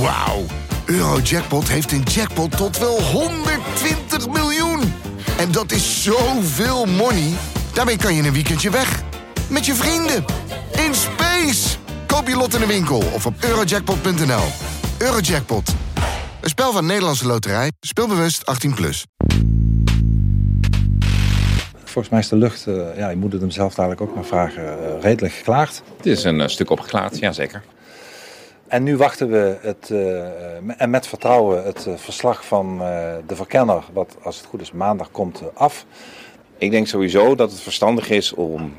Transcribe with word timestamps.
Wauw. 0.00 0.44
Eurojackpot 0.86 1.68
heeft 1.68 1.92
een 1.92 2.02
jackpot 2.02 2.56
tot 2.56 2.78
wel 2.78 3.02
120 3.02 4.28
miljoen. 4.28 4.80
En 5.38 5.52
dat 5.52 5.72
is 5.72 6.02
zoveel 6.02 6.86
money. 6.86 7.32
Daarmee 7.74 7.96
kan 7.96 8.14
je 8.14 8.22
een 8.22 8.32
weekendje 8.32 8.70
weg. 8.70 9.02
Met 9.50 9.66
je 9.66 9.74
vrienden. 9.74 10.24
In 10.86 10.94
space. 10.94 11.76
Koop 12.06 12.28
je 12.28 12.36
lot 12.36 12.54
in 12.54 12.60
de 12.60 12.66
winkel 12.66 13.02
of 13.14 13.26
op 13.26 13.34
eurojackpot.nl. 13.40 14.44
Eurojackpot. 14.98 15.74
Een 16.40 16.48
spel 16.48 16.72
van 16.72 16.86
Nederlandse 16.86 17.26
Loterij. 17.26 17.72
Speelbewust 17.80 18.66
18+. 18.68 18.74
Plus. 18.74 19.06
Volgens 21.84 22.08
mij 22.08 22.18
is 22.18 22.28
de 22.28 22.36
lucht, 22.36 22.66
uh, 22.66 22.96
ja, 22.96 23.08
je 23.08 23.16
moet 23.16 23.32
het 23.32 23.40
hem 23.40 23.50
zelf 23.50 23.74
dadelijk 23.74 24.00
ook 24.00 24.14
maar 24.14 24.24
vragen, 24.24 24.62
uh, 24.62 25.02
redelijk 25.02 25.34
geklaard. 25.34 25.82
Het 25.96 26.06
is 26.06 26.24
een 26.24 26.40
uh, 26.40 26.46
stuk 26.46 26.70
opgeklaard, 26.70 27.18
ja 27.18 27.32
zeker. 27.32 27.62
En 28.68 28.82
nu 28.82 28.96
wachten 28.96 29.30
we 29.30 29.58
het, 29.60 29.90
en 30.76 30.90
met 30.90 31.06
vertrouwen 31.06 31.64
het 31.64 31.86
verslag 31.96 32.46
van 32.46 32.78
de 33.26 33.36
verkenner, 33.36 33.84
wat 33.92 34.16
als 34.22 34.36
het 34.36 34.46
goed 34.46 34.60
is 34.60 34.72
maandag 34.72 35.10
komt, 35.10 35.42
af. 35.54 35.84
Ik 36.58 36.70
denk 36.70 36.86
sowieso 36.86 37.34
dat 37.34 37.50
het 37.50 37.60
verstandig 37.60 38.10
is 38.10 38.34
om 38.34 38.74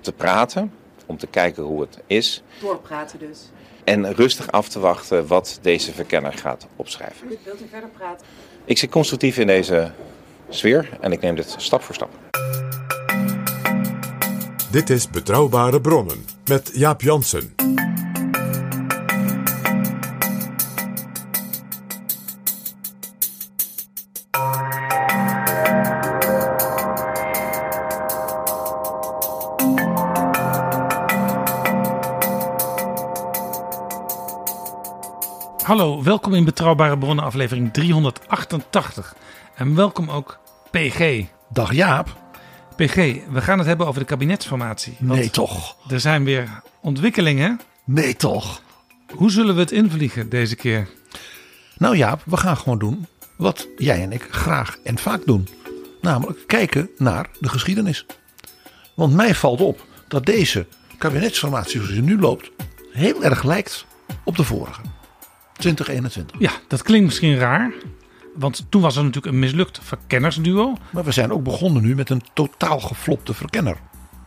te 0.00 0.12
praten, 0.12 0.72
om 1.06 1.16
te 1.16 1.26
kijken 1.26 1.62
hoe 1.62 1.80
het 1.80 1.98
is. 2.06 2.42
Doorpraten 2.60 3.18
dus. 3.18 3.50
En 3.84 4.14
rustig 4.14 4.50
af 4.50 4.68
te 4.68 4.80
wachten 4.80 5.26
wat 5.26 5.58
deze 5.62 5.92
verkenner 5.92 6.32
gaat 6.32 6.66
opschrijven. 6.76 7.28
Wilt 7.28 7.60
u 7.60 7.68
verder 7.70 7.88
praten? 7.88 8.26
Ik 8.64 8.78
zit 8.78 8.90
constructief 8.90 9.38
in 9.38 9.46
deze 9.46 9.90
sfeer 10.48 10.88
en 11.00 11.12
ik 11.12 11.20
neem 11.20 11.34
dit 11.34 11.54
stap 11.58 11.82
voor 11.82 11.94
stap. 11.94 12.10
Dit 14.70 14.90
is 14.90 15.10
Betrouwbare 15.10 15.80
Bronnen 15.80 16.24
met 16.44 16.70
Jaap 16.74 17.00
Jansen. 17.00 17.69
Welkom 36.10 36.34
in 36.34 36.44
Betrouwbare 36.44 36.98
Bronnen 36.98 37.24
aflevering 37.24 37.72
388. 37.72 39.14
En 39.54 39.74
welkom 39.74 40.10
ook 40.10 40.38
PG. 40.70 41.24
Dag 41.52 41.72
Jaap. 41.72 42.16
PG, 42.76 42.94
we 43.30 43.40
gaan 43.40 43.58
het 43.58 43.66
hebben 43.66 43.86
over 43.86 44.00
de 44.00 44.06
kabinetsformatie. 44.06 44.96
Nee 44.98 45.30
toch. 45.30 45.76
Er 45.90 46.00
zijn 46.00 46.24
weer 46.24 46.62
ontwikkelingen. 46.80 47.60
Nee 47.84 48.16
toch. 48.16 48.62
Hoe 49.14 49.30
zullen 49.30 49.54
we 49.54 49.60
het 49.60 49.70
invliegen 49.70 50.28
deze 50.28 50.56
keer? 50.56 50.88
Nou 51.76 51.96
Jaap, 51.96 52.22
we 52.24 52.36
gaan 52.36 52.56
gewoon 52.56 52.78
doen 52.78 53.06
wat 53.36 53.68
jij 53.76 54.02
en 54.02 54.12
ik 54.12 54.26
graag 54.30 54.78
en 54.84 54.98
vaak 54.98 55.26
doen. 55.26 55.48
Namelijk 56.00 56.46
kijken 56.46 56.90
naar 56.96 57.28
de 57.40 57.48
geschiedenis. 57.48 58.06
Want 58.94 59.14
mij 59.14 59.34
valt 59.34 59.60
op 59.60 59.84
dat 60.08 60.26
deze 60.26 60.66
kabinetsformatie 60.98 61.72
zoals 61.72 61.90
die 61.90 62.02
nu 62.02 62.20
loopt... 62.20 62.50
heel 62.92 63.24
erg 63.24 63.42
lijkt 63.42 63.86
op 64.24 64.36
de 64.36 64.44
vorige. 64.44 64.89
2021. 65.60 66.36
Ja, 66.38 66.50
dat 66.68 66.82
klinkt 66.82 67.06
misschien 67.06 67.36
raar. 67.36 67.72
Want 68.34 68.66
toen 68.68 68.82
was 68.82 68.96
er 68.96 69.04
natuurlijk 69.04 69.32
een 69.34 69.38
mislukt 69.38 69.80
verkennersduo. 69.82 70.76
Maar 70.90 71.04
we 71.04 71.12
zijn 71.12 71.32
ook 71.32 71.42
begonnen 71.42 71.82
nu 71.82 71.94
met 71.94 72.10
een 72.10 72.22
totaal 72.32 72.80
geflopte 72.80 73.34
verkenner. 73.34 73.76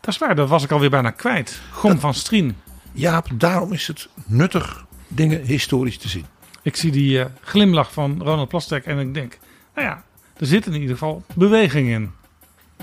Dat 0.02 0.14
is 0.14 0.20
waar, 0.20 0.36
dat 0.36 0.50
was 0.50 0.64
ik 0.64 0.72
alweer 0.72 0.89
bijna 0.89 1.09
kwijt. 1.09 1.61
Gom 1.72 2.00
van 2.00 2.14
Strien. 2.14 2.56
Jaap, 2.92 3.28
daarom 3.34 3.73
is 3.73 3.88
het 3.88 4.09
nuttig 4.26 4.86
dingen 5.08 5.42
historisch 5.45 5.98
te 5.98 6.09
zien. 6.09 6.26
Ik 6.61 6.76
zie 6.76 6.92
die 6.92 7.17
uh, 7.17 7.26
glimlach 7.42 7.94
van 7.94 8.22
Ronald 8.22 8.50
Plasterk 8.50 8.86
en 8.86 9.00
ik 9.00 9.14
denk, 9.14 9.39
nou 9.76 9.88
ja, 9.88 10.04
er 10.38 10.45
zit 10.45 10.66
in 10.66 10.73
ieder 10.73 10.89
geval 10.89 11.23
beweging 11.34 11.89
in. 11.89 12.11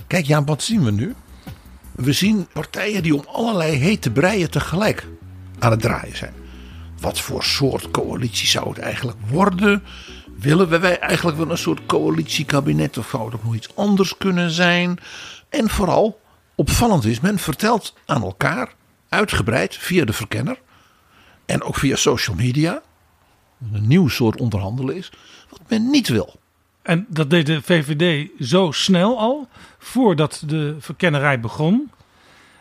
Kijk 0.06 0.26
Jaap, 0.26 0.46
wat 0.46 0.62
zien 0.62 0.84
we 0.84 0.90
nu? 0.90 1.14
We 1.92 2.12
zien 2.12 2.46
partijen 2.52 3.02
die 3.02 3.14
om 3.14 3.24
allerlei 3.26 3.76
hete 3.76 4.10
breien 4.10 4.50
tegelijk 4.50 5.06
aan 5.58 5.70
het 5.70 5.80
draaien 5.80 6.16
zijn. 6.16 6.32
Wat 7.00 7.20
voor 7.20 7.44
soort 7.44 7.90
coalitie 7.90 8.48
zou 8.48 8.68
het 8.68 8.78
eigenlijk 8.78 9.18
worden? 9.28 9.82
Willen 10.38 10.80
wij 10.80 10.98
eigenlijk 10.98 11.36
wel 11.36 11.50
een 11.50 11.58
soort 11.58 11.86
coalitiekabinet 11.86 12.98
of 12.98 13.08
zou 13.10 13.32
het 13.32 13.44
nog 13.44 13.54
iets 13.54 13.76
anders 13.76 14.16
kunnen 14.16 14.50
zijn? 14.50 14.98
En 15.48 15.68
vooral, 15.68 16.20
opvallend 16.54 17.04
is, 17.04 17.20
men 17.20 17.38
vertelt 17.38 17.94
aan 18.06 18.22
elkaar, 18.22 18.74
uitgebreid 19.08 19.76
via 19.76 20.04
de 20.04 20.12
verkenner 20.12 20.58
en 21.46 21.62
ook 21.62 21.76
via 21.76 21.96
social 21.96 22.36
media, 22.36 22.82
een 23.72 23.86
nieuw 23.86 24.08
soort 24.08 24.40
onderhandelen 24.40 24.96
is, 24.96 25.12
wat 25.48 25.60
men 25.68 25.90
niet 25.90 26.08
wil. 26.08 26.34
En 26.82 27.06
dat 27.08 27.30
deed 27.30 27.46
de 27.46 27.62
VVD 27.62 28.28
zo 28.40 28.70
snel 28.70 29.18
al, 29.18 29.48
voordat 29.78 30.42
de 30.46 30.76
verkennerij 30.78 31.40
begon, 31.40 31.90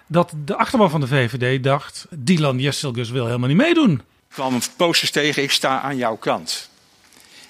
dat 0.08 0.34
de 0.46 0.56
achterban 0.56 0.90
van 0.90 1.00
de 1.00 1.08
VVD 1.08 1.64
dacht, 1.64 2.08
Dylan 2.18 2.60
Jesselgus 2.60 3.10
wil 3.10 3.26
helemaal 3.26 3.48
niet 3.48 3.58
meedoen. 3.58 4.02
Ik 4.30 4.36
kwam 4.36 4.60
posters 4.76 5.12
tegen, 5.12 5.44
ik 5.44 5.52
sta 5.52 5.82
aan 5.82 5.98
jouw 5.98 6.16
kant. 6.16 6.70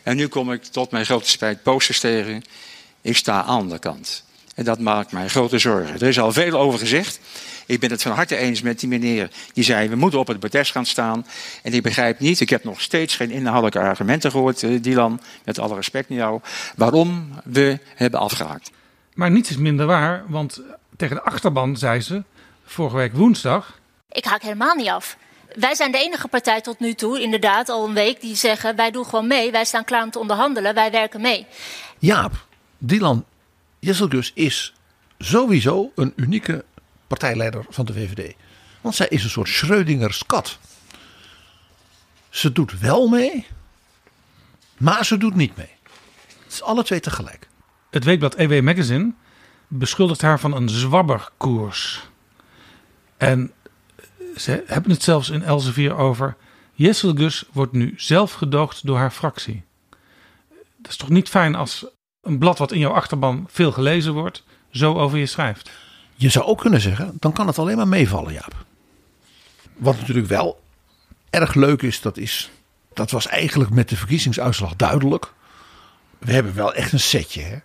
En 0.03 0.15
nu 0.15 0.27
kom 0.27 0.51
ik 0.51 0.63
tot 0.63 0.91
mijn 0.91 1.05
grote 1.05 1.29
spijt 1.29 1.63
posters 1.63 1.99
tegen, 1.99 2.43
ik 3.01 3.17
sta 3.17 3.43
aan 3.43 3.69
de 3.69 3.79
kant. 3.79 4.23
En 4.55 4.65
dat 4.65 4.79
maakt 4.79 5.11
mij 5.11 5.27
grote 5.27 5.59
zorgen. 5.59 5.93
Er 5.93 6.07
is 6.07 6.19
al 6.19 6.31
veel 6.31 6.59
over 6.59 6.79
gezegd. 6.79 7.19
Ik 7.65 7.79
ben 7.79 7.91
het 7.91 8.01
van 8.01 8.11
harte 8.11 8.35
eens 8.35 8.61
met 8.61 8.79
die 8.79 8.89
meneer 8.89 9.29
die 9.53 9.63
zei: 9.63 9.89
we 9.89 9.95
moeten 9.95 10.19
op 10.19 10.27
het 10.27 10.39
protest 10.39 10.71
gaan 10.71 10.85
staan. 10.85 11.25
En 11.63 11.73
ik 11.73 11.83
begrijp 11.83 12.19
niet, 12.19 12.39
ik 12.39 12.49
heb 12.49 12.63
nog 12.63 12.81
steeds 12.81 13.15
geen 13.15 13.31
inhoudelijke 13.31 13.79
argumenten 13.79 14.31
gehoord, 14.31 14.63
eh, 14.63 14.81
Dylan, 14.81 15.21
met 15.43 15.59
alle 15.59 15.75
respect 15.75 16.09
naar 16.09 16.17
jou, 16.17 16.41
waarom 16.75 17.29
we 17.43 17.79
hebben 17.95 18.19
afgehaakt. 18.19 18.71
Maar 19.13 19.31
niets 19.31 19.49
is 19.49 19.57
minder 19.57 19.85
waar, 19.85 20.23
want 20.27 20.61
tegen 20.97 21.15
de 21.15 21.21
achterban 21.21 21.77
zei 21.77 22.01
ze 22.01 22.23
vorige 22.65 22.95
week 22.95 23.13
woensdag: 23.13 23.79
Ik 24.11 24.25
haak 24.25 24.41
helemaal 24.41 24.75
niet 24.75 24.89
af. 24.89 25.17
Wij 25.55 25.75
zijn 25.75 25.91
de 25.91 25.97
enige 25.97 26.27
partij 26.27 26.61
tot 26.61 26.79
nu 26.79 26.93
toe, 26.93 27.21
inderdaad, 27.21 27.69
al 27.69 27.87
een 27.87 27.93
week, 27.93 28.21
die 28.21 28.35
zeggen: 28.35 28.75
wij 28.75 28.91
doen 28.91 29.05
gewoon 29.05 29.27
mee, 29.27 29.51
wij 29.51 29.65
staan 29.65 29.83
klaar 29.83 30.03
om 30.03 30.11
te 30.11 30.19
onderhandelen, 30.19 30.73
wij 30.73 30.91
werken 30.91 31.21
mee. 31.21 31.47
Jaap, 31.99 32.45
Dylan 32.77 33.25
Jesselgus 33.79 34.31
is 34.33 34.73
sowieso 35.17 35.91
een 35.95 36.13
unieke 36.15 36.65
partijleider 37.07 37.65
van 37.69 37.85
de 37.85 37.93
VVD. 37.93 38.35
Want 38.81 38.95
zij 38.95 39.07
is 39.07 39.23
een 39.23 39.29
soort 39.29 39.49
Schrödingers 39.49 40.25
kat. 40.25 40.57
Ze 42.29 42.51
doet 42.51 42.79
wel 42.79 43.07
mee, 43.07 43.47
maar 44.77 45.05
ze 45.05 45.17
doet 45.17 45.35
niet 45.35 45.57
mee. 45.57 45.71
Het 46.43 46.53
is 46.53 46.61
alle 46.61 46.83
twee 46.83 46.99
tegelijk. 46.99 47.47
Het 47.89 48.03
weekblad 48.03 48.35
EW 48.35 48.61
Magazine 48.61 49.11
beschuldigt 49.67 50.21
haar 50.21 50.39
van 50.39 50.55
een 50.55 50.69
zwabberkoers. 50.69 52.09
En 53.17 53.51
ze 54.39 54.63
hebben 54.65 54.91
het 54.91 55.03
zelfs 55.03 55.29
in 55.29 55.43
Elsevier 55.43 55.95
over. 55.95 56.35
Jesselgus 56.73 57.43
wordt 57.51 57.71
nu 57.71 57.93
zelf 57.97 58.33
gedoogd 58.33 58.85
door 58.85 58.97
haar 58.97 59.11
fractie. 59.11 59.63
Dat 60.77 60.91
is 60.91 60.97
toch 60.97 61.09
niet 61.09 61.29
fijn 61.29 61.55
als 61.55 61.85
een 62.21 62.37
blad 62.37 62.57
wat 62.57 62.71
in 62.71 62.79
jouw 62.79 62.91
achterban 62.91 63.47
veel 63.49 63.71
gelezen 63.71 64.13
wordt, 64.13 64.43
zo 64.71 64.93
over 64.93 65.17
je 65.17 65.25
schrijft. 65.25 65.71
Je 66.15 66.29
zou 66.29 66.45
ook 66.45 66.59
kunnen 66.59 66.81
zeggen, 66.81 67.17
dan 67.19 67.33
kan 67.33 67.47
het 67.47 67.59
alleen 67.59 67.77
maar 67.77 67.87
meevallen, 67.87 68.33
Jaap. 68.33 68.65
Wat 69.77 69.99
natuurlijk 69.99 70.27
wel 70.27 70.61
erg 71.29 71.53
leuk 71.53 71.81
is, 71.81 72.01
dat 72.01 72.17
is, 72.17 72.51
dat 72.93 73.11
was 73.11 73.27
eigenlijk 73.27 73.69
met 73.69 73.89
de 73.89 73.95
verkiezingsuitslag 73.95 74.75
duidelijk. 74.75 75.33
We 76.17 76.31
hebben 76.31 76.55
wel 76.55 76.73
echt 76.73 76.91
een 76.91 76.99
setje, 76.99 77.41
hè. 77.41 77.57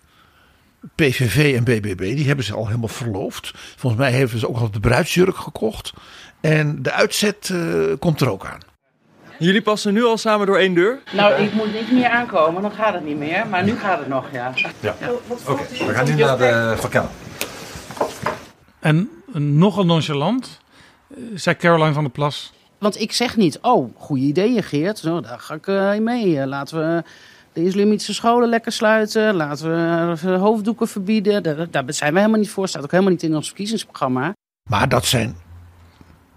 PVV 0.95 1.55
en 1.56 1.65
BBB, 1.65 1.99
die 2.17 2.27
hebben 2.27 2.45
ze 2.45 2.55
al 2.55 2.67
helemaal 2.67 2.89
verloofd. 2.89 3.50
Volgens 3.77 4.03
mij 4.03 4.12
hebben 4.12 4.39
ze 4.39 4.49
ook 4.49 4.56
al 4.56 4.71
de 4.71 4.81
bruidsjurk 4.81 5.37
gekocht. 5.37 5.93
En 6.41 6.83
de 6.83 6.93
uitzet 6.93 7.49
uh, 7.53 7.93
komt 7.99 8.21
er 8.21 8.31
ook 8.31 8.47
aan. 8.47 8.61
Jullie 9.39 9.62
passen 9.62 9.93
nu 9.93 10.05
al 10.05 10.19
samen 10.19 10.47
door 10.47 10.59
één 10.59 10.75
deur? 10.75 10.98
Nou, 11.13 11.42
ik 11.42 11.53
moet 11.53 11.72
niet 11.72 11.92
meer 11.92 12.09
aankomen, 12.09 12.63
dan 12.63 12.72
gaat 12.72 12.95
het 12.95 13.04
niet 13.04 13.19
meer. 13.19 13.47
Maar 13.47 13.65
nu 13.65 13.77
gaat 13.77 13.98
het 13.98 14.09
nog, 14.09 14.27
ja. 14.33 14.53
Ja, 14.81 14.97
oké. 15.28 15.53
Okay. 15.53 15.86
We 15.86 15.95
gaan 15.95 16.04
nu 16.04 16.15
naar 16.15 16.39
de 16.39 16.75
verkenner. 16.78 17.10
En 18.81 19.10
nogal 19.33 19.84
nonchalant, 19.84 20.60
zei 21.34 21.57
Caroline 21.57 21.92
van 21.92 22.03
der 22.03 22.13
Plas. 22.13 22.53
Want 22.78 23.01
ik 23.01 23.13
zeg 23.13 23.36
niet, 23.36 23.59
oh, 23.60 23.95
goede 23.97 24.22
ideeën 24.22 24.63
Geert. 24.63 24.98
Zo, 24.98 25.21
daar 25.21 25.41
ga 25.41 25.54
ik 25.54 25.66
uh, 25.66 25.98
mee. 25.98 26.47
Laten 26.47 26.78
we 26.78 27.03
de 27.54 27.65
islamitische 27.65 28.15
scholen 28.15 28.48
lekker 28.48 28.72
sluiten. 28.72 29.34
Laten 29.34 29.71
we 30.16 30.30
hoofddoeken 30.30 30.89
verbieden. 30.89 31.42
Daar, 31.42 31.71
daar 31.71 31.84
zijn 31.86 32.12
we 32.12 32.18
helemaal 32.18 32.41
niet 32.41 32.51
voor. 32.51 32.68
Staat 32.68 32.83
ook 32.83 32.91
helemaal 32.91 33.12
niet 33.12 33.22
in 33.22 33.34
ons 33.34 33.47
verkiezingsprogramma. 33.47 34.33
Maar 34.71 34.89
dat 34.89 35.04
zijn 35.04 35.36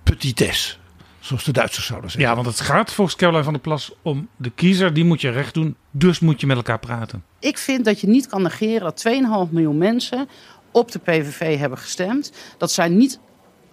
petites. 0.04 0.80
Zoals 1.20 1.44
de 1.44 1.52
Duitsers 1.52 1.86
zouden 1.86 2.12
zeggen. 2.12 2.30
Ja, 2.30 2.36
want 2.36 2.48
het 2.48 2.60
gaat 2.60 2.94
volgens 2.94 3.16
Caroline 3.16 3.44
van 3.44 3.54
der 3.54 3.62
Plas 3.62 3.92
om 4.02 4.30
de 4.36 4.50
kiezer. 4.50 4.94
Die 4.94 5.06
moet 5.06 5.22
je 5.22 5.30
recht 5.30 5.54
doen. 5.54 5.76
Dus 5.92 6.20
moet 6.20 6.42
je 6.42 6.48
met 6.48 6.58
elkaar 6.58 6.80
praten. 6.80 7.24
Ik 7.40 7.58
vind 7.58 7.86
dat 7.86 8.02
je 8.02 8.08
niet 8.08 8.28
kan 8.28 8.42
negeren 8.42 8.82
dat 8.82 9.04
2,5 9.48 9.52
miljoen 9.52 9.78
mensen 9.78 10.28
op 10.72 10.92
de 10.92 11.00
PVV 11.00 11.58
hebben 11.58 11.78
gestemd. 11.78 12.32
Dat 12.58 12.72
zijn 12.72 12.98
niet 12.98 13.20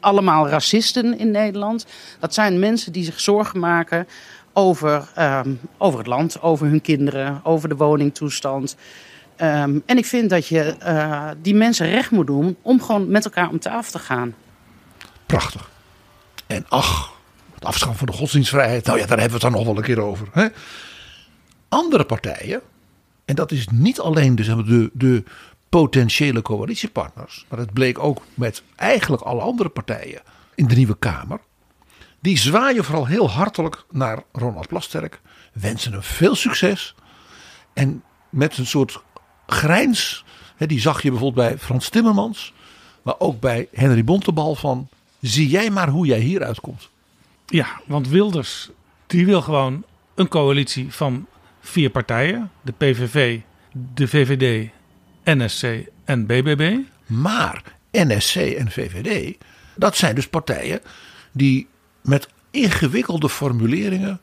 allemaal 0.00 0.49
racisten 0.49 1.19
in 1.19 1.31
Nederland. 1.31 1.87
Dat 2.19 2.35
zijn 2.35 2.58
mensen 2.58 2.93
die 2.93 3.05
zich 3.05 3.20
zorgen 3.20 3.61
maken 3.61 4.06
over, 4.55 5.09
ehm, 5.15 5.55
over 5.79 5.99
het 5.99 6.09
land, 6.09 6.43
over 6.43 6.67
hun 6.67 6.81
kinderen, 6.81 7.41
over 7.43 7.69
de 7.69 7.77
woningtoestand. 7.77 8.77
Ehm, 9.37 9.79
en 9.87 9.97
ik 9.97 10.06
vind 10.06 10.31
dat 10.31 10.47
je 10.47 10.62
eh, 10.62 11.29
die 11.43 11.55
mensen 11.55 11.89
recht 11.89 12.11
moet 12.11 12.27
doen 12.27 12.56
om 12.62 12.83
gewoon 12.83 13.09
met 13.09 13.25
elkaar 13.25 13.49
om 13.49 13.59
tafel 13.59 13.93
te 13.93 13.99
gaan. 13.99 14.35
Prachtig. 15.27 15.71
En 16.47 16.65
ach, 16.69 17.12
het 17.55 17.65
afschaffen 17.65 17.99
van 17.99 18.06
de 18.06 18.12
godsdienstvrijheid. 18.12 18.85
Nou 18.87 18.99
ja, 18.99 19.06
daar 19.06 19.19
hebben 19.21 19.39
we 19.39 19.45
het 19.47 19.53
dan 19.53 19.65
nog 19.65 19.75
wel 19.75 19.77
een 19.77 19.95
keer 19.95 20.01
over. 20.01 20.29
Hè? 20.33 20.47
Andere 21.69 22.05
partijen, 22.05 22.61
en 23.25 23.35
dat 23.35 23.53
is 23.53 23.69
niet 23.73 24.00
alleen 24.00 24.35
dus 24.35 24.47
de, 24.47 24.91
de 24.93 25.25
potentiële 25.69 26.43
coalitiepartners. 26.43 27.47
Maar 27.49 27.59
het 27.59 27.73
bleek 27.73 27.99
ook 27.99 28.23
met 28.35 28.62
eigenlijk 28.77 29.23
alle 29.23 29.41
andere 29.41 29.69
partijen 29.69 30.23
in 30.55 30.67
de 30.67 30.75
Nieuwe 30.75 30.97
Kamer. 30.99 31.41
Die 32.25 32.38
zwaaien 32.38 32.85
vooral 32.85 33.06
heel 33.06 33.31
hartelijk 33.31 33.85
naar 33.91 34.23
Ronald 34.32 34.69
Plasterk. 34.69 35.21
Wensen 35.53 35.93
hem 35.93 36.03
veel 36.03 36.35
succes. 36.35 36.94
En 37.73 38.03
met 38.31 38.59
een 38.59 38.67
soort 38.67 39.03
grijns. 39.47 40.25
Hè, 40.56 40.67
die 40.67 40.81
zag 40.81 41.03
je 41.03 41.11
bijvoorbeeld 41.11 41.49
bij 41.49 41.59
Frans 41.59 41.88
Timmermans. 41.88 42.53
Maar 43.03 43.15
ook 43.19 43.41
bij 43.41 43.69
Henry 43.73 44.05
Bontebal 44.05 44.55
van. 44.55 44.88
Zie 45.21 45.49
jij 45.49 45.71
maar 45.71 45.88
hoe 45.88 46.06
jij 46.06 46.19
hieruit 46.19 46.61
komt. 46.61 46.91
Ja, 47.47 47.81
want 47.87 48.09
Wilders 48.09 48.71
die 49.06 49.26
wil 49.26 49.43
gewoon 49.43 49.85
een 50.15 50.29
coalitie 50.29 50.93
van 50.93 51.26
vier 51.61 51.91
partijen. 51.91 52.50
De 52.62 52.73
PVV, 52.73 53.41
de 53.94 54.09
VVD, 54.09 54.71
NSC 55.25 55.88
en 56.05 56.26
BBB. 56.26 56.79
Maar 57.06 57.62
NSC 57.91 58.37
en 58.37 58.71
VVD, 58.71 59.37
dat 59.76 59.97
zijn 59.97 60.15
dus 60.15 60.29
partijen 60.29 60.81
die 61.32 61.69
met 62.05 62.29
ingewikkelde 62.51 63.29
formuleringen 63.29 64.21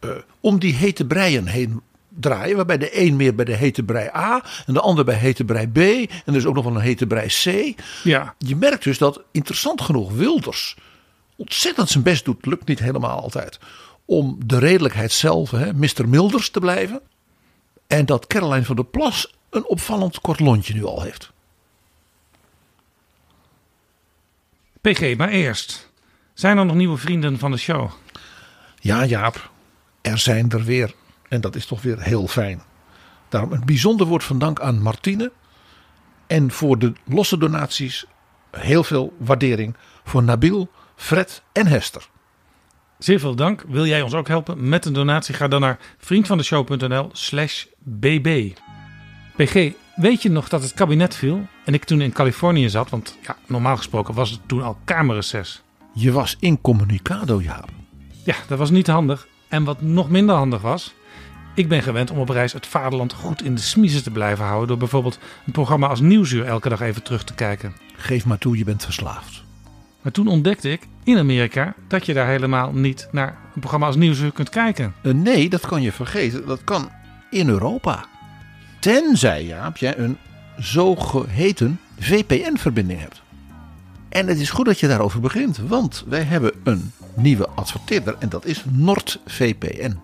uh, 0.00 0.10
om 0.40 0.58
die 0.58 0.74
hete 0.74 1.06
breien 1.06 1.46
heen 1.46 1.80
draaien. 2.08 2.56
Waarbij 2.56 2.78
de 2.78 3.00
een 3.00 3.16
meer 3.16 3.34
bij 3.34 3.44
de 3.44 3.56
hete 3.56 3.82
brei 3.82 4.08
A 4.14 4.44
en 4.66 4.74
de 4.74 4.80
ander 4.80 5.04
bij 5.04 5.14
hete 5.14 5.44
brei 5.44 5.66
B. 5.66 5.78
En 5.78 6.08
er 6.24 6.36
is 6.36 6.44
ook 6.44 6.54
nog 6.54 6.64
wel 6.64 6.74
een 6.74 6.80
hete 6.80 7.06
brei 7.06 7.26
C. 7.26 7.74
Ja. 8.02 8.34
Je 8.38 8.56
merkt 8.56 8.84
dus 8.84 8.98
dat 8.98 9.22
interessant 9.30 9.80
genoeg 9.80 10.12
Wilders 10.12 10.76
ontzettend 11.36 11.88
zijn 11.88 12.02
best 12.02 12.24
doet. 12.24 12.46
Lukt 12.46 12.66
niet 12.66 12.78
helemaal 12.78 13.20
altijd. 13.20 13.58
Om 14.04 14.38
de 14.46 14.58
redelijkheid 14.58 15.12
zelf, 15.12 15.50
hè, 15.50 15.72
Mr. 15.72 16.08
Milders 16.08 16.50
te 16.50 16.60
blijven. 16.60 17.00
En 17.86 18.06
dat 18.06 18.26
Caroline 18.26 18.64
van 18.64 18.76
der 18.76 18.84
Plas 18.84 19.34
een 19.50 19.66
opvallend 19.66 20.20
kort 20.20 20.40
lontje 20.40 20.74
nu 20.74 20.84
al 20.84 21.02
heeft. 21.02 21.32
PG, 24.80 25.16
maar 25.16 25.28
eerst. 25.28 25.91
Zijn 26.34 26.58
er 26.58 26.66
nog 26.66 26.76
nieuwe 26.76 26.96
vrienden 26.96 27.38
van 27.38 27.50
de 27.50 27.56
show? 27.56 27.90
Ja, 28.80 29.04
Jaap. 29.04 29.50
Er 30.00 30.18
zijn 30.18 30.50
er 30.50 30.64
weer. 30.64 30.94
En 31.28 31.40
dat 31.40 31.54
is 31.54 31.66
toch 31.66 31.82
weer 31.82 32.00
heel 32.02 32.26
fijn. 32.26 32.62
Daarom 33.28 33.52
een 33.52 33.64
bijzonder 33.64 34.06
woord 34.06 34.24
van 34.24 34.38
dank 34.38 34.60
aan 34.60 34.82
Martine. 34.82 35.32
En 36.26 36.50
voor 36.50 36.78
de 36.78 36.92
losse 37.04 37.38
donaties 37.38 38.06
heel 38.50 38.84
veel 38.84 39.16
waardering 39.18 39.76
voor 40.04 40.22
Nabil, 40.22 40.70
Fred 40.96 41.42
en 41.52 41.66
Hester. 41.66 42.08
Zeer 42.98 43.20
veel 43.20 43.34
dank. 43.34 43.64
Wil 43.68 43.86
jij 43.86 44.02
ons 44.02 44.14
ook 44.14 44.28
helpen 44.28 44.68
met 44.68 44.84
een 44.84 44.92
donatie? 44.92 45.34
Ga 45.34 45.48
dan 45.48 45.60
naar 45.60 45.78
vriendvandeshow.nl 45.98 47.08
slash 47.12 47.64
bb. 47.78 48.52
PG, 49.36 49.72
weet 49.96 50.22
je 50.22 50.30
nog 50.30 50.48
dat 50.48 50.62
het 50.62 50.74
kabinet 50.74 51.14
viel 51.14 51.46
en 51.64 51.74
ik 51.74 51.84
toen 51.84 52.00
in 52.00 52.12
Californië 52.12 52.68
zat? 52.68 52.90
Want 52.90 53.18
ja, 53.22 53.36
normaal 53.46 53.76
gesproken 53.76 54.14
was 54.14 54.30
het 54.30 54.40
toen 54.46 54.62
al 54.62 54.78
kamerreces. 54.84 55.62
Je 55.92 56.12
was 56.12 56.36
incommunicado, 56.38 57.40
Jaap. 57.40 57.68
Ja, 58.24 58.34
dat 58.48 58.58
was 58.58 58.70
niet 58.70 58.86
handig. 58.86 59.26
En 59.48 59.64
wat 59.64 59.80
nog 59.80 60.10
minder 60.10 60.34
handig 60.34 60.60
was, 60.60 60.94
ik 61.54 61.68
ben 61.68 61.82
gewend 61.82 62.10
om 62.10 62.18
op 62.18 62.28
reis 62.28 62.52
het 62.52 62.66
vaderland 62.66 63.12
goed 63.12 63.42
in 63.42 63.54
de 63.54 63.60
smiezen 63.60 64.02
te 64.02 64.10
blijven 64.10 64.44
houden. 64.44 64.68
Door 64.68 64.76
bijvoorbeeld 64.76 65.18
een 65.46 65.52
programma 65.52 65.86
als 65.86 66.00
Nieuwsuur 66.00 66.44
elke 66.44 66.68
dag 66.68 66.80
even 66.80 67.02
terug 67.02 67.24
te 67.24 67.34
kijken. 67.34 67.74
Geef 67.96 68.24
maar 68.24 68.38
toe, 68.38 68.58
je 68.58 68.64
bent 68.64 68.84
verslaafd. 68.84 69.42
Maar 70.02 70.12
toen 70.12 70.26
ontdekte 70.26 70.70
ik 70.70 70.88
in 71.04 71.18
Amerika 71.18 71.74
dat 71.88 72.06
je 72.06 72.14
daar 72.14 72.26
helemaal 72.26 72.72
niet 72.72 73.08
naar 73.12 73.38
een 73.54 73.60
programma 73.60 73.86
als 73.86 73.96
Nieuwsuur 73.96 74.32
kunt 74.32 74.48
kijken. 74.48 74.94
Uh, 75.02 75.14
nee, 75.14 75.48
dat 75.48 75.66
kan 75.66 75.82
je 75.82 75.92
vergeten. 75.92 76.46
Dat 76.46 76.64
kan 76.64 76.90
in 77.30 77.48
Europa. 77.48 78.04
Tenzij, 78.80 79.44
Jaap, 79.44 79.76
jij 79.76 79.98
een 79.98 80.18
zogeheten 80.58 81.80
VPN-verbinding 81.98 83.00
hebt. 83.00 83.22
En 84.12 84.26
het 84.26 84.38
is 84.38 84.50
goed 84.50 84.66
dat 84.66 84.80
je 84.80 84.88
daarover 84.88 85.20
begint, 85.20 85.58
want 85.58 86.04
wij 86.08 86.22
hebben 86.22 86.52
een 86.64 86.92
nieuwe 87.14 87.48
adverteerder 87.48 88.16
en 88.18 88.28
dat 88.28 88.44
is 88.44 88.64
NordVPN. 88.68 89.96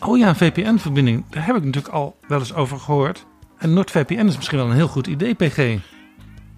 Oh 0.00 0.18
ja, 0.18 0.28
een 0.28 0.36
VPN-verbinding. 0.36 1.24
Daar 1.30 1.46
heb 1.46 1.56
ik 1.56 1.64
natuurlijk 1.64 1.94
al 1.94 2.16
wel 2.28 2.38
eens 2.38 2.54
over 2.54 2.78
gehoord. 2.78 3.26
En 3.58 3.72
NordVPN 3.72 4.26
is 4.26 4.36
misschien 4.36 4.58
wel 4.58 4.66
een 4.66 4.74
heel 4.74 4.88
goed 4.88 5.06
idee, 5.06 5.34
PG. 5.34 5.78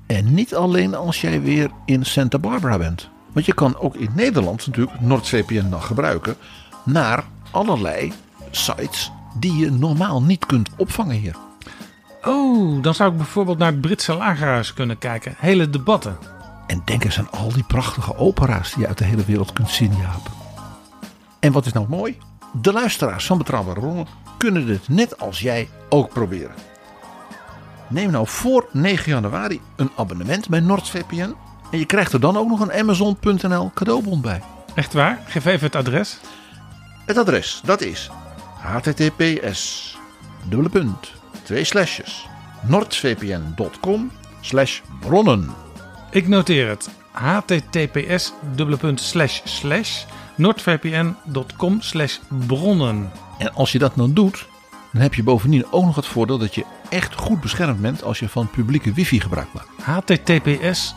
En 0.06 0.34
niet 0.34 0.54
alleen 0.54 0.94
als 0.94 1.20
jij 1.20 1.40
weer 1.42 1.70
in 1.84 2.04
Santa 2.04 2.38
Barbara 2.38 2.78
bent. 2.78 3.08
Want 3.32 3.46
je 3.46 3.54
kan 3.54 3.78
ook 3.78 3.96
in 3.96 4.10
Nederland 4.14 4.66
natuurlijk 4.66 5.00
NordVPN 5.00 5.70
dan 5.70 5.82
gebruiken 5.82 6.36
naar 6.84 7.24
allerlei 7.50 8.12
sites 8.50 9.10
die 9.38 9.56
je 9.56 9.70
normaal 9.70 10.22
niet 10.22 10.46
kunt 10.46 10.70
opvangen 10.76 11.16
hier. 11.16 11.36
Oh, 12.22 12.82
dan 12.82 12.94
zou 12.94 13.10
ik 13.10 13.16
bijvoorbeeld 13.16 13.58
naar 13.58 13.70
het 13.70 13.80
Britse 13.80 14.14
lagerhuis 14.14 14.74
kunnen 14.74 14.98
kijken. 14.98 15.34
Hele 15.38 15.70
debatten. 15.70 16.33
En 16.66 16.82
denk 16.84 17.04
eens 17.04 17.18
aan 17.18 17.30
al 17.30 17.52
die 17.52 17.62
prachtige 17.62 18.16
opera's 18.16 18.72
die 18.72 18.80
je 18.80 18.88
uit 18.88 18.98
de 18.98 19.04
hele 19.04 19.24
wereld 19.24 19.52
kunt 19.52 19.70
zien, 19.70 19.96
Jaap. 19.96 20.30
En 21.40 21.52
wat 21.52 21.66
is 21.66 21.72
nou 21.72 21.88
mooi? 21.88 22.18
De 22.52 22.72
luisteraars 22.72 23.26
van 23.26 23.38
Betrouwbare 23.38 23.80
Bronnen 23.80 24.06
kunnen 24.38 24.66
dit 24.66 24.88
net 24.88 25.18
als 25.18 25.40
jij 25.40 25.68
ook 25.88 26.08
proberen. 26.08 26.54
Neem 27.88 28.10
nou 28.10 28.26
voor 28.28 28.68
9 28.72 29.12
januari 29.12 29.60
een 29.76 29.90
abonnement 29.96 30.48
bij 30.48 30.60
NordVPN. 30.60 31.34
En 31.70 31.78
je 31.78 31.84
krijgt 31.84 32.12
er 32.12 32.20
dan 32.20 32.36
ook 32.36 32.48
nog 32.48 32.60
een 32.60 32.72
Amazon.nl 32.72 33.70
cadeaubon 33.74 34.20
bij. 34.20 34.42
Echt 34.74 34.92
waar? 34.92 35.20
Geef 35.26 35.44
even 35.44 35.66
het 35.66 35.76
adres. 35.76 36.18
Het 37.06 37.16
adres, 37.18 37.60
dat 37.64 37.80
is 37.80 38.10
https 38.60 39.96
dubbele 40.48 40.68
punt 40.68 41.12
twee 41.42 41.64
slashes 41.64 42.26
noordvpn.com 42.66 44.10
slash 44.40 44.80
bronnen. 45.00 45.63
Ik 46.14 46.28
noteer 46.28 46.68
het. 46.68 46.90
https 47.12 48.32
noordvpn.com 50.36 51.80
slash 51.80 52.18
bronnen. 52.46 53.10
En 53.38 53.54
als 53.54 53.72
je 53.72 53.78
dat 53.78 53.92
dan 53.94 54.14
doet, 54.14 54.46
dan 54.92 55.02
heb 55.02 55.14
je 55.14 55.22
bovendien 55.22 55.66
ook 55.70 55.84
nog 55.84 55.96
het 55.96 56.06
voordeel 56.06 56.38
dat 56.38 56.54
je 56.54 56.64
echt 56.88 57.14
goed 57.14 57.40
beschermd 57.40 57.80
bent 57.80 58.02
als 58.02 58.18
je 58.18 58.28
van 58.28 58.50
publieke 58.50 58.92
wifi 58.92 59.20
gebruik 59.20 59.48
maakt. 59.52 59.68
https 59.82 60.94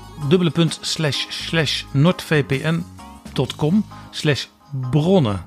noordvpn.com 1.92 3.86
slash 4.12 4.46
bronnen. 4.90 5.46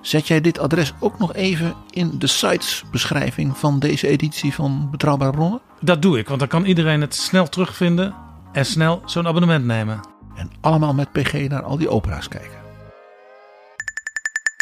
Zet 0.00 0.26
jij 0.26 0.40
dit 0.40 0.58
adres 0.58 0.92
ook 1.00 1.18
nog 1.18 1.34
even 1.34 1.74
in 1.90 2.18
de 2.18 2.26
sitesbeschrijving 2.26 3.58
van 3.58 3.78
deze 3.78 4.08
editie 4.08 4.54
van 4.54 4.88
Betrouwbare 4.90 5.32
Bronnen? 5.32 5.60
Dat 5.80 6.02
doe 6.02 6.18
ik, 6.18 6.28
want 6.28 6.40
dan 6.40 6.48
kan 6.48 6.64
iedereen 6.64 7.00
het 7.00 7.14
snel 7.14 7.48
terugvinden 7.48 8.30
en 8.52 8.66
snel 8.66 9.02
zo'n 9.04 9.26
abonnement 9.26 9.64
nemen. 9.64 10.00
En 10.34 10.50
allemaal 10.60 10.94
met 10.94 11.12
PG 11.12 11.48
naar 11.48 11.62
al 11.62 11.76
die 11.76 11.88
opera's 11.88 12.28
kijken. 12.28 12.60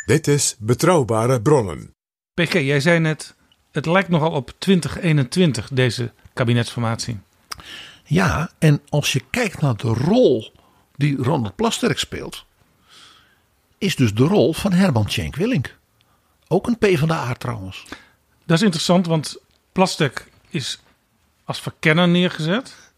Dit 0.06 0.28
is 0.28 0.56
Betrouwbare 0.58 1.42
Bronnen. 1.42 1.94
PG, 2.34 2.52
jij 2.52 2.80
zei 2.80 2.98
net, 2.98 3.34
het 3.70 3.86
lijkt 3.86 4.08
nogal 4.08 4.30
op 4.30 4.52
2021, 4.58 5.68
deze 5.72 6.12
kabinetsformatie. 6.32 7.20
Ja, 8.04 8.50
en 8.58 8.80
als 8.88 9.12
je 9.12 9.22
kijkt 9.30 9.60
naar 9.60 9.76
de 9.76 9.88
rol 9.88 10.52
die 10.96 11.16
Ronald 11.16 11.56
Plasterk 11.56 11.98
speelt, 11.98 12.44
is 13.78 13.96
dus 13.96 14.14
de 14.14 14.24
rol 14.24 14.52
van 14.52 14.72
Herman 14.72 15.06
Tjenk 15.06 15.36
Willink. 15.36 15.78
Ook 16.48 16.66
een 16.66 16.78
P 16.78 16.98
van 16.98 17.08
de 17.08 17.14
A 17.14 17.34
trouwens. 17.34 17.84
Dat 18.44 18.56
is 18.56 18.62
interessant, 18.62 19.06
want 19.06 19.36
Plasterk 19.72 20.30
is 20.48 20.80
als 21.44 21.60
verkenner 21.60 22.08
neergezet. 22.08 22.89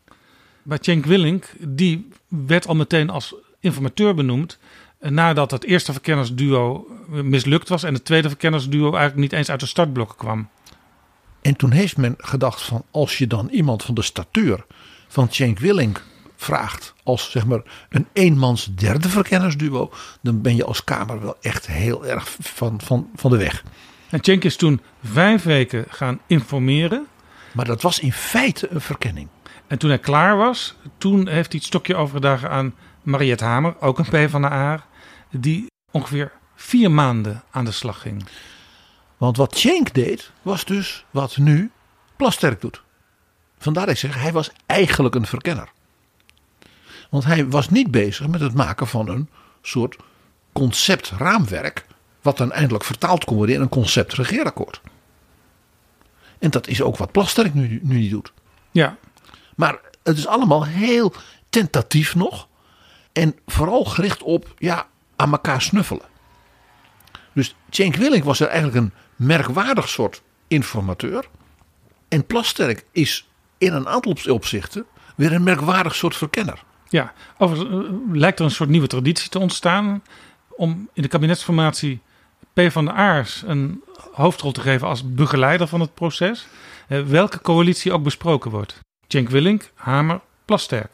Maar 0.62 0.80
Tjenk 0.80 1.04
Willink, 1.04 1.52
die 1.58 2.08
werd 2.28 2.66
al 2.66 2.74
meteen 2.74 3.10
als 3.10 3.34
informateur 3.60 4.14
benoemd. 4.14 4.58
Nadat 5.00 5.50
het 5.50 5.64
eerste 5.64 5.92
verkennersduo 5.92 6.86
mislukt 7.08 7.68
was 7.68 7.82
en 7.82 7.94
het 7.94 8.04
tweede 8.04 8.28
verkennersduo 8.28 8.82
eigenlijk 8.82 9.16
niet 9.16 9.32
eens 9.32 9.50
uit 9.50 9.60
de 9.60 9.66
startblokken 9.66 10.16
kwam. 10.16 10.48
En 11.42 11.56
toen 11.56 11.70
heeft 11.70 11.96
men 11.96 12.14
gedacht 12.18 12.62
van 12.62 12.84
als 12.90 13.18
je 13.18 13.26
dan 13.26 13.48
iemand 13.48 13.82
van 13.82 13.94
de 13.94 14.02
statuur 14.02 14.64
van 15.08 15.28
Tjenk 15.28 15.58
Willink 15.58 16.04
vraagt 16.36 16.94
als 17.02 17.30
zeg 17.30 17.46
maar 17.46 17.62
een 17.88 18.06
eenmans 18.12 18.74
derde 18.74 19.08
verkennersduo, 19.08 19.90
dan 20.20 20.42
ben 20.42 20.56
je 20.56 20.64
als 20.64 20.84
Kamer 20.84 21.20
wel 21.20 21.36
echt 21.40 21.66
heel 21.66 22.06
erg 22.06 22.36
van, 22.40 22.80
van, 22.80 23.10
van 23.14 23.30
de 23.30 23.36
weg. 23.36 23.64
En 24.10 24.20
Tjenk 24.20 24.44
is 24.44 24.56
toen 24.56 24.80
vijf 25.04 25.42
weken 25.42 25.84
gaan 25.88 26.20
informeren. 26.26 27.06
Maar 27.52 27.64
dat 27.64 27.82
was 27.82 27.98
in 27.98 28.12
feite 28.12 28.68
een 28.70 28.80
verkenning. 28.80 29.28
En 29.72 29.78
toen 29.78 29.90
hij 29.90 29.98
klaar 29.98 30.36
was, 30.36 30.74
toen 30.98 31.28
heeft 31.28 31.52
hij 31.52 31.58
het 31.58 31.64
stokje 31.64 31.96
overgedragen 31.96 32.50
aan 32.50 32.74
Mariette 33.02 33.44
Hamer, 33.44 33.80
ook 33.80 33.98
een 33.98 34.26
P 34.26 34.30
van 34.30 34.42
de 34.42 34.50
A, 34.50 34.84
die 35.30 35.66
ongeveer 35.90 36.32
vier 36.54 36.90
maanden 36.90 37.42
aan 37.50 37.64
de 37.64 37.70
slag 37.70 38.00
ging. 38.00 38.24
Want 39.16 39.36
wat 39.36 39.56
Cenk 39.56 39.94
deed, 39.94 40.30
was 40.42 40.64
dus 40.64 41.04
wat 41.10 41.36
nu 41.36 41.70
Plasterk 42.16 42.60
doet. 42.60 42.82
Vandaar 43.58 43.86
dat 43.86 43.94
ik 43.94 44.00
zeg, 44.00 44.22
hij 44.22 44.32
was 44.32 44.50
eigenlijk 44.66 45.14
een 45.14 45.26
verkenner. 45.26 45.68
Want 47.10 47.24
hij 47.24 47.48
was 47.48 47.68
niet 47.68 47.90
bezig 47.90 48.26
met 48.26 48.40
het 48.40 48.54
maken 48.54 48.86
van 48.86 49.08
een 49.08 49.28
soort 49.62 49.96
conceptraamwerk. 50.52 51.86
Wat 52.22 52.36
dan 52.36 52.52
eindelijk 52.52 52.84
vertaald 52.84 53.24
kon 53.24 53.36
worden 53.36 53.54
in 53.54 53.60
een 53.60 53.68
concept 53.68 54.12
regeerakkoord. 54.12 54.80
En 56.38 56.50
dat 56.50 56.66
is 56.66 56.82
ook 56.82 56.96
wat 56.96 57.12
Plasterk 57.12 57.54
nu, 57.54 57.80
nu 57.82 57.98
niet 57.98 58.10
doet. 58.10 58.32
Ja, 58.70 58.96
Maar 59.56 59.80
het 60.02 60.18
is 60.18 60.26
allemaal 60.26 60.64
heel 60.64 61.12
tentatief 61.50 62.14
nog. 62.14 62.48
En 63.12 63.36
vooral 63.46 63.84
gericht 63.84 64.22
op 64.22 64.54
ja, 64.58 64.86
aan 65.16 65.32
elkaar 65.32 65.62
snuffelen. 65.62 66.10
Dus 67.32 67.56
Cenk 67.70 67.96
Willink 67.96 68.24
was 68.24 68.40
er 68.40 68.46
eigenlijk 68.46 68.76
een 68.76 68.92
merkwaardig 69.16 69.88
soort 69.88 70.22
informateur. 70.48 71.28
En 72.08 72.26
Plasterk 72.26 72.84
is 72.92 73.28
in 73.58 73.72
een 73.72 73.88
aantal 73.88 74.16
opzichten 74.28 74.86
weer 75.16 75.32
een 75.32 75.42
merkwaardig 75.42 75.94
soort 75.94 76.16
verkenner. 76.16 76.62
ja. 76.88 77.12
Overigens 77.38 77.86
eh, 77.86 77.92
lijkt 78.12 78.38
er 78.38 78.44
een 78.44 78.50
soort 78.50 78.68
nieuwe 78.68 78.86
traditie 78.86 79.28
te 79.28 79.38
ontstaan 79.38 80.02
om 80.48 80.88
in 80.92 81.02
de 81.02 81.08
kabinetsformatie 81.08 82.00
P 82.52 82.60
van 82.68 82.84
de 82.84 82.92
Aars 82.92 83.42
een 83.46 83.82
hoofdrol 84.12 84.52
te 84.52 84.60
geven 84.60 84.88
als 84.88 85.14
begeleider 85.14 85.66
van 85.66 85.80
het 85.80 85.94
proces. 85.94 86.46
Eh, 86.88 87.00
welke 87.02 87.40
coalitie 87.40 87.92
ook 87.92 88.02
besproken 88.02 88.50
wordt. 88.50 88.78
Cenk 89.12 89.28
Willink, 89.28 89.70
Hamer, 89.74 90.20
Plasterk. 90.44 90.90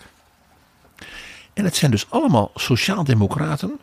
En 1.52 1.64
het 1.64 1.76
zijn 1.76 1.90
dus 1.90 2.10
allemaal 2.10 2.50
sociaaldemocraten 2.54 3.78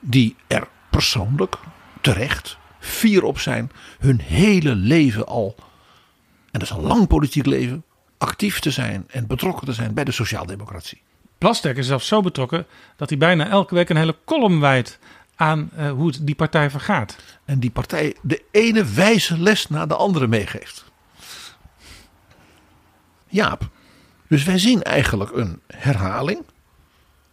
die 0.00 0.36
er 0.46 0.68
persoonlijk 0.90 1.56
terecht 2.00 2.58
fier 2.78 3.24
op 3.24 3.38
zijn 3.38 3.70
hun 3.98 4.20
hele 4.20 4.74
leven 4.74 5.26
al, 5.26 5.54
en 6.44 6.58
dat 6.58 6.62
is 6.62 6.70
een 6.70 6.80
lang 6.80 7.06
politiek 7.06 7.46
leven, 7.46 7.84
actief 8.18 8.58
te 8.58 8.70
zijn 8.70 9.04
en 9.08 9.26
betrokken 9.26 9.66
te 9.66 9.72
zijn 9.72 9.94
bij 9.94 10.04
de 10.04 10.12
sociaaldemocratie. 10.12 11.02
Plasterk 11.38 11.76
is 11.76 11.86
zelfs 11.86 12.06
zo 12.06 12.20
betrokken 12.20 12.66
dat 12.96 13.08
hij 13.08 13.18
bijna 13.18 13.48
elke 13.48 13.74
week 13.74 13.88
een 13.88 13.96
hele 13.96 14.16
column 14.24 14.60
wijdt 14.60 14.98
aan 15.36 15.70
eh, 15.76 15.90
hoe 15.90 16.06
het 16.06 16.18
die 16.22 16.34
partij 16.34 16.70
vergaat. 16.70 17.16
En 17.44 17.58
die 17.58 17.70
partij 17.70 18.16
de 18.22 18.42
ene 18.50 18.84
wijze 18.84 19.38
les 19.38 19.68
na 19.68 19.86
de 19.86 19.96
andere 19.96 20.26
meegeeft. 20.26 20.85
Jaap, 23.28 23.68
dus 24.28 24.44
wij 24.44 24.58
zien 24.58 24.82
eigenlijk 24.82 25.30
een 25.36 25.60
herhaling 25.66 26.42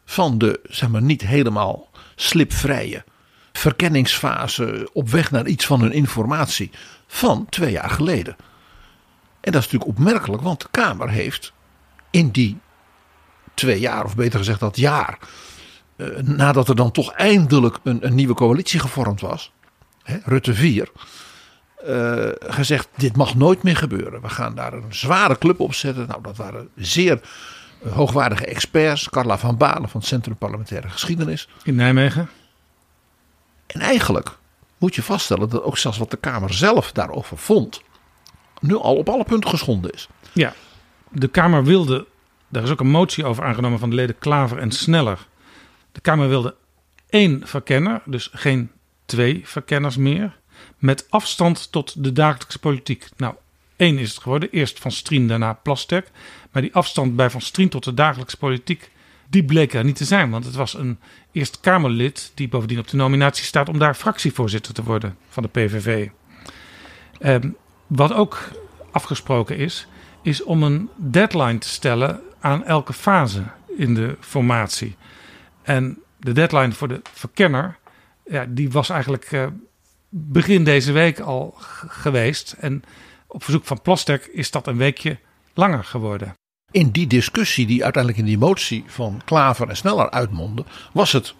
van 0.06 0.38
de, 0.38 0.60
zeg 0.64 0.90
maar, 0.90 1.02
niet 1.02 1.22
helemaal 1.22 1.90
slipvrije 2.16 3.04
verkenningsfase 3.52 4.90
op 4.94 5.10
weg 5.10 5.32
naar 5.32 5.48
iets 5.48 5.66
van 5.66 5.82
hun 5.82 5.92
informatie 5.92 6.72
van 7.08 7.46
twee 7.50 7.72
jaar 7.72 7.90
geleden. 7.90 8.36
En 9.42 9.52
dat 9.52 9.62
is 9.62 9.72
natuurlijk 9.72 10.00
opmerkelijk, 10.00 10.42
want 10.42 10.62
de 10.62 10.68
Kamer 10.72 11.10
heeft 11.10 11.54
in 12.10 12.30
die 12.30 12.58
twee 13.54 13.80
jaar, 13.80 14.04
of 14.04 14.16
beter 14.16 14.40
gezegd 14.40 14.60
dat 14.60 14.78
jaar, 14.78 15.18
eh, 15.96 16.08
nadat 16.18 16.70
er 16.70 16.76
dan 16.76 16.92
toch 16.92 17.12
eindelijk 17.12 17.80
een, 17.84 18.06
een 18.06 18.16
nieuwe 18.16 18.34
coalitie 18.34 18.80
gevormd 18.80 19.22
was, 19.22 19.52
hè, 20.04 20.18
Rutte 20.24 20.54
4, 20.54 20.92
eh, 21.86 22.52
gezegd: 22.54 22.88
dit 22.96 23.16
mag 23.16 23.36
nooit 23.36 23.64
meer 23.64 23.78
gebeuren. 23.78 24.22
We 24.22 24.30
gaan 24.30 24.56
daar 24.56 24.74
een 24.74 24.94
zware 24.94 25.38
club 25.38 25.60
op 25.60 25.74
zetten. 25.74 26.08
Nou, 26.08 26.22
dat 26.22 26.38
waren 26.38 26.70
zeer 26.76 27.20
hoogwaardige 27.90 28.46
experts. 28.46 29.10
Carla 29.10 29.38
van 29.38 29.58
Balen 29.58 29.90
van 29.90 30.00
het 30.00 30.10
Centrum 30.10 30.36
Parlementaire 30.36 30.90
Geschiedenis. 30.90 31.48
In 31.64 31.76
Nijmegen. 31.76 32.30
En 33.68 33.80
eigenlijk 33.80 34.38
moet 34.78 34.96
je 34.96 35.04
vaststellen 35.04 35.50
dat 35.50 35.64
ook 35.64 35.78
zelfs 35.78 35.98
wat 35.98 36.12
de 36.12 36.18
Kamer 36.18 36.54
zelf 36.54 36.92
daarover 36.92 37.38
vond, 37.38 37.82
nu 38.60 38.76
al 38.76 38.96
op 38.96 39.10
alle 39.10 39.24
punten 39.24 39.50
geschonden 39.50 39.92
is. 39.92 40.08
Ja, 40.34 40.54
de 41.10 41.28
Kamer 41.28 41.64
wilde, 41.64 42.06
daar 42.48 42.64
is 42.64 42.70
ook 42.70 42.80
een 42.80 42.90
motie 42.90 43.26
over 43.26 43.44
aangenomen 43.44 43.80
van 43.80 43.90
de 43.90 43.96
leden 43.96 44.18
Klaver 44.20 44.58
en 44.58 44.72
Sneller. 44.72 45.28
De 45.92 46.02
Kamer 46.02 46.30
wilde 46.30 46.56
één 47.10 47.48
verkenner, 47.48 48.02
dus 48.06 48.30
geen 48.34 48.72
twee 49.06 49.42
verkenners 49.44 49.98
meer, 49.98 50.40
met 50.78 51.06
afstand 51.10 51.72
tot 51.72 52.04
de 52.04 52.12
dagelijkse 52.12 52.60
politiek. 52.60 53.08
Nou, 53.18 53.36
één 53.76 53.98
is 53.98 54.10
het 54.10 54.22
geworden, 54.22 54.50
eerst 54.52 54.80
Van 54.80 54.92
Strien, 54.92 55.28
daarna 55.28 55.54
Plasterk. 55.54 56.12
Maar 56.52 56.62
die 56.62 56.74
afstand 56.74 57.16
bij 57.16 57.30
Van 57.30 57.42
Strien 57.42 57.70
tot 57.70 57.84
de 57.84 57.94
dagelijkse 57.94 58.38
politiek, 58.38 58.92
die 59.30 59.44
bleek 59.44 59.74
er 59.74 59.84
niet 59.84 59.96
te 59.96 60.06
zijn. 60.06 60.30
Want 60.30 60.46
het 60.46 60.56
was 60.56 60.74
een 60.74 61.00
Eerste 61.32 61.60
Kamerlid 61.60 62.32
die 62.36 62.48
bovendien 62.48 62.80
op 62.80 62.88
de 62.88 62.98
nominatie 62.98 63.46
staat 63.46 63.70
om 63.70 63.80
daar 63.80 63.96
fractievoorzitter 63.96 64.74
te 64.74 64.84
worden 64.84 65.18
van 65.30 65.44
de 65.44 65.50
PVV. 65.50 66.10
Ehm, 67.20 67.50
wat 67.88 68.14
ook 68.14 68.50
afgesproken 68.92 69.58
is, 69.58 69.88
is 70.22 70.44
om 70.44 70.64
een 70.64 70.90
deadline 70.96 71.58
te 71.58 71.68
stellen 71.68 72.22
aan 72.40 72.66
elke 72.66 72.94
fase 72.94 73.44
in 73.78 73.94
de 73.94 74.18
formatie. 74.20 74.96
En 75.62 76.00
de 76.18 76.32
deadline 76.32 76.72
voor 76.72 76.88
de 76.88 77.02
verkenner, 77.14 77.78
ja, 78.26 78.46
die 78.50 78.72
was 78.72 78.90
eigenlijk 78.90 79.32
eh, 79.32 79.48
begin 80.16 80.64
deze 80.64 80.92
week 80.92 81.20
al 81.20 81.54
geweest. 81.88 82.56
En 82.60 82.84
op 83.28 83.44
verzoek 83.44 83.66
van 83.66 83.82
Plasterk 83.82 84.26
is 84.26 84.52
dat 84.52 84.68
een 84.68 84.78
weekje 84.78 85.18
langer 85.54 85.84
geworden. 85.84 86.34
In 86.72 86.90
die 86.90 87.08
discussie 87.08 87.66
die 87.66 87.84
uiteindelijk 87.84 88.24
in 88.24 88.30
die 88.30 88.38
motie 88.38 88.84
van 88.88 89.22
Klaver 89.26 89.70
en 89.70 89.78
Sneller 89.78 90.10
uitmondde, 90.10 90.66
was 90.92 91.12
het 91.12 91.34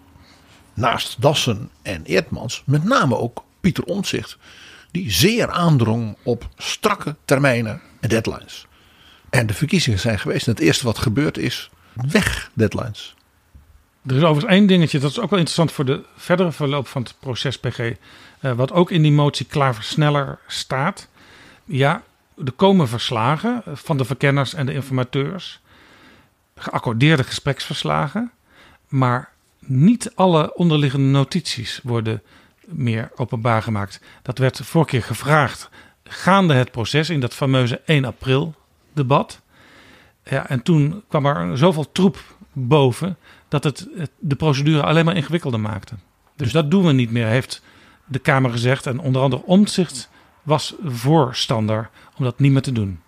naast 0.74 1.22
Dassen 1.22 1.70
en 1.82 2.04
Eertmans 2.04 2.64
met 2.66 2.84
name 2.84 3.18
ook 3.18 3.44
Pieter 3.62 3.84
Omtzigt, 3.84 4.38
die 4.92 5.12
zeer 5.12 5.50
aandrong 5.50 6.18
op 6.24 6.50
strakke 6.58 7.16
termijnen 7.26 7.82
en 8.00 8.10
deadlines. 8.10 8.68
En 9.30 9.48
de 9.48 9.54
verkiezingen 9.54 10.00
zijn 10.00 10.20
geweest 10.20 10.48
en 10.48 10.54
het 10.54 10.62
eerste 10.62 10.86
wat 10.86 10.98
gebeurd 10.98 11.38
is, 11.38 11.70
weg 11.94 12.52
deadlines. 12.54 13.16
Er 14.06 14.16
is 14.16 14.24
overigens 14.24 14.54
één 14.54 14.68
dingetje, 14.68 15.00
dat 15.00 15.12
is 15.12 15.20
ook 15.20 15.30
wel 15.30 15.40
interessant 15.40 15.72
voor 15.72 15.86
de 15.86 16.04
verdere 16.16 16.52
verloop 16.52 16.88
van 16.88 17.02
het 17.02 17.16
proces 17.20 17.60
PG. 17.60 17.80
eh, 18.40 18.52
wat 18.52 18.72
ook 18.72 18.92
in 18.92 19.02
die 19.02 19.12
motie 19.12 19.46
Klaver 19.46 19.84
sneller 19.84 20.40
staat. 20.48 21.08
Ja, 21.66 22.04
er 22.46 22.52
komen 22.52 22.88
verslagen 22.88 23.62
van 23.66 23.98
de 23.98 24.06
verkenners 24.06 24.54
en 24.54 24.66
de 24.66 24.74
informateurs. 24.74 25.60
Geaccordeerde 26.56 27.24
gespreksverslagen. 27.24 28.32
Maar 28.88 29.30
niet 29.60 30.12
alle 30.16 30.56
onderliggende 30.56 31.08
notities 31.08 31.80
worden 31.84 32.22
meer 32.66 33.12
openbaar 33.16 33.62
gemaakt. 33.62 34.00
Dat 34.22 34.38
werd 34.38 34.60
vorige 34.64 34.90
keer 34.90 35.04
gevraagd 35.04 35.70
gaande 36.04 36.54
het 36.54 36.72
proces 36.72 37.10
in 37.10 37.20
dat 37.20 37.34
fameuze 37.34 37.82
1 37.86 38.06
april 38.06 38.56
debat. 38.94 39.42
Ja, 40.24 40.50
en 40.50 40.62
toen 40.62 41.04
kwam 41.08 41.26
er 41.26 41.58
zoveel 41.58 41.92
troep 41.92 42.18
boven 42.52 43.18
dat 43.54 43.64
het 43.64 43.88
de 44.20 44.36
procedure 44.36 44.84
alleen 44.84 45.06
maar 45.06 45.16
ingewikkelder 45.16 45.60
maakte. 45.60 45.96
Dus 46.36 46.52
dat 46.52 46.72
doen 46.72 46.86
we 46.86 46.92
niet 46.92 47.12
meer, 47.12 47.28
heeft 47.28 47.62
de 48.06 48.20
Kamer 48.20 48.52
gezegd. 48.52 48.86
En 48.86 49.00
onder 49.00 49.22
andere 49.22 49.44
Omtzigt 49.46 50.10
was 50.44 50.76
voorstander 50.86 51.90
om 52.18 52.24
dat 52.24 52.40
niet 52.40 52.52
meer 52.52 52.62
te 52.62 52.72
doen. 52.72 53.00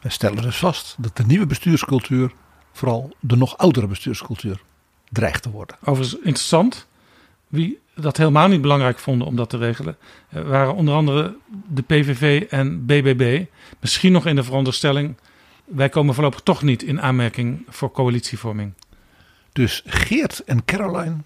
We 0.00 0.08
stellen 0.08 0.42
dus 0.42 0.56
vast 0.56 0.96
dat 0.98 1.16
de 1.16 1.26
nieuwe 1.26 1.46
bestuurscultuur 1.46 2.32
vooral 2.72 3.16
de 3.20 3.36
nog 3.36 3.58
oudere 3.58 3.86
bestuurscultuur 3.86 4.62
dreigt 5.10 5.42
te 5.42 5.50
worden. 5.50 5.76
Overigens 5.80 6.20
interessant, 6.20 6.86
wie 7.48 7.78
dat 7.94 8.16
helemaal 8.16 8.48
niet 8.48 8.60
belangrijk 8.60 8.98
vonden 8.98 9.26
om 9.26 9.36
dat 9.36 9.50
te 9.50 9.56
regelen, 9.56 9.96
eh, 10.28 10.42
waren 10.42 10.74
onder 10.74 10.94
andere 10.94 11.36
de 11.68 11.82
PVV 11.82 12.46
en 12.50 12.86
BBB. 12.86 13.44
Misschien 13.80 14.12
nog 14.12 14.26
in 14.26 14.36
de 14.36 14.44
veronderstelling, 14.44 15.16
wij 15.64 15.88
komen 15.88 16.14
voorlopig 16.14 16.40
toch 16.40 16.62
niet 16.62 16.82
in 16.82 17.02
aanmerking 17.02 17.64
voor 17.68 17.92
coalitievorming. 17.92 18.72
Dus 19.52 19.82
Geert 19.86 20.44
en 20.44 20.64
Caroline 20.64 21.16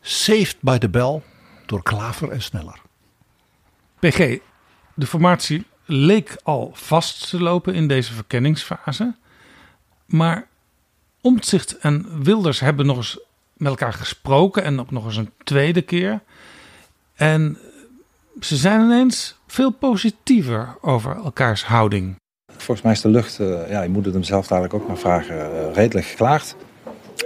saved 0.00 0.56
by 0.60 0.78
the 0.78 0.88
bell 0.88 1.22
door 1.66 1.82
Klaver 1.82 2.30
en 2.30 2.42
Sneller. 2.42 2.80
PG, 3.98 4.38
de 4.94 5.06
formatie 5.06 5.66
leek 5.84 6.36
al 6.42 6.70
vast 6.74 7.30
te 7.30 7.40
lopen 7.40 7.74
in 7.74 7.88
deze 7.88 8.12
verkenningsfase. 8.12 9.14
Maar 10.06 10.46
Omtzigt 11.20 11.78
en 11.78 12.22
Wilders 12.22 12.60
hebben 12.60 12.86
nog 12.86 12.96
eens 12.96 13.18
met 13.52 13.68
elkaar 13.68 13.92
gesproken 13.92 14.64
en 14.64 14.80
ook 14.80 14.90
nog 14.90 15.04
eens 15.04 15.16
een 15.16 15.32
tweede 15.44 15.82
keer. 15.82 16.20
En 17.14 17.58
ze 18.40 18.56
zijn 18.56 18.80
ineens 18.80 19.38
veel 19.46 19.70
positiever 19.70 20.76
over 20.80 21.16
elkaars 21.16 21.64
houding. 21.64 22.16
Volgens 22.56 22.82
mij 22.82 22.92
is 22.92 23.00
de 23.00 23.08
lucht, 23.08 23.38
eh, 23.40 23.70
ja, 23.70 23.82
je 23.82 23.88
moet 23.88 24.04
het 24.04 24.14
hem 24.14 24.22
zelf 24.22 24.46
dadelijk 24.46 24.74
ook 24.74 24.86
maar 24.86 24.98
vragen, 24.98 25.40
eh, 25.40 25.74
redelijk 25.74 26.06
geklaagd. 26.06 26.56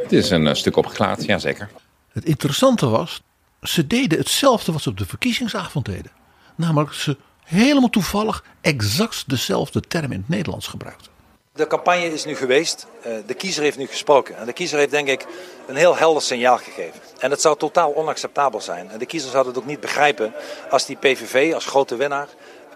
Het 0.00 0.12
is 0.12 0.30
een 0.30 0.46
eh, 0.46 0.54
stuk 0.54 0.76
opgeklaard, 0.76 1.24
ja 1.24 1.38
zeker. 1.38 1.70
Het 2.12 2.24
interessante 2.24 2.88
was, 2.88 3.22
ze 3.62 3.86
deden 3.86 4.18
hetzelfde 4.18 4.72
wat 4.72 4.82
ze 4.82 4.88
op 4.88 4.98
de 4.98 5.06
verkiezingsavond 5.06 5.84
deden. 5.84 6.10
Namelijk 6.54 6.92
ze 6.92 7.16
helemaal 7.44 7.90
toevallig 7.90 8.44
exact 8.60 9.24
dezelfde 9.26 9.80
term 9.80 10.12
in 10.12 10.18
het 10.18 10.28
Nederlands 10.28 10.66
gebruikten. 10.66 11.10
De 11.54 11.66
campagne 11.66 12.12
is 12.12 12.24
nu 12.24 12.36
geweest, 12.36 12.86
eh, 13.02 13.12
de 13.26 13.34
kiezer 13.34 13.62
heeft 13.62 13.78
nu 13.78 13.86
gesproken. 13.86 14.36
En 14.36 14.46
de 14.46 14.52
kiezer 14.52 14.78
heeft 14.78 14.90
denk 14.90 15.08
ik 15.08 15.26
een 15.66 15.76
heel 15.76 15.96
helder 15.96 16.22
signaal 16.22 16.58
gegeven. 16.58 17.00
En 17.18 17.30
het 17.30 17.40
zou 17.40 17.56
totaal 17.58 17.94
onacceptabel 17.94 18.60
zijn. 18.60 18.90
En 18.90 18.98
de 18.98 19.06
kiezer 19.06 19.30
zou 19.30 19.46
het 19.46 19.58
ook 19.58 19.66
niet 19.66 19.80
begrijpen 19.80 20.32
als 20.70 20.86
die 20.86 20.96
PVV 20.96 21.54
als 21.54 21.66
grote 21.66 21.96
winnaar 21.96 22.28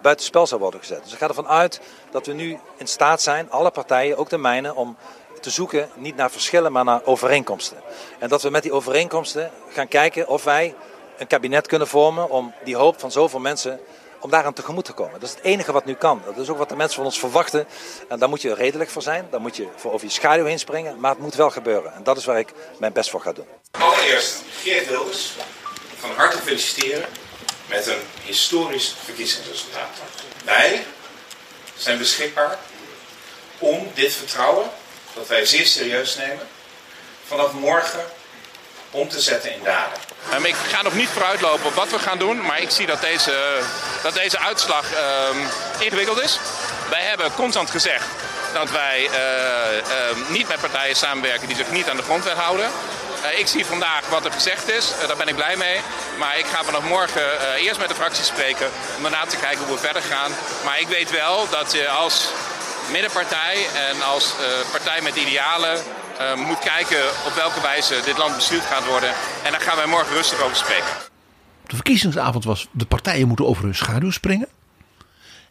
buitenspel 0.03 0.47
zou 0.47 0.61
worden 0.61 0.81
gezet. 0.81 1.03
Dus 1.03 1.13
ik 1.13 1.19
ga 1.19 1.29
ervan 1.29 1.49
uit 1.49 1.81
dat 2.11 2.27
we 2.27 2.33
nu 2.33 2.59
in 2.77 2.87
staat 2.87 3.23
zijn, 3.23 3.51
alle 3.51 3.71
partijen, 3.71 4.17
ook 4.17 4.29
de 4.29 4.39
mijne, 4.39 4.75
om 4.75 4.97
te 5.47 5.53
zoeken 5.53 5.91
niet 5.95 6.17
naar 6.17 6.31
verschillen, 6.31 6.73
maar 6.73 6.85
naar 6.85 7.01
overeenkomsten. 7.05 7.77
En 8.19 8.29
dat 8.29 8.43
we 8.43 8.51
met 8.51 8.63
die 8.63 8.73
overeenkomsten 8.73 9.51
gaan 9.69 9.89
kijken 9.89 10.29
of 10.29 10.45
wij 10.45 10.75
een 11.19 11.27
kabinet 11.27 11.67
kunnen 11.67 11.89
vormen 11.89 12.31
om 12.31 12.55
die 12.65 12.77
hoop 12.77 13.01
van 13.01 13.13
zoveel 13.13 13.41
mensen 13.41 13.81
om 14.21 14.31
daaraan 14.31 14.53
tegemoet 14.53 14.85
te 14.85 14.93
komen. 14.93 15.13
Dat 15.13 15.29
is 15.29 15.35
het 15.35 15.45
enige 15.45 15.73
wat 15.73 15.85
nu 15.85 15.95
kan. 15.95 16.23
Dat 16.25 16.37
is 16.37 16.49
ook 16.49 16.59
wat 16.59 16.69
de 16.69 16.77
mensen 16.77 16.97
van 16.97 17.05
ons 17.05 17.19
verwachten. 17.19 17.67
En 18.09 18.19
daar 18.19 18.29
moet 18.29 18.43
je 18.43 18.55
redelijk 18.55 18.91
voor 18.91 19.03
zijn. 19.03 19.27
Daar 19.31 19.41
moet 19.41 19.57
je 19.57 19.69
voor 19.77 19.93
over 19.93 20.07
je 20.07 20.13
schaduw 20.13 20.45
heen 20.45 20.59
springen. 20.59 21.01
Maar 21.01 21.11
het 21.11 21.21
moet 21.21 21.35
wel 21.35 21.51
gebeuren. 21.51 21.95
En 21.95 22.03
dat 22.03 22.17
is 22.17 22.25
waar 22.25 22.39
ik 22.39 22.53
mijn 22.79 22.93
best 22.93 23.11
voor 23.11 23.21
ga 23.21 23.33
doen. 23.33 23.47
Allereerst 23.71 24.43
Geert 24.63 24.89
Wilders 24.89 25.33
van 25.99 26.11
harte 26.11 26.39
feliciteren 26.39 27.09
met 27.69 27.87
een 27.87 28.03
historisch 28.25 28.97
verkiezingsresultaat. 29.05 29.91
Wij 30.45 30.85
zijn 31.77 31.99
beschikbaar 31.99 32.59
om 33.59 33.91
dit 33.95 34.13
vertrouwen, 34.13 34.71
dat 35.17 35.29
wij 35.29 35.47
zeer 35.47 35.67
serieus 35.67 36.17
nemen, 36.17 36.49
vanaf 37.27 37.53
morgen 37.53 38.05
om 38.91 39.09
te 39.09 39.21
zetten 39.21 39.53
in 39.53 39.61
daden. 39.65 39.99
Um, 40.35 40.45
ik 40.45 40.55
ga 40.55 40.83
nog 40.83 40.95
niet 40.95 41.09
vooruitlopen 41.09 41.67
op 41.67 41.75
wat 41.75 41.91
we 41.91 41.99
gaan 41.99 42.19
doen, 42.19 42.43
maar 42.43 42.61
ik 42.61 42.71
zie 42.71 42.87
dat 42.87 43.01
deze, 43.01 43.61
dat 44.03 44.15
deze 44.15 44.39
uitslag 44.39 44.85
um, 44.93 45.49
ingewikkeld 45.79 46.23
is. 46.23 46.39
Wij 46.91 47.03
hebben 47.03 47.35
constant 47.35 47.71
gezegd 47.71 48.07
dat 48.53 48.71
wij 48.71 49.01
uh, 49.01 49.77
uh, 49.77 50.29
niet 50.29 50.49
met 50.49 50.61
partijen 50.61 50.97
samenwerken 50.97 51.49
die 51.49 51.57
zich 51.57 51.71
niet 51.71 51.89
aan 51.89 51.97
de 51.97 52.03
grondwet 52.03 52.37
houden. 52.37 52.71
Uh, 53.25 53.39
ik 53.39 53.47
zie 53.47 53.67
vandaag 53.67 54.09
wat 54.09 54.25
er 54.25 54.33
gezegd 54.33 54.69
is, 54.69 54.93
daar 55.07 55.17
ben 55.17 55.29
ik 55.29 55.35
blij 55.35 55.57
mee. 55.57 55.81
Maar 56.19 56.39
ik 56.39 56.47
ga 56.47 56.65
vanaf 56.65 56.83
morgen 56.83 57.57
eerst 57.57 57.79
met 57.79 57.89
de 57.89 57.95
fractie 57.95 58.25
spreken 58.25 58.71
om 58.97 59.03
daarna 59.03 59.27
te 59.27 59.37
kijken 59.37 59.65
hoe 59.65 59.75
we 59.75 59.81
verder 59.81 60.03
gaan. 60.03 60.33
Maar 60.65 60.81
ik 60.81 60.89
weet 60.89 61.11
wel 61.11 61.49
dat 61.49 61.73
je 61.73 61.89
als 61.89 62.29
middenpartij 62.93 63.67
en 63.91 64.03
als 64.03 64.35
partij 64.71 65.03
met 65.03 65.17
idealen 65.17 65.79
uh, 66.21 66.47
moet 66.47 66.59
kijken 66.59 67.03
op 67.27 67.33
welke 67.35 67.61
wijze 67.61 68.01
dit 68.05 68.19
land 68.19 68.35
bestuurd 68.35 68.63
gaat 68.63 68.87
worden. 68.87 69.09
En 69.45 69.51
daar 69.51 69.61
gaan 69.61 69.77
wij 69.77 69.87
morgen 69.87 70.15
rustig 70.15 70.43
over 70.43 70.57
spreken. 70.57 70.93
De 71.67 71.75
verkiezingsavond 71.75 72.45
was 72.45 72.69
de 72.71 72.87
partijen 72.87 73.29
moeten 73.29 73.47
over 73.47 73.65
hun 73.65 73.75
schaduw 73.75 74.11
springen. 74.11 74.49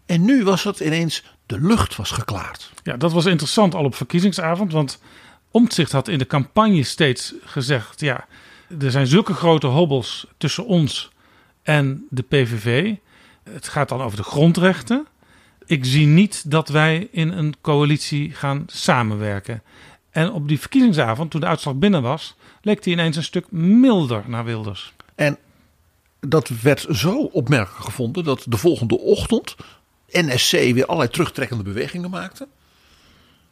En 0.05 0.25
nu 0.25 0.43
was 0.43 0.63
het 0.63 0.79
ineens 0.79 1.23
de 1.45 1.59
lucht 1.59 1.95
was 1.95 2.11
geklaard. 2.11 2.71
Ja, 2.83 2.97
dat 2.97 3.11
was 3.11 3.25
interessant 3.25 3.75
al 3.75 3.83
op 3.83 3.95
verkiezingsavond. 3.95 4.71
Want 4.71 4.99
Omtzigt 5.55 5.91
had 5.91 6.07
in 6.07 6.17
de 6.17 6.27
campagne 6.27 6.83
steeds 6.83 7.33
gezegd... 7.43 7.99
ja, 7.99 8.25
er 8.79 8.91
zijn 8.91 9.07
zulke 9.07 9.33
grote 9.33 9.67
hobbels 9.67 10.27
tussen 10.37 10.65
ons 10.65 11.11
en 11.63 12.05
de 12.09 12.21
PVV. 12.21 12.93
Het 13.43 13.67
gaat 13.67 13.89
dan 13.89 14.01
over 14.01 14.17
de 14.17 14.23
grondrechten. 14.23 15.07
Ik 15.65 15.85
zie 15.85 16.05
niet 16.05 16.51
dat 16.51 16.69
wij 16.69 17.07
in 17.11 17.31
een 17.31 17.55
coalitie 17.61 18.31
gaan 18.31 18.63
samenwerken. 18.67 19.63
En 20.09 20.31
op 20.31 20.47
die 20.47 20.59
verkiezingsavond, 20.59 21.31
toen 21.31 21.41
de 21.41 21.47
uitslag 21.47 21.75
binnen 21.75 22.01
was, 22.01 22.35
leek 22.61 22.83
hij 22.83 22.93
ineens 22.93 23.15
een 23.15 23.23
stuk 23.23 23.51
milder 23.51 24.23
naar 24.27 24.45
Wilders. 24.45 24.93
En 25.15 25.37
dat 26.19 26.49
werd 26.61 26.85
zo 26.89 27.17
opmerkelijk 27.17 27.83
gevonden 27.83 28.23
dat 28.23 28.45
de 28.47 28.57
volgende 28.57 28.99
ochtend 28.99 29.55
NSC 30.11 30.51
weer 30.51 30.85
allerlei 30.85 31.09
terugtrekkende 31.09 31.63
bewegingen 31.63 32.09
maakte. 32.09 32.47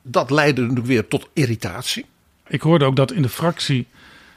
Dat 0.01 0.29
leidde 0.29 0.61
natuurlijk 0.61 0.87
weer 0.87 1.07
tot 1.07 1.29
irritatie. 1.33 2.05
Ik 2.47 2.61
hoorde 2.61 2.85
ook 2.85 2.95
dat 2.95 3.11
in 3.11 3.21
de 3.21 3.29
fractie 3.29 3.87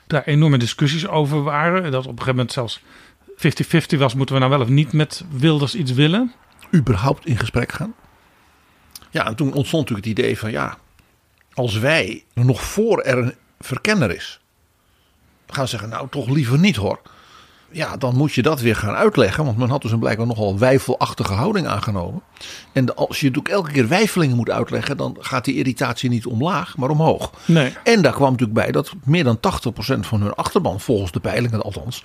daar 0.06 0.24
enorme 0.24 0.58
discussies 0.58 1.06
over 1.06 1.42
waren. 1.42 1.90
Dat 1.90 2.06
op 2.06 2.18
een 2.18 2.24
gegeven 2.24 2.34
moment 2.34 2.52
zelfs 2.52 2.80
50-50 3.96 3.98
was, 3.98 4.14
moeten 4.14 4.34
we 4.34 4.40
nou 4.40 4.52
wel 4.52 4.60
of 4.60 4.68
niet 4.68 4.92
met 4.92 5.24
Wilders 5.30 5.74
iets 5.74 5.92
willen? 5.92 6.32
Überhaupt 6.74 7.26
in 7.26 7.38
gesprek 7.38 7.72
gaan. 7.72 7.94
Ja, 9.10 9.26
en 9.26 9.34
toen 9.34 9.52
ontstond 9.52 9.88
natuurlijk 9.88 10.06
het 10.06 10.18
idee 10.18 10.38
van 10.38 10.50
ja, 10.50 10.76
als 11.54 11.78
wij 11.78 12.24
nog 12.34 12.62
voor 12.62 13.00
er 13.00 13.18
een 13.18 13.34
verkenner 13.60 14.14
is, 14.14 14.40
gaan 15.46 15.68
zeggen, 15.68 15.88
nou 15.88 16.08
toch 16.10 16.28
liever 16.28 16.58
niet 16.58 16.76
hoor. 16.76 17.00
Ja, 17.70 17.96
dan 17.96 18.16
moet 18.16 18.32
je 18.32 18.42
dat 18.42 18.60
weer 18.60 18.76
gaan 18.76 18.94
uitleggen. 18.94 19.44
Want 19.44 19.56
men 19.56 19.68
had 19.68 19.82
dus 19.82 19.90
een 19.90 19.98
blijkbaar 19.98 20.26
nogal 20.26 20.58
wijfelachtige 20.58 21.32
houding 21.32 21.66
aangenomen. 21.66 22.22
En 22.72 22.94
als 22.94 23.20
je 23.20 23.26
natuurlijk 23.26 23.54
elke 23.54 23.72
keer 23.72 23.88
wijfelingen 23.88 24.36
moet 24.36 24.50
uitleggen, 24.50 24.96
dan 24.96 25.16
gaat 25.20 25.44
die 25.44 25.54
irritatie 25.54 26.10
niet 26.10 26.26
omlaag, 26.26 26.76
maar 26.76 26.90
omhoog. 26.90 27.32
Nee. 27.44 27.72
En 27.84 28.02
daar 28.02 28.12
kwam 28.12 28.30
natuurlijk 28.30 28.58
bij 28.58 28.72
dat 28.72 28.92
meer 29.04 29.24
dan 29.24 29.36
80% 29.36 29.38
van 30.00 30.20
hun 30.20 30.34
achterban, 30.34 30.80
volgens 30.80 31.12
de 31.12 31.20
peilingen 31.20 31.62
althans, 31.62 32.02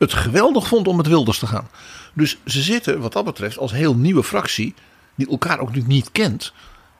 het 0.00 0.12
geweldig 0.12 0.66
vond 0.66 0.88
om 0.88 0.96
met 0.96 1.06
Wilders 1.06 1.38
te 1.38 1.46
gaan. 1.46 1.68
Dus 2.12 2.38
ze 2.44 2.62
zitten 2.62 3.00
wat 3.00 3.12
dat 3.12 3.24
betreft 3.24 3.58
als 3.58 3.72
heel 3.72 3.94
nieuwe 3.94 4.22
fractie, 4.22 4.74
die 5.14 5.30
elkaar 5.30 5.58
ook 5.58 5.66
natuurlijk 5.66 5.94
niet 5.94 6.12
kent, 6.12 6.52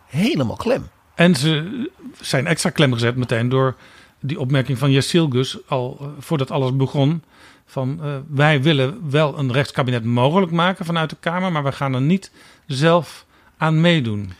helemaal 0.06 0.56
klem. 0.56 0.88
En 1.14 1.34
ze 1.34 1.88
zijn 2.20 2.46
extra 2.46 2.70
klem 2.70 2.92
gezet 2.92 3.16
meteen 3.16 3.48
door 3.48 3.76
die 4.20 4.40
opmerking 4.40 4.78
van 4.78 5.02
Gus 5.02 5.58
al 5.66 5.98
uh, 6.00 6.08
voordat 6.18 6.50
alles 6.50 6.76
begon. 6.76 7.22
Van 7.66 8.00
uh, 8.02 8.16
wij 8.28 8.62
willen 8.62 9.10
wel 9.10 9.38
een 9.38 9.52
rechtskabinet 9.52 10.04
mogelijk 10.04 10.52
maken 10.52 10.84
vanuit 10.84 11.10
de 11.10 11.16
Kamer, 11.20 11.52
maar 11.52 11.64
we 11.64 11.72
gaan 11.72 11.94
er 11.94 12.00
niet 12.00 12.30
zelf 12.66 13.26
aan 13.56 13.80
meedoen. 13.80 14.32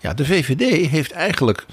Ja, 0.00 0.14
de 0.14 0.24
VVD 0.24 0.90
heeft 0.90 1.12
eigenlijk, 1.12 1.66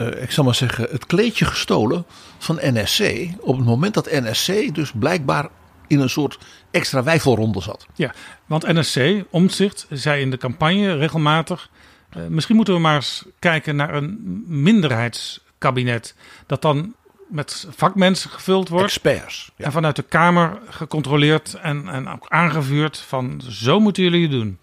uh, 0.00 0.22
ik 0.22 0.30
zal 0.30 0.44
maar 0.44 0.54
zeggen, 0.54 0.86
het 0.90 1.06
kleedje 1.06 1.44
gestolen 1.44 2.04
van 2.38 2.58
NSC. 2.62 3.28
Op 3.40 3.56
het 3.56 3.66
moment 3.66 3.94
dat 3.94 4.10
NSC 4.10 4.74
dus 4.74 4.92
blijkbaar 4.94 5.48
in 5.86 6.00
een 6.00 6.10
soort 6.10 6.38
extra 6.70 7.02
wijfelronde 7.02 7.60
zat. 7.60 7.86
Ja, 7.94 8.14
want 8.46 8.66
NSC, 8.66 9.24
Omtzigt, 9.30 9.86
zei 9.90 10.20
in 10.20 10.30
de 10.30 10.36
campagne 10.36 10.96
regelmatig 10.96 11.70
uh, 12.16 12.26
misschien 12.26 12.56
moeten 12.56 12.74
we 12.74 12.80
maar 12.80 12.94
eens 12.94 13.24
kijken 13.38 13.76
naar 13.76 13.94
een 13.94 14.42
minderheidskabinet. 14.46 16.14
Dat 16.46 16.62
dan 16.62 16.94
met 17.28 17.66
vakmensen 17.70 18.30
gevuld 18.30 18.68
wordt. 18.68 18.86
Experts. 18.86 19.50
Ja. 19.56 19.64
En 19.64 19.72
vanuit 19.72 19.96
de 19.96 20.02
Kamer 20.02 20.58
gecontroleerd 20.68 21.54
en, 21.54 21.88
en 21.88 22.08
ook 22.08 22.26
aangevuurd 22.28 22.98
van 22.98 23.42
zo 23.48 23.80
moeten 23.80 24.02
jullie 24.02 24.22
het 24.22 24.30
doen. 24.30 24.58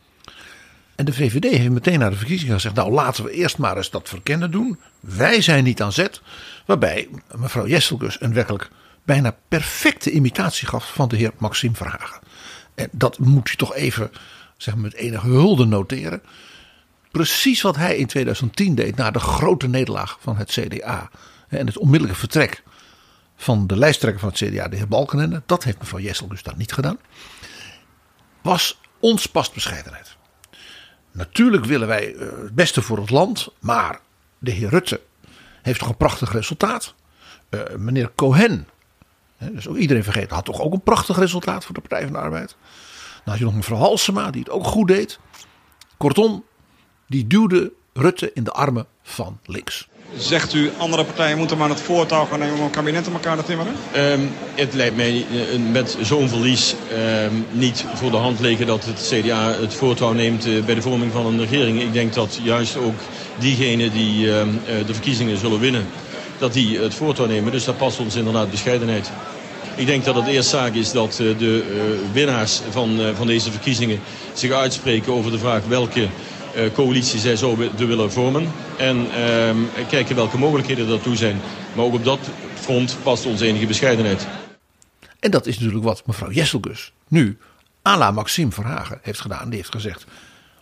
En 0.97 1.05
de 1.05 1.13
VVD 1.13 1.43
heeft 1.43 1.69
meteen 1.69 1.99
naar 1.99 2.09
de 2.09 2.17
verkiezingen 2.17 2.53
gezegd: 2.53 2.75
Nou, 2.75 2.91
laten 2.91 3.23
we 3.23 3.31
eerst 3.31 3.57
maar 3.57 3.77
eens 3.77 3.89
dat 3.89 4.09
verkennen 4.09 4.51
doen. 4.51 4.79
Wij 4.99 5.41
zijn 5.41 5.63
niet 5.63 5.81
aan 5.81 5.93
zet. 5.93 6.21
Waarbij 6.65 7.09
mevrouw 7.35 7.67
Jesselgus 7.67 8.21
een 8.21 8.33
werkelijk 8.33 8.69
bijna 9.03 9.35
perfecte 9.47 10.11
imitatie 10.11 10.67
gaf 10.67 10.93
van 10.93 11.07
de 11.07 11.15
heer 11.15 11.31
Maxime 11.37 11.75
Verhagen. 11.75 12.19
En 12.75 12.89
dat 12.91 13.19
moet 13.19 13.49
je 13.49 13.55
toch 13.55 13.73
even 13.73 14.11
zeg 14.57 14.73
maar, 14.73 14.83
met 14.83 14.93
enige 14.93 15.27
hulde 15.27 15.65
noteren 15.65 16.21
precies 17.11 17.61
wat 17.61 17.75
hij 17.75 17.97
in 17.97 18.07
2010 18.07 18.75
deed 18.75 18.95
na 18.95 19.11
de 19.11 19.19
grote 19.19 19.67
nederlaag 19.67 20.17
van 20.21 20.37
het 20.37 20.51
CDA. 20.51 21.09
En 21.47 21.65
het 21.65 21.77
onmiddellijke 21.77 22.19
vertrek 22.19 22.63
van 23.35 23.67
de 23.67 23.77
lijsttrekker 23.77 24.19
van 24.19 24.29
het 24.29 24.37
CDA, 24.37 24.67
de 24.67 24.75
heer 24.75 24.87
Balkenende. 24.87 25.41
Dat 25.45 25.63
heeft 25.63 25.79
mevrouw 25.79 25.99
Jessel 25.99 26.27
dus 26.27 26.43
dan 26.43 26.57
niet 26.57 26.73
gedaan. 26.73 26.97
Was 28.41 28.79
ons 28.99 29.25
past 29.25 29.53
bescheidenheid. 29.53 30.16
Natuurlijk 31.17 31.65
willen 31.65 31.87
wij 31.87 32.15
eh, 32.15 32.27
het 32.27 32.55
beste 32.55 32.81
voor 32.81 32.97
het 32.97 33.09
land. 33.09 33.47
Maar 33.59 33.99
de 34.37 34.51
heer 34.51 34.69
Rutte 34.69 35.01
heeft 35.61 35.79
toch 35.79 35.89
een 35.89 35.97
prachtig 35.97 36.31
resultaat. 36.31 36.93
Uh, 37.49 37.61
meneer 37.77 38.11
Cohen, 38.15 38.67
dus 39.37 39.67
ook 39.67 39.75
iedereen 39.75 40.03
vergeten, 40.03 40.35
had 40.35 40.45
toch 40.45 40.61
ook 40.61 40.73
een 40.73 40.81
prachtig 40.81 41.17
resultaat 41.17 41.65
voor 41.65 41.75
de 41.75 41.81
Partij 41.81 42.03
van 42.03 42.11
de 42.11 42.19
Arbeid. 42.19 42.55
Dan 43.23 43.33
had 43.33 43.37
je 43.37 43.43
nog 43.43 43.55
mevrouw 43.55 43.77
Halsema, 43.77 44.31
die 44.31 44.41
het 44.41 44.49
ook 44.49 44.63
goed 44.63 44.87
deed. 44.87 45.19
Kortom, 45.97 46.43
die 47.07 47.27
duwde 47.27 47.71
Rutte 47.93 48.31
in 48.33 48.43
de 48.43 48.51
armen 48.51 48.85
van 49.03 49.39
links. 49.43 49.87
Zegt 50.15 50.53
u, 50.53 50.71
andere 50.77 51.03
partijen 51.03 51.37
moeten 51.37 51.57
maar 51.57 51.69
het 51.69 51.81
voortouw 51.81 52.25
gaan 52.25 52.39
nemen 52.39 52.57
om 52.57 52.63
een 52.63 52.69
kabinet 52.69 53.07
in 53.07 53.13
elkaar 53.13 53.37
te 53.37 53.43
timmeren? 53.43 53.73
Um, 53.95 54.31
het 54.55 54.73
lijkt 54.73 54.95
mij 54.95 55.13
uh, 55.31 55.71
met 55.71 55.97
zo'n 56.01 56.29
verlies 56.29 56.75
uh, 56.91 56.97
niet 57.51 57.85
voor 57.93 58.11
de 58.11 58.17
hand 58.17 58.39
liggen 58.39 58.65
dat 58.67 58.85
het 58.85 59.11
CDA 59.11 59.53
het 59.59 59.73
voortouw 59.73 60.13
neemt 60.13 60.47
uh, 60.47 60.63
bij 60.63 60.75
de 60.75 60.81
vorming 60.81 61.11
van 61.11 61.25
een 61.25 61.39
regering. 61.39 61.81
Ik 61.81 61.93
denk 61.93 62.13
dat 62.13 62.39
juist 62.43 62.77
ook 62.77 62.99
diegenen 63.39 63.91
die 63.91 64.33
ehm, 64.33 64.49
de 64.85 64.93
verkiezingen 64.93 65.37
zullen 65.37 65.59
winnen, 65.59 65.85
dat 66.37 66.53
die 66.53 66.79
het 66.79 66.93
voortouw 66.93 67.25
nemen. 67.25 67.51
Dus 67.51 67.65
daar 67.65 67.75
past 67.75 67.99
ons 67.99 68.15
inderdaad 68.15 68.51
bescheidenheid. 68.51 69.11
Ik 69.75 69.85
denk 69.85 70.05
dat 70.05 70.15
het 70.15 70.27
eerst 70.27 70.49
zaak 70.49 70.73
is 70.73 70.91
dat 70.91 71.13
de 71.15 71.63
winnaars 72.13 72.61
van, 72.69 72.99
van 73.15 73.27
deze 73.27 73.51
verkiezingen 73.51 73.99
zich 74.33 74.51
uitspreken 74.51 75.13
over 75.13 75.31
de 75.31 75.37
vraag 75.37 75.61
welke 75.67 76.01
eh, 76.01 76.09
coalitie 76.73 77.19
zij 77.19 77.35
zo 77.35 77.55
willen 77.77 78.11
vormen. 78.11 78.51
En 78.77 79.11
ehm, 79.11 79.57
kijken 79.89 80.15
welke 80.15 80.37
mogelijkheden 80.37 80.87
daartoe 80.87 81.15
zijn. 81.15 81.39
Maar 81.75 81.85
ook 81.85 81.93
op 81.93 82.03
dat 82.03 82.19
front 82.53 82.97
past 83.03 83.25
onze 83.25 83.45
enige 83.45 83.65
bescheidenheid. 83.65 84.27
En 85.19 85.31
dat 85.31 85.45
is 85.45 85.55
natuurlijk 85.55 85.83
wat 85.83 86.03
mevrouw 86.05 86.31
Jesselgus 86.31 86.93
nu 87.07 87.37
à 87.87 87.97
la 87.97 88.11
Maxime 88.11 88.51
Verhagen 88.51 88.99
heeft 89.01 89.21
gedaan. 89.21 89.49
Die 89.49 89.57
heeft 89.57 89.71
gezegd, 89.71 90.05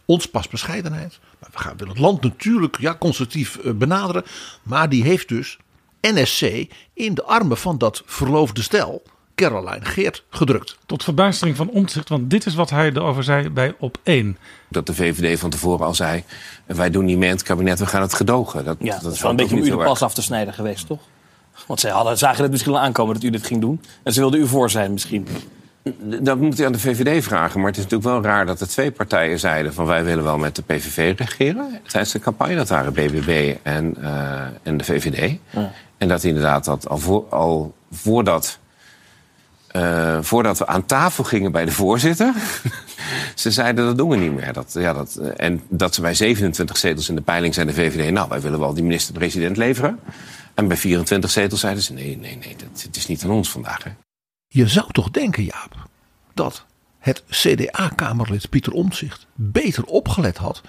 Ons 0.06 0.26
past 0.26 0.50
bescheidenheid. 0.50 1.20
Maar 1.40 1.50
we 1.52 1.60
gaan 1.60 1.78
het 1.78 1.98
land 1.98 2.22
natuurlijk 2.22 2.78
ja, 2.80 2.96
constructief 3.00 3.58
eh, 3.58 3.72
benaderen. 3.72 4.24
Maar 4.64 4.90
die 4.90 5.04
heeft 5.04 5.28
dus 5.28 5.58
NSC 6.02 6.68
in 6.94 7.14
de 7.14 7.24
armen 7.24 7.58
van 7.58 7.78
dat 7.78 8.04
verloofde 8.06 8.62
stel, 8.62 9.04
Caroline 9.36 9.86
Geert, 9.86 10.24
gedrukt. 10.30 10.78
Tot 10.86 11.04
verbijstering 11.04 11.56
van 11.56 11.70
Omtzigt, 11.70 12.10
want 12.10 12.30
dit 12.30 12.46
is 12.46 12.56
wat 12.56 12.70
hij 12.70 12.92
erover 12.92 13.24
zei 13.24 13.50
bij 13.50 13.76
op 13.80 13.98
1. 14.04 14.38
Dat 14.70 14.86
de 14.86 14.94
VVD 14.94 15.40
van 15.40 15.50
tevoren 15.50 15.86
al 15.86 15.96
zei: 15.96 16.24
wij 16.66 16.90
doen 16.90 17.06
niet 17.06 17.18
mee 17.18 17.30
in 17.30 17.36
het 17.36 17.44
kabinet, 17.44 17.80
we 17.80 17.86
gaan 17.86 18.02
het 18.02 18.14
gedogen. 18.14 18.66
Dat, 18.66 18.78
Ja, 18.80 19.00
dat, 19.00 19.14
is 19.14 19.22
wel 19.22 19.32
een 19.32 19.38
beetje 19.38 19.56
om 19.56 19.62
u 19.62 19.70
de 19.70 19.78
pas 19.78 20.02
af 20.02 20.14
te 20.14 20.22
snijden 20.22 20.54
geweest, 20.54 20.88
toch? 20.88 21.02
Want 21.68 21.80
zij 21.80 21.92
hadden, 21.92 22.18
zagen 22.18 22.42
het 22.42 22.52
misschien 22.52 22.74
al 22.74 22.80
aankomen 22.80 23.14
dat 23.14 23.24
u 23.24 23.30
dit 23.30 23.46
ging 23.46 23.62
doen. 23.62 23.82
En 24.04 24.14
ze 24.14 24.20
wilden 24.20 24.40
u 24.40 24.48
voor 24.48 24.70
zijn 24.70 24.92
misschien. 24.92 25.28
Dat 26.22 26.38
moet 26.38 26.60
u 26.60 26.64
aan 26.64 26.72
de 26.72 26.80
VVD 26.80 27.24
vragen. 27.24 27.60
Maar 27.60 27.70
het 27.70 27.78
is 27.78 27.84
natuurlijk 27.84 28.10
wel 28.10 28.24
raar 28.24 28.46
dat 28.46 28.62
er 28.62 28.68
twee 28.68 28.92
partijen 28.92 29.40
zeiden... 29.40 29.74
van 29.74 29.86
wij 29.86 30.04
willen 30.04 30.24
wel 30.24 30.38
met 30.38 30.56
de 30.56 30.62
PVV 30.62 31.14
regeren 31.18 31.80
tijdens 31.88 32.12
de 32.12 32.20
campagne. 32.20 32.56
Dat 32.56 32.70
waren 32.70 32.94
BBB 32.94 33.56
en, 33.64 33.96
eh, 34.02 34.42
en 34.64 34.78
de 34.78 34.84
VVD. 34.84 35.38
En 35.98 36.08
dat 36.08 36.24
inderdaad 36.24 36.66
dat 36.66 36.90
al, 36.90 36.98
voor, 36.98 37.26
al 37.30 37.74
voordat, 37.92 38.60
eh, 39.76 40.18
voordat 40.22 40.58
we 40.58 40.68
aan 40.68 40.86
tafel 40.86 41.24
gingen 41.24 41.52
bij 41.52 41.66
de 41.66 41.72
voorzitter... 41.72 42.34
ze 43.36 43.52
zeiden 43.52 43.86
dat 43.86 43.98
doen 43.98 44.10
we 44.10 44.16
niet 44.16 44.34
meer. 44.34 44.54
Dat, 44.54 44.74
ja, 44.74 44.94
dat, 44.94 45.16
eh, 45.16 45.30
en 45.36 45.62
dat 45.70 45.96
ze 45.96 46.02
bij 46.02 46.14
27 46.14 46.78
zetels 46.78 47.10
in 47.10 47.16
de 47.16 47.22
peiling 47.22 47.54
zijn 47.54 47.68
de 47.68 47.74
VVD... 47.74 48.12
nou, 48.12 48.30
wij 48.30 48.42
willen 48.42 48.60
wel 48.60 48.74
die 48.74 48.84
minister-president 48.84 49.58
leveren. 49.58 50.00
En 50.54 50.68
bij 50.68 50.78
24 50.78 51.30
zetels 51.30 51.60
zeiden 51.60 51.84
ze... 51.84 51.94
nee, 51.94 52.18
nee, 52.18 52.38
nee, 52.38 52.56
dat, 52.58 52.82
het 52.82 52.96
is 52.96 53.08
niet 53.08 53.24
aan 53.24 53.30
ons 53.30 53.50
vandaag. 53.50 53.84
Hè. 53.84 53.92
Je 54.48 54.68
zou 54.68 54.92
toch 54.92 55.12
denken, 55.12 55.44
Jaap, 55.44 55.88
dat 56.34 56.66
het 57.00 57.24
CDA-kamerlid 57.30 58.50
Pieter 58.50 58.74
Omtzigt 58.74 59.26
beter 59.34 59.84
opgelet 59.84 60.38
had 60.38 60.62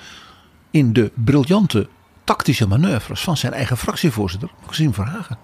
in 0.71 0.93
de 0.93 1.11
briljante 1.15 1.89
tactische 2.25 2.69
manoeuvres 2.69 3.21
van 3.21 3.37
zijn 3.37 3.53
eigen 3.53 3.77
fractievoorzitter, 3.77 4.51
Maxime 4.65 4.93
Verhagen. 4.93 5.39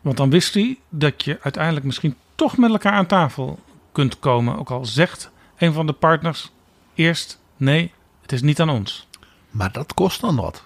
Want 0.00 0.16
dan 0.16 0.30
wist 0.30 0.54
hij 0.54 0.78
dat 0.88 1.24
je 1.24 1.38
uiteindelijk 1.42 1.86
misschien 1.86 2.16
toch 2.34 2.56
met 2.56 2.70
elkaar 2.70 2.92
aan 2.92 3.06
tafel 3.06 3.58
kunt 3.92 4.18
komen. 4.18 4.58
Ook 4.58 4.70
al 4.70 4.84
zegt 4.84 5.30
een 5.56 5.72
van 5.72 5.86
de 5.86 5.92
partners 5.92 6.50
eerst: 6.94 7.38
nee, 7.56 7.92
het 8.22 8.32
is 8.32 8.42
niet 8.42 8.60
aan 8.60 8.70
ons. 8.70 9.08
Maar 9.50 9.72
dat 9.72 9.94
kost 9.94 10.20
dan 10.20 10.36
wat. 10.36 10.62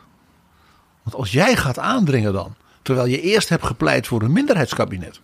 Want 1.03 1.17
als 1.17 1.33
jij 1.33 1.57
gaat 1.57 1.79
aandringen 1.79 2.33
dan, 2.33 2.55
terwijl 2.83 3.07
je 3.07 3.21
eerst 3.21 3.49
hebt 3.49 3.67
gepleit 3.67 4.07
voor 4.07 4.23
een 4.23 4.33
minderheidskabinet, 4.33 5.21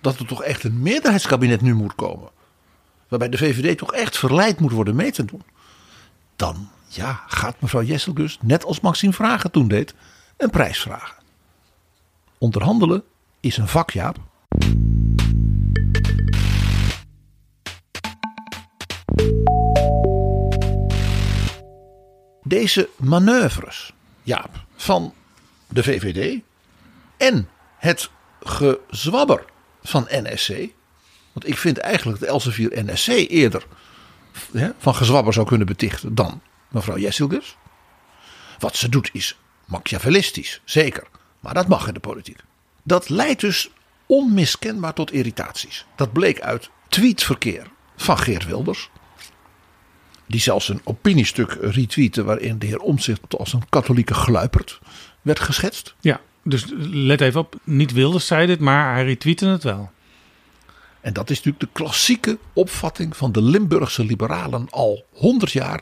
dat 0.00 0.18
er 0.18 0.26
toch 0.26 0.42
echt 0.42 0.64
een 0.64 0.82
meerderheidskabinet 0.82 1.60
nu 1.60 1.74
moet 1.74 1.94
komen, 1.94 2.28
waarbij 3.08 3.28
de 3.28 3.38
VVD 3.38 3.78
toch 3.78 3.92
echt 3.92 4.18
verleid 4.18 4.60
moet 4.60 4.72
worden 4.72 4.96
mee 4.96 5.12
te 5.12 5.24
doen, 5.24 5.42
dan 6.36 6.68
ja, 6.88 7.22
gaat 7.26 7.60
mevrouw 7.60 7.82
Jesselgus, 7.82 8.38
net 8.42 8.64
als 8.64 8.80
Maxime 8.80 9.12
Vragen 9.12 9.50
toen 9.50 9.68
deed, 9.68 9.94
een 10.36 10.50
prijs 10.50 10.80
vragen. 10.80 11.16
Onderhandelen 12.38 13.02
is 13.40 13.56
een 13.56 13.68
vak, 13.68 13.90
Jaap. 13.90 14.18
Deze 22.48 22.88
manoeuvres, 22.96 23.92
Jaap, 24.22 24.64
van 24.76 25.14
de 25.68 25.82
VVD 25.82 26.40
en 27.16 27.48
het 27.76 28.10
gezwabber 28.40 29.44
van 29.82 30.06
NSC. 30.10 30.48
Want 31.32 31.48
ik 31.48 31.56
vind 31.56 31.78
eigenlijk 31.78 32.20
dat 32.20 32.28
Elsevier 32.28 32.84
NSC 32.84 33.08
eerder 33.08 33.66
hè, 34.52 34.70
van 34.78 34.94
gezwabber 34.94 35.32
zou 35.32 35.46
kunnen 35.46 35.66
betichten 35.66 36.14
dan 36.14 36.42
mevrouw 36.68 36.98
Jessilgus. 36.98 37.56
Wat 38.58 38.76
ze 38.76 38.88
doet 38.88 39.10
is 39.12 39.38
machiavellistisch, 39.64 40.60
zeker. 40.64 41.06
Maar 41.40 41.54
dat 41.54 41.68
mag 41.68 41.88
in 41.88 41.94
de 41.94 42.00
politiek. 42.00 42.38
Dat 42.82 43.08
leidt 43.08 43.40
dus 43.40 43.70
onmiskenbaar 44.06 44.94
tot 44.94 45.12
irritaties. 45.12 45.86
Dat 45.96 46.12
bleek 46.12 46.40
uit 46.40 46.70
tweetverkeer 46.88 47.70
van 47.96 48.18
Geert 48.18 48.46
Wilders. 48.46 48.90
Die 50.28 50.40
zelfs 50.40 50.68
een 50.68 50.80
opiniestuk 50.84 51.58
retweette 51.60 52.24
waarin 52.24 52.58
de 52.58 52.66
heer 52.66 52.78
Omtzigt 52.78 53.38
als 53.38 53.52
een 53.52 53.68
katholieke 53.68 54.14
gluiperd 54.14 54.80
werd 55.22 55.40
geschetst. 55.40 55.94
Ja, 56.00 56.20
dus 56.42 56.64
let 56.78 57.20
even 57.20 57.40
op. 57.40 57.56
Niet 57.64 57.92
Wilders 57.92 58.26
zei 58.26 58.46
dit, 58.46 58.60
maar 58.60 58.94
hij 58.94 59.04
retweette 59.04 59.46
het 59.46 59.62
wel. 59.62 59.90
En 61.00 61.12
dat 61.12 61.30
is 61.30 61.36
natuurlijk 61.36 61.64
de 61.64 61.68
klassieke 61.72 62.38
opvatting 62.52 63.16
van 63.16 63.32
de 63.32 63.42
Limburgse 63.42 64.04
liberalen 64.04 64.66
al 64.70 65.04
100 65.12 65.52
jaar. 65.52 65.80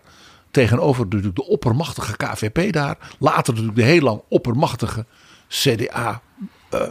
Tegenover 0.51 1.09
de, 1.09 1.33
de 1.33 1.47
oppermachtige 1.47 2.17
KVP 2.17 2.73
daar. 2.73 2.99
Later 3.19 3.53
natuurlijk 3.53 3.77
de 3.77 3.85
heel 3.85 4.01
lang 4.01 4.23
oppermachtige 4.29 5.07
CDA-elite 5.49 6.87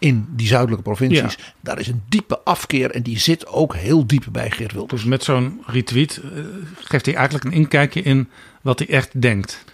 in 0.00 0.26
die 0.30 0.46
zuidelijke 0.46 0.82
provincies. 0.82 1.34
Ja. 1.34 1.44
Daar 1.60 1.78
is 1.78 1.88
een 1.88 2.02
diepe 2.08 2.40
afkeer 2.40 2.90
en 2.90 3.02
die 3.02 3.18
zit 3.18 3.46
ook 3.46 3.74
heel 3.74 4.06
diep 4.06 4.26
bij 4.32 4.50
Geert 4.50 4.72
Wilders. 4.72 5.00
Dus 5.00 5.10
met 5.10 5.24
zo'n 5.24 5.62
retweet 5.66 6.16
eh, 6.16 6.44
geeft 6.74 7.06
hij 7.06 7.14
eigenlijk 7.14 7.44
een 7.44 7.52
inkijkje 7.52 8.02
in 8.02 8.28
wat 8.60 8.78
hij 8.78 8.88
echt 8.88 9.20
denkt. 9.20 9.64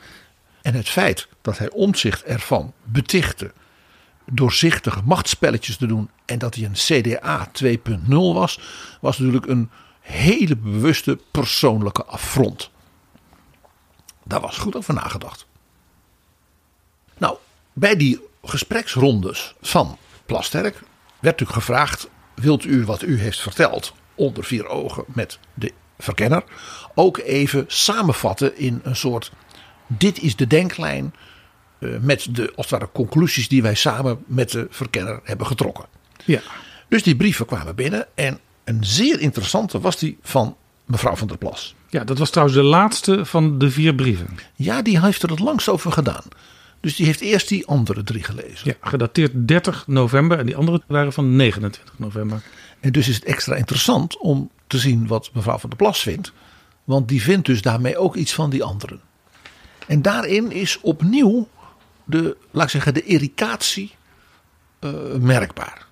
En 0.63 0.75
het 0.75 0.89
feit 0.89 1.29
dat 1.43 1.59
hij 1.59 1.71
omzicht 1.71 2.23
ervan 2.23 2.73
betichtte 2.85 3.53
doorzichtige 4.31 5.01
machtsspelletjes 5.05 5.77
te 5.77 5.87
doen 5.87 6.11
en 6.25 6.39
dat 6.39 6.55
hij 6.55 6.65
een 6.65 6.73
CDA 6.73 7.51
2.0 7.65 8.09
was, 8.09 8.61
was 9.01 9.19
natuurlijk 9.19 9.47
een 9.47 9.71
hele 10.01 10.57
bewuste 10.57 11.19
persoonlijke 11.31 12.05
affront. 12.05 12.71
Daar 14.25 14.41
was 14.41 14.59
goed 14.59 14.77
over 14.77 14.95
nagedacht. 14.95 15.47
Nou, 17.19 17.37
bij 17.73 17.97
die 17.97 18.21
gespreksrondes 18.43 19.55
van 19.61 19.99
Plasterk 20.27 20.75
werd 20.75 21.41
natuurlijk 21.41 21.53
gevraagd: 21.53 22.09
wilt 22.35 22.65
u 22.65 22.85
wat 22.85 23.03
u 23.03 23.21
heeft 23.21 23.41
verteld 23.41 23.95
onder 24.15 24.45
vier 24.45 24.69
ogen 24.69 25.05
met 25.07 25.39
de 25.55 25.73
verkenner 25.99 26.45
ook 26.95 27.19
even 27.19 27.65
samenvatten 27.67 28.59
in 28.59 28.81
een 28.83 28.97
soort 28.97 29.33
dit 29.87 30.23
is 30.23 30.37
de 30.37 30.47
denklijn 30.47 31.15
eh, 31.79 31.91
met 32.01 32.27
de 32.31 32.53
als 32.57 32.71
het 32.71 32.81
ware 32.81 32.93
conclusies 32.93 33.49
die 33.49 33.63
wij 33.63 33.75
samen 33.75 34.25
met 34.27 34.51
de 34.51 34.67
verkenner 34.71 35.21
hebben 35.25 35.47
getrokken. 35.47 35.85
Ja. 36.25 36.41
Dus 36.89 37.03
die 37.03 37.17
brieven 37.17 37.47
kwamen 37.47 37.75
binnen 37.75 38.07
en 38.15 38.39
een 38.65 38.85
zeer 38.85 39.21
interessante 39.21 39.81
was 39.81 39.99
die 39.99 40.19
van 40.23 40.57
mevrouw 40.85 41.17
van 41.17 41.29
der 41.29 41.39
Plas. 41.39 41.75
Ja, 41.89 42.05
dat 42.05 42.19
was 42.19 42.31
trouwens 42.31 42.59
de 42.59 42.65
laatste 42.65 43.25
van 43.25 43.59
de 43.59 43.71
vier 43.71 43.95
brieven. 43.95 44.39
Ja, 44.55 44.83
die 44.83 45.01
heeft 45.01 45.23
er 45.23 45.31
het 45.31 45.39
langst 45.39 45.69
over 45.69 45.93
gedaan. 45.93 46.25
Dus 46.87 46.97
die 46.97 47.07
heeft 47.07 47.21
eerst 47.21 47.49
die 47.49 47.67
andere 47.67 48.03
drie 48.03 48.23
gelezen. 48.23 48.69
Ja, 48.69 48.75
gedateerd 48.89 49.49
30 49.49 49.87
november 49.87 50.39
en 50.39 50.47
die 50.47 50.57
andere 50.57 50.83
waren 50.87 51.13
van 51.13 51.37
29 51.37 51.99
november. 51.99 52.43
En 52.81 52.93
dus 52.93 53.09
is 53.09 53.15
het 53.15 53.25
extra 53.25 53.55
interessant 53.55 54.19
om 54.19 54.51
te 54.67 54.79
zien 54.79 55.07
wat 55.07 55.31
mevrouw 55.33 55.59
van 55.59 55.69
der 55.69 55.79
Plas 55.79 56.03
vindt. 56.03 56.33
Want 56.85 57.09
die 57.09 57.23
vindt 57.23 57.47
dus 57.47 57.63
daarmee 57.63 57.99
ook 57.99 58.17
iets 58.17 58.35
van 58.35 58.51
die 58.51 58.65
anderen. 58.65 59.01
En 59.87 60.03
daarin 60.03 60.53
is 60.53 60.81
opnieuw 60.81 61.49
de, 62.05 62.37
laat 62.51 62.65
ik 62.65 62.71
zeggen, 62.71 62.95
de 62.95 63.05
irritatie 63.05 63.95
eh, 64.79 64.91
merkbaar. 65.21 65.87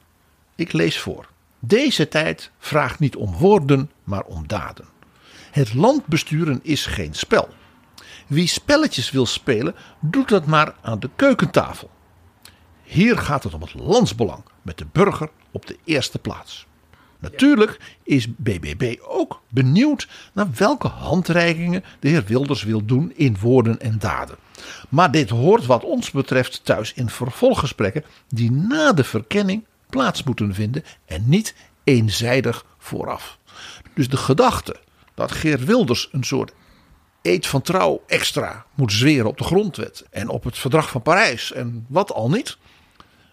Ik 0.55 0.73
lees 0.73 0.99
voor. 0.99 1.29
Deze 1.59 2.09
tijd 2.09 2.51
vraagt 2.59 2.99
niet 2.99 3.17
om 3.17 3.33
woorden, 3.33 3.91
maar 4.05 4.25
om 4.25 4.47
daden. 4.47 4.85
Het 5.51 5.75
land 5.75 6.07
besturen 6.07 6.61
is 6.63 6.87
geen 6.87 7.15
spel. 7.15 7.49
Wie 8.27 8.47
spelletjes 8.47 9.11
wil 9.11 9.27
spelen, 9.27 9.75
doet 10.01 10.29
dat 10.29 10.47
maar 10.47 10.75
aan 10.83 11.01
de 11.01 11.11
keukentafel. 11.17 11.91
Hier 12.83 13.19
gaat 13.19 13.43
het 13.43 13.55
om 13.55 13.61
het 13.61 13.75
landsbelang, 13.75 14.45
met 14.63 14.79
de 14.79 14.87
burger 14.93 15.31
op 15.51 15.67
de 15.67 15.79
eerste 15.85 16.19
plaats. 16.19 16.67
Natuurlijk 17.25 17.81
is 18.03 18.37
BBB 18.37 18.97
ook 19.01 19.43
benieuwd 19.51 20.09
naar 20.33 20.49
welke 20.57 20.89
handreikingen 20.89 21.85
de 22.01 22.09
heer 22.09 22.25
Wilders 22.25 22.63
wil 22.63 22.85
doen 22.85 23.13
in 23.17 23.37
woorden 23.41 23.81
en 23.81 23.99
daden. 23.99 24.37
Maar 24.89 25.11
dit 25.11 25.31
hoort 25.31 25.67
wat 25.67 25.85
ons 25.85 26.11
betreft 26.11 26.65
thuis 26.65 26.93
in 26.93 27.09
vervolggesprekken 27.09 28.05
die 28.29 28.51
na 28.51 28.93
de 28.93 29.05
verkenning 29.05 29.65
plaats 29.91 30.23
moeten 30.23 30.55
vinden 30.55 30.85
en 31.05 31.29
niet 31.29 31.55
eenzijdig 31.85 32.65
vooraf. 32.79 33.39
Dus 33.95 34.09
de 34.09 34.17
gedachte 34.17 34.77
dat 35.15 35.33
Geert 35.33 35.65
Wilders 35.65 36.09
een 36.13 36.25
soort 36.25 36.53
eed 37.25 37.47
van 37.47 37.63
trouw 37.63 38.03
extra 38.07 38.65
moet 38.75 38.93
zweren 38.93 39.27
op 39.27 39.39
de 39.39 39.45
grondwet 39.45 40.05
en 40.11 40.29
op 40.29 40.45
het 40.45 40.59
verdrag 40.59 40.91
van 40.91 41.03
Parijs 41.03 41.53
en 41.53 41.87
wat 41.89 42.13
al 42.13 42.31
niet. 42.31 42.57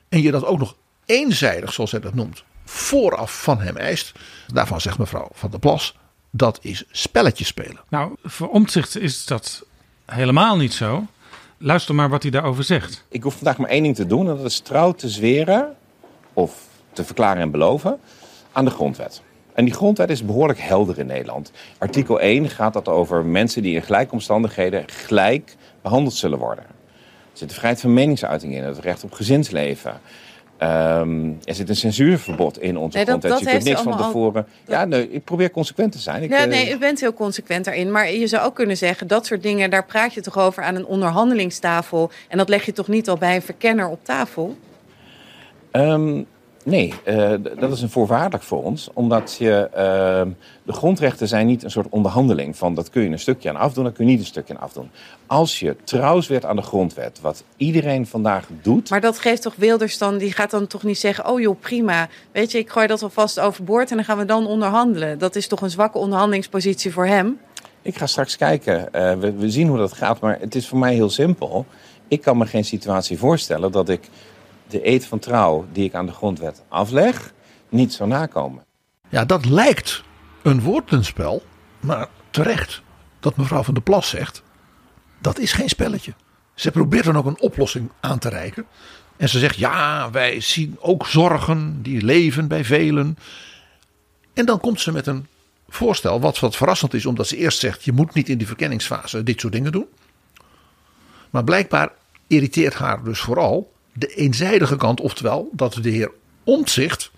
En 0.10 0.22
je 0.22 0.32
dat 0.32 0.46
ook 0.46 0.60
nog 0.60 0.76
eenzijdig, 1.06 1.74
zoals 1.74 1.92
hij 1.92 2.00
dat 2.00 2.14
noemt, 2.14 2.44
vooraf 2.66 3.42
van 3.42 3.60
hem 3.60 3.78
eist. 3.78 4.12
Daarvan 4.48 4.82
zegt 4.82 4.98
mevrouw 4.98 5.28
Van 5.34 5.50
der 5.50 5.60
Plas, 5.60 5.96
dat 6.30 6.60
is 6.62 6.84
spelletjes 6.92 7.48
spelen. 7.48 7.80
Nou, 7.90 8.16
voor 8.24 8.50
omzicht 8.50 8.98
is 8.98 9.26
dat 9.26 9.66
helemaal 10.06 10.58
niet 10.58 10.74
zo. 10.74 11.06
Luister 11.58 11.96
maar 11.96 12.10
wat 12.10 12.22
hij 12.22 12.32
daarover 12.32 12.64
zegt. 12.64 13.06
Ik 13.10 13.24
hoef 13.24 13.34
vandaag 13.34 13.58
maar 13.58 13.70
één 13.70 13.84
ding 13.84 13.96
te 13.96 14.08
doen. 14.08 14.30
En 14.30 14.36
dat 14.36 14.46
is 14.46 14.60
trouw 14.60 14.92
te 14.92 15.10
zweren 15.10 15.76
of 16.34 16.68
te 16.94 17.04
verklaren 17.04 17.42
en 17.42 17.52
beloven 17.52 18.00
aan 18.52 18.66
de 18.66 18.72
grondwet. 18.72 19.22
En 19.54 19.66
die 19.66 19.74
grondwet 19.74 20.10
is 20.10 20.26
behoorlijk 20.26 20.60
helder 20.60 21.00
in 21.00 21.06
Nederland. 21.06 21.52
Artikel 21.78 22.20
1 22.20 22.50
gaat 22.50 22.74
dat 22.74 22.88
over 22.88 23.26
mensen 23.26 23.62
die 23.62 23.76
in 23.76 23.82
gelijke 23.82 24.12
omstandigheden 24.14 24.84
gelijk 24.88 25.56
behandeld 25.82 26.14
zullen 26.16 26.38
worden. 26.40 26.64
Er 27.32 27.38
zit 27.38 27.50
de 27.50 27.56
vrijheid 27.56 27.82
van 27.82 27.94
meningsuiting 27.94 28.56
in, 28.56 28.64
het 28.64 28.80
recht 28.80 29.04
op 29.04 29.12
gezinsleven. 29.12 30.00
Ehm, 30.58 31.26
er 31.44 31.56
zit 31.56 31.70
een 31.70 31.76
censuurverbod 31.76 32.62
in 32.62 32.78
onze 32.78 32.98
Nee, 32.98 33.06
dat- 33.06 33.20
grondwet. 33.20 33.32
dat 33.32 33.40
je 33.40 33.46
kunt 33.58 33.64
niks 33.64 33.82
van 33.82 33.98
tevoren. 33.98 34.48
Ja, 34.68 34.86
nee, 34.86 35.12
ik 35.12 35.24
probeer 35.24 35.52
consequent 35.52 35.92
te 35.92 36.00
zijn. 36.00 36.24
Ik, 36.24 36.30
Ja, 36.30 36.38
eh, 36.38 36.48
nee, 36.48 36.72
u 36.74 36.78
bent 36.78 37.00
heel 37.00 37.14
consequent 37.14 37.66
daarin. 37.66 37.92
Maar 37.92 38.12
je 38.12 38.28
zou 38.28 38.46
ook 38.46 38.56
kunnen 38.56 38.78
zeggen, 38.78 39.08
dat 39.08 39.26
soort 39.26 39.44
dingen, 39.44 39.70
daar 39.70 39.86
praat 39.86 40.14
je 40.14 40.22
toch 40.22 40.38
over 40.40 40.64
aan 40.64 40.76
een 40.76 40.86
onderhandelingstafel. 40.86 42.12
En 42.28 42.38
dat 42.38 42.50
leg 42.50 42.66
je 42.66 42.72
toch 42.74 42.88
niet 42.88 43.10
al 43.10 43.18
bij 43.18 43.36
een 43.36 43.42
verkenner 43.42 43.88
op 43.88 44.00
tafel? 44.06 44.58
Ehm, 45.72 46.24
nee, 46.64 46.94
eh, 47.04 47.32
dat 47.60 47.72
is 47.72 47.82
een 47.82 47.90
voorwaardelijk 47.90 48.44
voor 48.44 48.64
ons. 48.64 48.90
Omdat 48.94 49.36
je, 49.40 49.70
ehm, 49.74 50.30
de 50.64 50.74
grondrechten 50.74 51.28
zijn 51.28 51.48
niet 51.48 51.64
een 51.64 51.72
soort 51.72 51.88
onderhandeling 51.90 52.58
van 52.58 52.76
dat 52.76 52.90
kun 52.90 53.02
je 53.02 53.10
een 53.10 53.20
stukje 53.20 53.50
aan 53.50 53.56
afdoen, 53.56 53.84
dat 53.84 53.94
kun 53.94 54.06
je 54.06 54.12
niet 54.12 54.20
een 54.20 54.26
stukje 54.26 54.54
aan 54.54 54.62
afdoen. 54.62 54.90
Als 55.28 55.60
je 55.60 55.76
trouw 55.84 56.22
werd 56.28 56.46
aan 56.46 56.56
de 56.56 56.62
grondwet, 56.62 57.20
wat 57.22 57.44
iedereen 57.58 58.08
vandaag 58.08 58.48
doet. 58.62 58.90
Maar 58.90 59.02
dat 59.02 59.20
geeft 59.20 59.42
toch 59.42 59.56
Wilders 59.56 59.98
dan, 59.98 60.18
die 60.18 60.32
gaat 60.32 60.52
dan 60.52 60.68
toch 60.68 60.84
niet 60.84 60.98
zeggen... 60.98 61.28
oh 61.28 61.40
joh, 61.40 61.60
prima, 61.60 62.10
weet 62.32 62.52
je, 62.52 62.58
ik 62.58 62.70
gooi 62.70 62.88
dat 62.88 63.04
alvast 63.04 63.40
overboord... 63.40 63.90
en 63.90 63.96
dan 63.96 64.06
gaan 64.06 64.18
we 64.18 64.26
dan 64.26 64.48
onderhandelen. 64.48 65.20
Dat 65.20 65.36
is 65.36 65.48
toch 65.48 65.62
een 65.62 65.70
zwakke 65.70 65.98
onderhandelingspositie 65.98 66.94
voor 66.94 67.06
hem? 67.06 67.40
Ik 67.82 67.98
ga 67.98 68.06
straks 68.06 68.38
kijken. 68.38 68.94
Eh, 68.94 69.14
we, 69.14 69.32
we 69.32 69.50
zien 69.50 69.68
hoe 69.68 69.78
dat 69.78 69.94
gaat, 69.94 70.20
maar 70.20 70.38
het 70.40 70.56
is 70.56 70.68
voor 70.68 70.80
mij 70.80 70.94
heel 70.94 71.10
simpel. 71.10 71.66
Ik 72.08 72.22
kan 72.22 72.38
me 72.38 72.46
geen 72.46 72.66
situatie 72.66 73.18
voorstellen 73.18 73.72
dat 73.72 73.90
ik 73.90 74.10
de 74.72 74.88
eed 74.88 75.06
van 75.06 75.20
trouw 75.20 75.66
die 75.72 75.86
ik 75.86 75.94
aan 75.94 76.06
de 76.06 76.12
grondwet 76.12 76.64
afleg, 76.68 77.34
niet 77.70 77.94
zou 77.94 78.10
nakomen. 78.10 78.66
Ja, 79.10 79.26
dat 79.26 79.46
lijkt 79.46 80.04
een 80.42 80.62
woordenspel, 80.62 81.44
maar 81.80 82.08
terecht 82.30 82.82
dat 83.20 83.38
mevrouw 83.38 83.64
van 83.64 83.74
der 83.74 83.84
Plas 83.84 84.10
zegt, 84.10 84.44
dat 85.20 85.40
is 85.40 85.54
geen 85.54 85.70
spelletje. 85.70 86.14
Ze 86.54 86.72
probeert 86.72 87.04
dan 87.04 87.18
ook 87.18 87.26
een 87.26 87.42
oplossing 87.42 87.92
aan 88.00 88.20
te 88.20 88.30
reiken. 88.30 88.66
En 89.18 89.30
ze 89.30 89.40
zegt, 89.40 89.56
ja, 89.56 90.12
wij 90.12 90.40
zien 90.40 90.78
ook 90.80 91.06
zorgen 91.06 91.82
die 91.82 92.02
leven 92.02 92.48
bij 92.48 92.66
velen. 92.66 93.18
En 94.34 94.46
dan 94.46 94.60
komt 94.60 94.82
ze 94.82 94.92
met 94.92 95.08
een 95.08 95.28
voorstel, 95.70 96.20
wat 96.20 96.40
wat 96.40 96.56
verrassend 96.56 96.94
is, 96.94 97.06
omdat 97.06 97.28
ze 97.28 97.38
eerst 97.38 97.60
zegt, 97.60 97.84
je 97.84 97.92
moet 97.92 98.14
niet 98.14 98.30
in 98.30 98.38
die 98.38 98.48
verkenningsfase 98.48 99.24
dit 99.24 99.40
soort 99.40 99.54
dingen 99.54 99.72
doen. 99.72 99.88
Maar 101.30 101.44
blijkbaar 101.44 101.92
irriteert 102.28 102.74
haar 102.74 103.04
dus 103.04 103.20
vooral 103.20 103.72
de 103.94 104.08
eenzijdige 104.08 104.76
kant, 104.76 105.00
oftewel 105.00 105.50
dat 105.52 105.74
de 105.74 105.90
heer 105.90 106.12
Omtzigt 106.44 107.12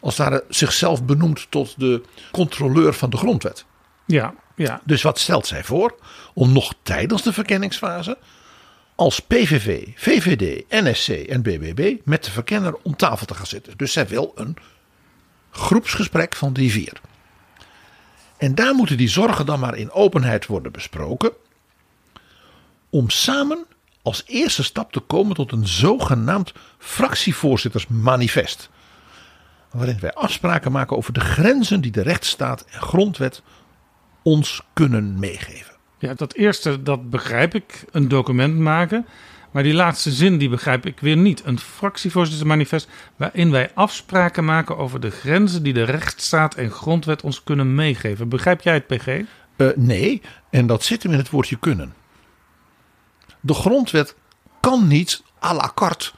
als 0.00 0.18
het 0.18 0.28
ware 0.28 0.44
zichzelf 0.48 1.04
benoemt 1.04 1.46
tot 1.50 1.80
de 1.80 2.02
controleur 2.32 2.94
van 2.94 3.10
de 3.10 3.16
grondwet. 3.16 3.64
Ja, 4.06 4.34
ja. 4.56 4.80
Dus 4.84 5.02
wat 5.02 5.18
stelt 5.18 5.46
zij 5.46 5.64
voor? 5.64 5.98
Om 6.34 6.52
nog 6.52 6.74
tijdens 6.82 7.22
de 7.22 7.32
verkenningsfase 7.32 8.18
als 8.94 9.20
PVV, 9.20 9.88
VVD, 9.94 10.64
NSC 10.68 11.08
en 11.08 11.42
BBB 11.42 11.96
met 12.04 12.24
de 12.24 12.30
verkenner 12.30 12.74
om 12.82 12.96
tafel 12.96 13.26
te 13.26 13.34
gaan 13.34 13.46
zitten. 13.46 13.76
Dus 13.76 13.92
zij 13.92 14.06
wil 14.06 14.32
een 14.34 14.56
groepsgesprek 15.50 16.34
van 16.34 16.52
die 16.52 16.70
vier. 16.70 17.00
En 18.36 18.54
daar 18.54 18.74
moeten 18.74 18.96
die 18.96 19.08
zorgen 19.08 19.46
dan 19.46 19.60
maar 19.60 19.76
in 19.76 19.90
openheid 19.90 20.46
worden 20.46 20.72
besproken. 20.72 21.32
Om 22.90 23.10
samen 23.10 23.66
als 24.06 24.22
eerste 24.26 24.62
stap 24.62 24.92
te 24.92 25.00
komen 25.00 25.34
tot 25.34 25.52
een 25.52 25.66
zogenaamd 25.66 26.52
fractievoorzittersmanifest. 26.78 28.70
Waarin 29.70 29.98
wij 30.00 30.14
afspraken 30.14 30.72
maken 30.72 30.96
over 30.96 31.12
de 31.12 31.20
grenzen 31.20 31.80
die 31.80 31.90
de 31.90 32.02
rechtsstaat 32.02 32.64
en 32.70 32.80
grondwet 32.80 33.42
ons 34.22 34.62
kunnen 34.72 35.18
meegeven. 35.18 35.74
Ja, 35.98 36.14
dat 36.14 36.34
eerste, 36.34 36.82
dat 36.82 37.10
begrijp 37.10 37.54
ik, 37.54 37.84
een 37.90 38.08
document 38.08 38.58
maken. 38.58 39.06
Maar 39.50 39.62
die 39.62 39.74
laatste 39.74 40.10
zin, 40.10 40.38
die 40.38 40.48
begrijp 40.48 40.86
ik 40.86 41.00
weer 41.00 41.16
niet. 41.16 41.42
Een 41.44 41.58
fractievoorzittersmanifest 41.58 42.88
waarin 43.16 43.50
wij 43.50 43.70
afspraken 43.74 44.44
maken 44.44 44.76
over 44.76 45.00
de 45.00 45.10
grenzen 45.10 45.62
die 45.62 45.72
de 45.72 45.84
rechtsstaat 45.84 46.54
en 46.54 46.70
grondwet 46.70 47.22
ons 47.22 47.44
kunnen 47.44 47.74
meegeven. 47.74 48.28
Begrijp 48.28 48.60
jij 48.60 48.74
het, 48.74 48.86
PG? 48.86 49.06
Eh, 49.56 49.68
nee, 49.76 50.22
en 50.50 50.66
dat 50.66 50.84
zit 50.84 51.02
hem 51.02 51.12
in 51.12 51.18
het 51.18 51.30
woordje 51.30 51.58
kunnen. 51.58 51.94
De 53.46 53.54
grondwet 53.54 54.14
kan 54.60 54.86
niet 54.86 55.22
à 55.44 55.54
la 55.54 55.72
carte 55.74 56.10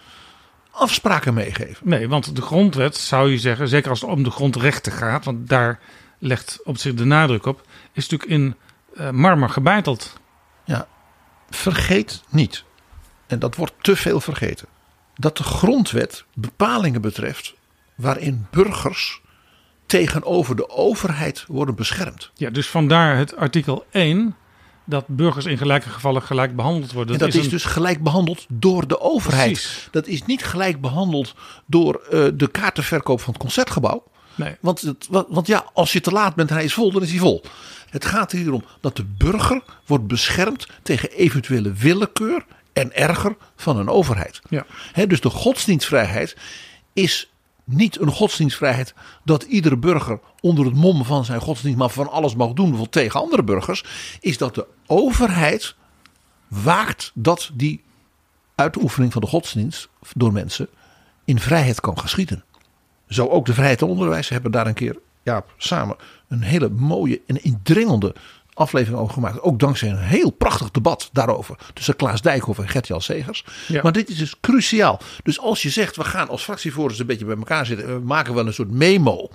afspraken 0.71 1.35
meegeven. 1.35 1.89
Nee, 1.89 2.09
want 2.09 2.37
de 2.37 2.43
grondwet 2.43 2.97
zou 2.97 3.31
je 3.31 3.39
zeggen, 3.39 3.69
zeker 3.69 3.91
als 3.91 4.01
het 4.01 4.11
om 4.11 4.23
de 4.23 4.31
grondrechten 4.31 4.93
gaat, 4.93 5.25
want 5.25 5.49
daar 5.49 5.81
legt 6.19 6.61
op 6.65 6.79
zich 6.79 6.95
de 6.95 7.05
nadruk 7.05 7.47
op, 7.47 7.67
is 7.93 8.09
natuurlijk 8.09 8.31
in 8.31 8.55
eh, 8.95 9.11
marmer 9.11 9.49
gebeiteld. 9.49 10.21
Ja, 10.65 10.87
vergeet 11.51 12.23
niet, 12.29 12.65
en 13.27 13.39
dat 13.39 13.57
wordt 13.57 13.75
te 13.81 13.97
veel 13.97 14.21
vergeten, 14.21 14.69
dat 15.15 15.37
de 15.37 15.45
grondwet 15.45 16.25
bepalingen 16.35 17.01
betreft 17.01 17.55
waarin 17.95 18.47
burgers 18.51 19.21
tegenover 19.87 20.57
de 20.57 20.69
overheid 20.71 21.45
worden 21.47 21.75
beschermd. 21.75 22.31
Ja, 22.35 22.51
dus 22.51 22.69
vandaar 22.69 23.17
het 23.17 23.37
artikel 23.37 23.87
1 23.91 24.37
dat 24.89 25.05
burgers 25.07 25.45
in 25.45 25.59
gelijke 25.59 25.89
gevallen 25.89 26.23
gelijk 26.23 26.57
behandeld 26.57 26.93
worden. 26.93 27.13
en 27.15 27.21
dat 27.21 27.35
is, 27.35 27.45
een- 27.45 27.51
dus 27.51 27.65
gelijk 27.65 28.03
behandeld 28.03 28.47
door 28.49 28.87
de 28.89 29.01
overheid. 29.01 29.53
Precies. 29.53 29.89
Dat 29.91 30.07
is 30.07 30.25
niet 30.27 30.45
gelijk 30.45 30.81
behandeld 30.81 31.35
door 31.67 31.95
eh, 32.11 32.25
de 32.35 32.49
kaartenverkoop 32.51 33.21
van 33.21 33.33
het 33.33 33.43
concertgebouw. 33.43 34.05
Nee. 34.35 34.57
Want, 34.61 34.81
het, 34.81 35.07
want, 35.29 35.47
ja, 35.47 35.65
als 35.73 35.93
je 35.93 36.01
te 36.01 36.11
laat 36.11 36.35
bent 36.35 36.49
en 36.49 36.55
hij 36.57 36.65
is 36.65 36.73
vol, 36.75 36.93
dan 36.93 37.03
is 37.03 37.11
hij 37.11 37.19
vol. 37.19 37.43
Het 37.91 38.05
gaat 38.05 38.33
hier 38.33 38.53
om 38.53 38.65
dat 38.81 38.97
de 38.97 39.05
burger 39.05 39.63
wordt 39.87 40.07
beschermd 40.07 40.67
tegen 40.83 41.11
eventuele 41.11 41.73
willekeur 41.73 42.45
en 42.73 42.95
erger 42.97 43.37
van 43.57 43.77
een 43.77 43.89
overheid. 43.89 44.41
Ja. 44.49 44.67
Dus 45.07 45.21
de 45.21 45.31
godsdienstvrijheid 45.31 46.37
is 46.93 47.31
niet 47.69 48.01
een 48.01 48.13
godsdienstvrijheid 48.13 48.95
dat 49.25 49.43
iedere 49.43 49.77
burger 49.77 50.21
onder 50.41 50.65
het 50.65 50.75
mom 50.75 51.05
van 51.05 51.25
zijn 51.25 51.41
godsdienst 51.41 51.79
maar 51.79 51.91
van 51.91 52.11
alles 52.11 52.35
mag 52.35 52.53
doen, 52.53 52.89
tegen 52.91 53.21
andere 53.21 53.43
burgers, 53.43 53.85
is 54.21 54.39
dat 54.39 54.55
de 54.55 54.67
overheid 54.87 55.75
waakt 56.49 57.11
dat 57.15 57.51
die 57.55 57.83
uitoefening 58.55 59.13
van 59.13 59.23
de 59.23 59.29
godsdienst 59.29 59.89
door 60.15 60.33
mensen 60.33 60.69
in 61.25 61.39
vrijheid 61.39 61.81
kan 61.81 61.99
geschieden. 61.99 62.45
Zo 63.09 63.27
ook 63.27 63.47
de 63.47 63.55
vrijheid 63.55 63.83
en 63.83 63.89
onderwijs 63.89 64.29
hebben 64.29 64.51
daar 64.51 64.67
een 64.67 64.75
keer 64.75 64.99
ja, 65.23 65.45
samen 65.57 65.97
een 66.29 66.43
hele 66.43 66.69
mooie 66.69 67.21
en 67.27 67.43
indringende 67.43 68.15
aflevering 68.59 69.01
over 69.01 69.15
gemaakt. 69.15 69.41
Ook 69.41 69.59
dankzij 69.59 69.89
een 69.89 69.99
heel 69.99 70.31
prachtig 70.31 70.71
debat 70.71 71.09
daarover 71.13 71.57
tussen 71.75 71.97
Klaas 71.97 72.23
Dijkhoff 72.23 72.59
en 72.59 72.69
Gert-Jan 72.69 73.03
Segers. 73.03 73.45
Ja. 73.69 73.83
Maar 73.83 73.93
dit 73.93 74.09
is 74.09 74.17
dus 74.17 74.35
cruciaal. 74.41 75.01
Dus 75.23 75.41
als 75.41 75.63
je 75.63 75.71
zegt 75.71 75.97
we 75.97 76.05
gaan 76.05 76.29
als 76.29 76.43
fractievoorzitters 76.43 77.01
een 77.01 77.07
beetje 77.07 77.25
bij 77.25 77.37
elkaar 77.37 77.67
zitten 77.67 77.87
en 77.87 77.95
we 77.95 78.07
maken 78.07 78.35
wel 78.35 78.47
een 78.47 78.55
soort 78.55 78.71
memo 78.71 79.31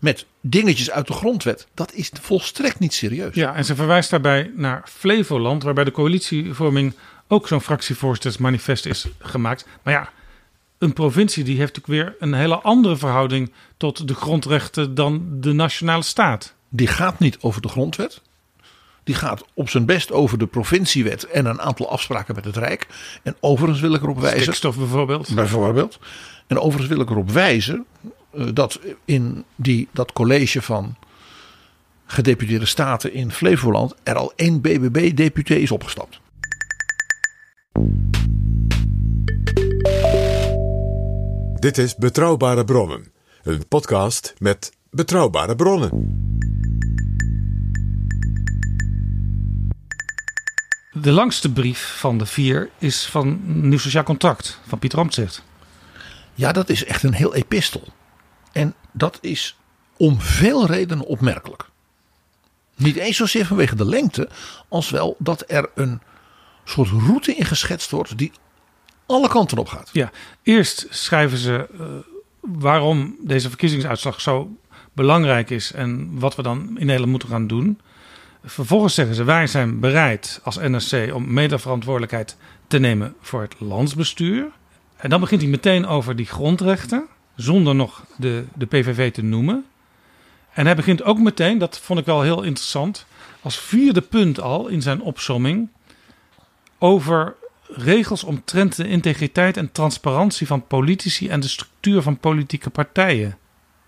met 0.00 0.26
dingetjes 0.40 0.90
uit 0.90 1.06
de 1.06 1.12
grondwet, 1.12 1.66
dat 1.74 1.92
is 1.92 2.10
volstrekt 2.20 2.78
niet 2.78 2.94
serieus. 2.94 3.34
Ja, 3.34 3.54
en 3.54 3.64
ze 3.64 3.74
verwijst 3.74 4.10
daarbij 4.10 4.50
naar 4.56 4.82
Flevoland, 4.84 5.62
waarbij 5.62 5.84
de 5.84 5.90
coalitievorming 5.90 6.94
ook 7.28 7.48
zo'n 7.48 7.60
fractievoorzittersmanifest 7.60 8.86
is 8.86 9.06
gemaakt. 9.18 9.66
Maar 9.82 9.94
ja, 9.94 10.10
een 10.78 10.92
provincie 10.92 11.44
die 11.44 11.58
heeft 11.58 11.76
natuurlijk 11.76 12.04
weer 12.04 12.28
een 12.28 12.34
hele 12.34 12.58
andere 12.58 12.96
verhouding 12.96 13.52
tot 13.76 14.08
de 14.08 14.14
grondrechten 14.14 14.94
dan 14.94 15.26
de 15.30 15.52
nationale 15.52 16.02
staat. 16.02 16.54
Die 16.68 16.86
gaat 16.86 17.18
niet 17.18 17.38
over 17.40 17.62
de 17.62 17.68
grondwet. 17.68 18.20
Die 19.04 19.14
gaat 19.14 19.44
op 19.54 19.68
zijn 19.68 19.86
best 19.86 20.12
over 20.12 20.38
de 20.38 20.46
provinciewet 20.46 21.24
en 21.24 21.46
een 21.46 21.60
aantal 21.60 21.90
afspraken 21.90 22.34
met 22.34 22.44
het 22.44 22.56
Rijk. 22.56 22.86
En 23.22 23.36
overigens 23.40 23.80
wil 23.80 23.94
ik 23.94 24.02
erop 24.02 24.20
wijzen. 24.20 24.42
Stikstof 24.42 24.76
bijvoorbeeld. 24.76 25.34
Bijvoorbeeld. 25.34 25.98
En 26.46 26.58
overigens 26.58 26.88
wil 26.88 27.00
ik 27.00 27.10
erop 27.10 27.30
wijzen 27.30 27.86
eh, 28.30 28.46
dat 28.54 28.80
in 29.04 29.44
die, 29.56 29.88
dat 29.92 30.12
college 30.12 30.62
van 30.62 30.96
gedeputeerde 32.06 32.66
staten 32.66 33.12
in 33.12 33.30
Flevoland 33.30 33.94
er 34.02 34.16
al 34.16 34.32
één 34.36 34.60
BBB-deputé 34.60 35.54
is 35.54 35.70
opgestapt. 35.70 36.20
Dit 41.54 41.78
is 41.78 41.96
Betrouwbare 41.96 42.64
Bronnen, 42.64 43.06
een 43.42 43.68
podcast 43.68 44.34
met 44.38 44.72
betrouwbare 44.90 45.56
bronnen. 45.56 46.30
De 50.94 51.12
langste 51.12 51.52
brief 51.52 51.96
van 51.98 52.18
de 52.18 52.26
vier 52.26 52.70
is 52.78 53.06
van 53.06 53.40
Nieuw 53.44 53.78
Sociaal 53.78 54.02
Contract 54.02 54.60
van 54.66 54.78
Pieter 54.78 54.98
Omtzigt. 54.98 55.42
Ja, 56.34 56.52
dat 56.52 56.68
is 56.68 56.84
echt 56.84 57.02
een 57.02 57.12
heel 57.12 57.34
epistel. 57.34 57.88
En 58.52 58.74
dat 58.92 59.18
is 59.20 59.56
om 59.96 60.20
veel 60.20 60.66
redenen 60.66 61.06
opmerkelijk. 61.06 61.64
Niet 62.76 62.96
eens 62.96 63.16
zozeer 63.16 63.46
vanwege 63.46 63.74
de 63.74 63.84
lengte, 63.84 64.28
als 64.68 64.90
wel 64.90 65.16
dat 65.18 65.44
er 65.46 65.70
een 65.74 66.00
soort 66.64 66.88
route 66.88 67.34
in 67.34 67.44
geschetst 67.44 67.90
wordt 67.90 68.18
die 68.18 68.32
alle 69.06 69.28
kanten 69.28 69.58
op 69.58 69.68
gaat. 69.68 69.90
Ja, 69.92 70.10
eerst 70.42 70.86
schrijven 70.90 71.38
ze 71.38 71.68
eh, 71.78 71.86
waarom 72.40 73.16
deze 73.20 73.48
verkiezingsuitslag 73.48 74.20
zo 74.20 74.56
belangrijk 74.92 75.50
is 75.50 75.72
en 75.72 76.18
wat 76.18 76.36
we 76.36 76.42
dan 76.42 76.60
in 76.60 76.86
Nederland 76.86 77.10
moeten 77.10 77.28
gaan 77.28 77.46
doen. 77.46 77.80
Vervolgens 78.44 78.94
zeggen 78.94 79.14
ze: 79.14 79.24
wij 79.24 79.46
zijn 79.46 79.80
bereid 79.80 80.40
als 80.42 80.56
NRC 80.56 81.14
om 81.14 81.32
medeverantwoordelijkheid 81.32 82.36
te 82.66 82.78
nemen 82.78 83.14
voor 83.20 83.40
het 83.40 83.54
landsbestuur. 83.58 84.50
En 84.96 85.10
dan 85.10 85.20
begint 85.20 85.40
hij 85.40 85.50
meteen 85.50 85.86
over 85.86 86.16
die 86.16 86.26
grondrechten, 86.26 87.06
zonder 87.36 87.74
nog 87.74 88.04
de, 88.16 88.44
de 88.54 88.66
PVV 88.66 89.12
te 89.12 89.22
noemen. 89.22 89.64
En 90.52 90.66
hij 90.66 90.76
begint 90.76 91.02
ook 91.02 91.18
meteen, 91.18 91.58
dat 91.58 91.78
vond 91.78 91.98
ik 91.98 92.06
wel 92.06 92.22
heel 92.22 92.42
interessant, 92.42 93.06
als 93.40 93.58
vierde 93.58 94.00
punt 94.00 94.40
al 94.40 94.66
in 94.66 94.82
zijn 94.82 95.00
opsomming 95.00 95.68
over 96.78 97.34
regels 97.66 98.24
omtrent 98.24 98.76
de 98.76 98.88
integriteit 98.88 99.56
en 99.56 99.72
transparantie 99.72 100.46
van 100.46 100.66
politici 100.66 101.28
en 101.28 101.40
de 101.40 101.48
structuur 101.48 102.02
van 102.02 102.18
politieke 102.18 102.70
partijen. 102.70 103.38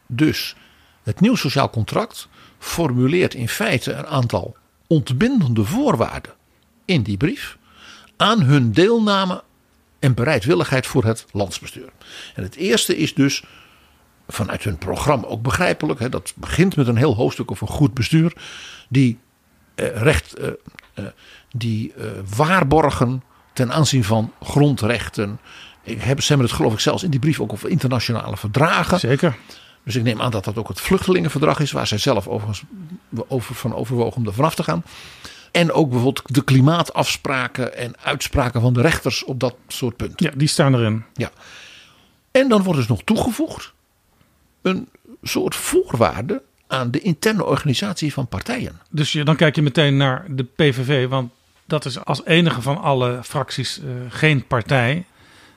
Dus 0.07 0.57
het 1.03 1.21
nieuw 1.21 1.35
sociaal 1.35 1.71
contract 1.71 2.29
formuleert 2.65 3.35
in 3.35 3.49
feite 3.49 3.93
een 3.93 4.07
aantal 4.07 4.57
ontbindende 4.87 5.65
voorwaarden 5.65 6.33
in 6.85 7.03
die 7.03 7.17
brief 7.17 7.59
aan 8.17 8.43
hun 8.43 8.73
deelname 8.73 9.43
en 9.99 10.15
bereidwilligheid 10.15 10.87
voor 10.87 11.05
het 11.05 11.27
landsbestuur. 11.33 11.89
En 12.35 12.43
het 12.43 12.57
eerste 12.57 12.97
is 12.97 13.15
dus 13.15 13.45
vanuit 14.29 14.65
hun 14.65 14.79
programma 14.79 15.27
ook 15.27 15.43
begrijpelijk. 15.43 16.01
Hè, 16.01 16.09
dat 16.09 16.33
begint 16.37 16.77
met 16.77 16.87
een 16.87 16.97
heel 16.97 17.15
hoofdstuk 17.15 17.51
over 17.51 17.69
goed 17.69 17.95
bestuur. 17.95 18.33
Die 18.89 19.19
eh, 19.75 20.03
recht, 20.03 20.35
eh, 20.35 20.49
eh, 20.95 21.05
die 21.51 21.93
eh, 21.93 22.07
waarborgen 22.37 23.23
ten 23.53 23.73
aanzien 23.73 24.05
van 24.05 24.33
grondrechten. 24.43 25.39
Ik 25.83 26.03
heb, 26.03 26.21
ze 26.21 26.29
hebben 26.29 26.47
het 26.47 26.57
geloof 26.57 26.73
ik 26.73 26.81
zelfs 26.81 27.03
in 27.03 27.11
die 27.11 27.21
brief 27.21 27.41
ook 27.41 27.53
over 27.53 27.69
internationale 27.69 28.37
verdragen. 28.37 28.99
Zeker. 28.99 29.37
Dus 29.85 29.95
ik 29.95 30.03
neem 30.03 30.23
aan 30.23 30.31
dat 30.31 30.45
dat 30.45 30.59
ook 30.59 30.69
het 30.69 30.81
vluchtelingenverdrag 30.81 31.61
is, 31.61 31.73
waar 31.73 31.87
zij 31.87 31.99
zelf 31.99 32.29
overigens 32.29 32.63
over, 33.29 33.55
van 33.55 33.75
overwogen 33.75 34.17
om 34.17 34.27
er 34.27 34.35
vanaf 34.35 34.55
te 34.55 34.63
gaan. 34.63 34.85
En 35.51 35.73
ook 35.73 35.91
bijvoorbeeld 35.91 36.35
de 36.35 36.45
klimaatafspraken 36.45 37.77
en 37.77 37.95
uitspraken 38.01 38.61
van 38.61 38.73
de 38.73 38.81
rechters 38.81 39.25
op 39.25 39.41
dat 39.41 39.55
soort 39.69 39.97
punten. 39.97 40.27
Ja, 40.27 40.33
die 40.37 40.49
staan 40.49 40.75
erin. 40.75 41.05
Ja. 41.15 41.31
En 42.31 42.49
dan 42.49 42.63
wordt 42.63 42.79
dus 42.79 42.89
nog 42.89 43.03
toegevoegd 43.05 43.73
een 44.63 44.89
soort 45.23 45.55
voorwaarde 45.55 46.43
aan 46.67 46.91
de 46.91 47.01
interne 47.01 47.45
organisatie 47.45 48.13
van 48.13 48.27
partijen. 48.27 48.81
Dus 48.91 49.13
je, 49.13 49.25
dan 49.25 49.37
kijk 49.37 49.55
je 49.55 49.63
meteen 49.63 49.97
naar 49.97 50.25
de 50.29 50.45
PVV, 50.45 51.09
want 51.09 51.31
dat 51.65 51.85
is 51.85 52.05
als 52.05 52.25
enige 52.25 52.63
van 52.63 52.81
alle 52.81 53.21
fracties 53.23 53.79
uh, 53.79 53.91
geen 54.09 54.47
partij. 54.47 55.05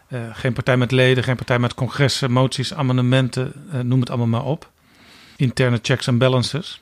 Uh, 0.09 0.19
geen 0.31 0.53
partij 0.53 0.77
met 0.77 0.91
leden, 0.91 1.23
geen 1.23 1.35
partij 1.35 1.59
met 1.59 1.73
congressen, 1.73 2.31
moties, 2.31 2.73
amendementen, 2.73 3.53
uh, 3.73 3.79
noem 3.79 3.99
het 3.99 4.09
allemaal 4.09 4.27
maar 4.27 4.43
op. 4.43 4.69
Interne 5.35 5.79
checks 5.81 6.07
en 6.07 6.17
balances. 6.17 6.81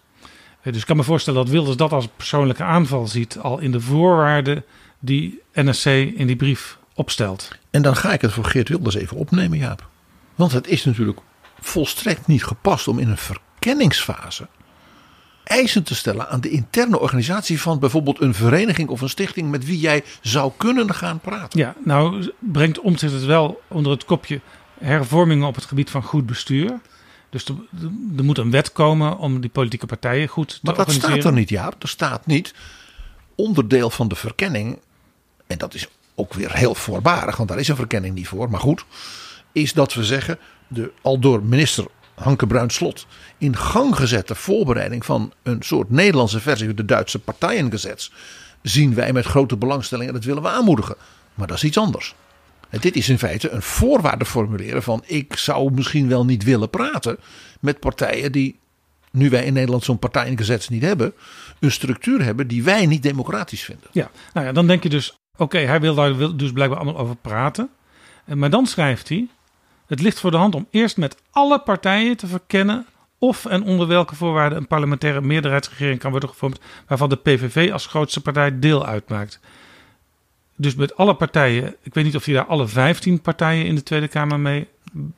dus 0.64 0.78
ik 0.78 0.86
kan 0.86 0.98
me 0.98 1.04
voorstellen 1.04 1.40
dat 1.44 1.50
Wilders 1.50 1.78
dat 1.78 1.92
als 1.92 2.08
persoonlijke 2.16 2.64
aanval 2.64 3.08
ziet, 3.08 3.38
al 3.38 3.60
in 3.60 3.72
de 3.72 3.82
voorwaarden 3.82 4.64
die 5.00 5.42
NSC 5.54 5.86
in 5.86 6.28
die 6.28 6.36
brief 6.36 6.78
opstelt. 6.94 7.52
En 7.70 7.82
dan 7.82 7.96
ga 7.96 8.14
ik 8.14 8.22
het 8.22 8.32
voor 8.32 8.46
Geert 8.46 8.70
Wilders 8.70 8.96
even 8.96 9.18
opnemen, 9.18 9.58
Jaap. 9.58 9.88
Want 10.36 10.52
het 10.52 10.68
is 10.68 10.86
natuurlijk 10.86 11.20
volstrekt 11.60 12.28
niet 12.28 12.44
gepast 12.44 12.88
om 12.88 13.00
in 13.00 13.10
een 13.10 13.18
verkenningsfase 13.18 14.48
eisen 15.46 15.84
te 15.84 15.96
stellen 15.96 16.30
aan 16.30 16.42
de 16.42 16.50
interne 16.50 17.00
organisatie 17.00 17.62
van 17.62 17.80
bijvoorbeeld 17.80 18.22
een 18.22 18.34
vereniging 18.34 18.90
of 18.90 19.02
een 19.02 19.10
stichting 19.10 19.50
met 19.50 19.66
wie 19.66 19.80
jij 19.80 20.04
zou 20.22 20.52
kunnen 20.58 20.94
gaan 20.94 21.20
praten. 21.20 21.60
Ja, 21.60 21.76
nou 21.84 22.32
brengt 22.40 22.80
Omtzigt 22.80 23.14
het 23.14 23.26
wel 23.26 23.62
onder 23.68 23.92
het 23.92 24.06
kopje 24.06 24.42
hervormingen 24.80 25.48
op 25.48 25.56
het 25.56 25.66
gebied 25.66 25.90
van 25.90 26.04
goed 26.04 26.26
bestuur. 26.26 26.80
Dus 27.30 27.46
er, 27.46 27.56
er 28.18 28.24
moet 28.24 28.38
een 28.38 28.52
wet 28.52 28.72
komen 28.72 29.18
om 29.18 29.42
die 29.42 29.50
politieke 29.50 29.86
partijen 29.86 30.28
goed 30.28 30.50
te 30.50 30.60
maar 30.62 30.76
dat 30.76 30.86
organiseren. 30.86 31.22
staat 31.22 31.32
er 31.32 31.38
niet, 31.38 31.50
ja. 31.50 31.74
Er 31.80 31.88
staat 31.88 32.26
niet 32.26 32.54
onderdeel 33.36 33.90
van 33.90 34.08
de 34.08 34.16
verkenning, 34.16 34.80
en 35.48 35.58
dat 35.58 35.74
is 35.74 35.88
ook 36.16 36.34
weer 36.34 36.54
heel 36.54 36.76
voorbarig, 36.76 37.38
want 37.38 37.50
daar 37.50 37.60
is 37.60 37.68
een 37.68 37.76
verkenning 37.76 38.16
niet 38.16 38.28
voor, 38.28 38.50
maar 38.50 38.60
goed, 38.60 38.86
is 39.52 39.74
dat 39.74 39.94
we 39.94 40.04
zeggen, 40.04 40.40
de 40.68 40.92
al 41.02 41.20
door 41.20 41.44
minister 41.44 41.86
Hanke 42.16 42.48
Bruin 42.48 42.70
Slot 42.70 43.08
in 43.38 43.56
gang 43.56 43.96
gezette 43.96 44.36
voorbereiding 44.36 45.06
van 45.06 45.34
een 45.44 45.62
soort 45.62 45.90
Nederlandse 45.90 46.40
versie 46.40 46.68
van 46.68 46.76
de 46.76 46.86
Duitse 46.86 47.20
partijengezet 47.20 48.12
zien 48.62 48.94
wij 48.94 49.14
met 49.14 49.26
grote 49.26 49.58
belangstelling 49.58 50.08
en 50.08 50.14
dat 50.14 50.24
willen 50.24 50.44
we 50.44 50.50
aanmoedigen. 50.50 50.96
Maar 51.34 51.48
dat 51.48 51.58
is 51.58 51.64
iets 51.64 51.78
anders. 51.78 52.16
En 52.70 52.80
dit 52.80 52.96
is 52.96 53.10
in 53.10 53.18
feite 53.18 53.50
een 53.50 53.62
voorwaarde 53.62 54.26
formuleren 54.26 54.84
van 54.84 55.04
ik 55.06 55.36
zou 55.36 55.72
misschien 55.74 56.08
wel 56.08 56.26
niet 56.26 56.44
willen 56.44 56.70
praten 56.70 57.18
met 57.60 57.80
partijen 57.80 58.32
die, 58.32 58.60
nu 59.12 59.30
wij 59.30 59.46
in 59.46 59.54
Nederland 59.54 59.84
zo'n 59.84 60.00
partijengezet 60.00 60.70
niet 60.70 60.82
hebben, 60.82 61.14
een 61.60 61.72
structuur 61.72 62.24
hebben 62.24 62.48
die 62.48 62.64
wij 62.64 62.86
niet 62.86 63.04
democratisch 63.04 63.64
vinden. 63.64 63.90
Ja, 63.92 64.12
nou 64.34 64.46
ja, 64.46 64.52
dan 64.52 64.68
denk 64.68 64.84
je 64.84 64.90
dus, 64.90 65.16
oké, 65.38 65.58
hij 65.58 65.82
wil 65.82 65.96
daar 65.96 66.36
dus 66.38 66.52
blijkbaar 66.52 66.80
allemaal 66.80 67.02
over 67.02 67.16
praten. 67.16 67.70
Maar 68.26 68.50
dan 68.50 68.66
schrijft 68.66 69.10
hij, 69.10 69.28
het 69.88 70.02
ligt 70.02 70.20
voor 70.20 70.32
de 70.32 70.38
hand 70.38 70.56
om 70.56 70.68
eerst 70.72 70.98
met 70.98 71.18
alle 71.32 71.60
partijen 71.60 72.18
te 72.18 72.28
verkennen 72.28 72.86
of 73.20 73.46
en 73.46 73.64
onder 73.64 73.88
welke 73.88 74.16
voorwaarden 74.16 74.58
een 74.58 74.68
parlementaire 74.68 75.22
meerderheidsregering 75.22 76.00
kan 76.00 76.12
worden 76.12 76.30
gevormd 76.30 76.60
waarvan 76.88 77.10
de 77.10 77.16
PVV 77.16 77.70
als 77.72 77.88
grootste 77.88 78.22
partij 78.22 78.60
deel 78.60 78.86
uitmaakt. 78.86 79.40
Dus 80.56 80.76
met 80.76 80.96
alle 80.96 81.16
partijen, 81.16 81.76
ik 81.82 81.94
weet 81.94 82.04
niet 82.04 82.16
of 82.16 82.26
hij 82.26 82.34
daar 82.34 82.46
alle 82.46 82.68
15 82.68 83.22
partijen 83.22 83.66
in 83.66 83.76
de 83.76 83.84
Tweede 83.84 84.08
Kamer 84.08 84.40
mee 84.40 84.68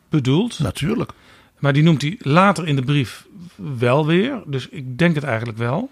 bedoelt. 0.09 0.59
Natuurlijk. 0.59 1.11
Maar 1.59 1.73
die 1.73 1.83
noemt 1.83 2.01
hij 2.01 2.15
later 2.19 2.67
in 2.67 2.75
de 2.75 2.81
brief 2.81 3.25
wel 3.55 4.05
weer. 4.05 4.41
Dus 4.45 4.69
ik 4.69 4.97
denk 4.97 5.15
het 5.15 5.23
eigenlijk 5.23 5.57
wel. 5.57 5.89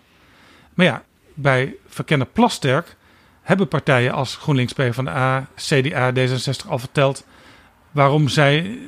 Maar 0.73 0.85
ja, 0.85 1.03
bij 1.33 1.75
verkenner 1.88 2.27
Plasterk 2.27 2.95
hebben 3.41 3.67
partijen 3.67 4.13
als 4.13 4.35
GroenLinks, 4.35 4.73
PvdA, 4.73 5.47
CDA, 5.55 6.11
D66 6.13 6.67
al 6.67 6.79
verteld 6.79 7.25
waarom 7.95 8.27
zij 8.27 8.79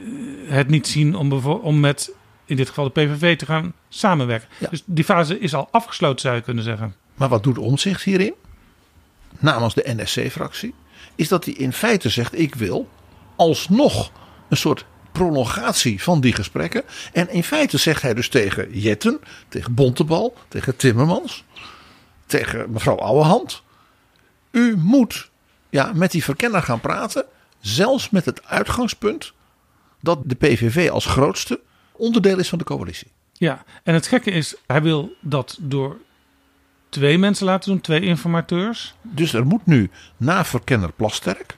het 0.46 0.68
niet 0.68 0.88
zien 0.88 1.16
om, 1.16 1.32
om 1.44 1.80
met 1.80 2.12
in 2.46 2.56
dit 2.56 2.68
geval 2.68 2.84
de 2.84 2.90
PVV 2.92 3.38
te 3.38 3.46
gaan 3.46 3.74
samenwerken. 3.90 4.48
Ja. 4.58 4.68
Dus 4.70 4.84
die 4.86 5.04
fase 5.04 5.40
is 5.40 5.54
al 5.54 5.68
afgesloten, 5.72 6.20
zou 6.20 6.36
je 6.36 6.42
kunnen 6.42 6.64
zeggen. 6.64 6.96
Maar 7.16 7.30
wat 7.30 7.44
doet 7.44 7.58
Omzicht 7.58 8.04
hierin? 8.04 8.34
Namens 9.40 9.74
de 9.74 9.96
NSC-fractie. 9.98 10.74
Is 11.16 11.28
dat 11.28 11.46
hij 11.46 11.54
in 11.54 11.74
feite 11.74 12.10
zegt: 12.10 12.40
ik 12.40 12.56
wil 12.56 12.90
alsnog 13.36 14.12
een 14.50 14.58
soort 14.58 14.86
prolongatie 15.12 16.04
van 16.04 16.22
die 16.22 16.34
gesprekken. 16.34 16.84
En 17.14 17.30
in 17.30 17.44
feite 17.44 17.78
zegt 17.78 18.02
hij 18.02 18.14
dus 18.14 18.30
tegen 18.30 18.80
Jetten, 18.80 19.20
tegen 19.48 19.74
Bontebal, 19.74 20.38
tegen 20.48 20.76
Timmermans, 20.76 21.44
tegen 22.26 22.72
mevrouw 22.72 22.98
Ouwehand. 22.98 23.62
U 24.52 24.78
moet 24.78 25.30
ja, 25.70 25.92
met 25.94 26.12
die 26.12 26.24
verkenner 26.24 26.62
gaan 26.62 26.82
praten. 26.82 27.26
Zelfs 27.60 28.10
met 28.10 28.26
het 28.26 28.46
uitgangspunt 28.46 29.34
dat 30.02 30.20
de 30.26 30.36
PVV 30.36 30.90
als 30.90 31.06
grootste 31.06 31.60
onderdeel 31.92 32.40
is 32.40 32.50
van 32.50 32.58
de 32.58 32.64
coalitie. 32.64 33.12
Ja, 33.34 33.64
en 33.84 33.94
het 33.94 34.08
gekke 34.08 34.32
is, 34.32 34.56
hij 34.68 34.82
wil 34.82 35.16
dat 35.22 35.58
door 35.60 35.98
twee 36.90 37.18
mensen 37.18 37.46
laten 37.46 37.72
doen, 37.72 37.82
twee 37.82 38.02
informateurs. 38.02 38.96
Dus 39.02 39.34
er 39.34 39.46
moet 39.46 39.66
nu 39.66 39.90
na 40.18 40.46
verkenner 40.46 40.92
Plasterk 40.92 41.58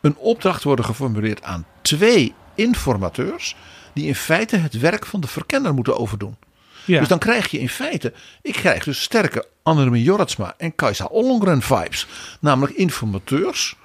een 0.00 0.16
opdracht 0.16 0.64
worden 0.64 0.84
geformuleerd 0.84 1.42
aan 1.42 1.66
twee 1.82 2.34
informateurs. 2.54 3.56
die 3.92 4.06
in 4.06 4.14
feite 4.14 4.56
het 4.56 4.78
werk 4.78 5.06
van 5.06 5.20
de 5.20 5.26
verkenner 5.26 5.74
moeten 5.74 5.98
overdoen. 5.98 6.36
Ja. 6.84 6.98
Dus 6.98 7.08
dan 7.08 7.18
krijg 7.18 7.50
je 7.50 7.58
in 7.58 7.68
feite, 7.68 8.12
ik 8.42 8.52
krijg 8.52 8.84
dus 8.84 9.02
sterke 9.02 9.46
Annemie 9.62 10.02
Jorritsma 10.02 10.54
en 10.56 10.74
Kajsa 10.74 11.04
Ollongren 11.04 11.62
vibes. 11.62 12.06
Namelijk 12.40 12.76
informateurs 12.76 13.76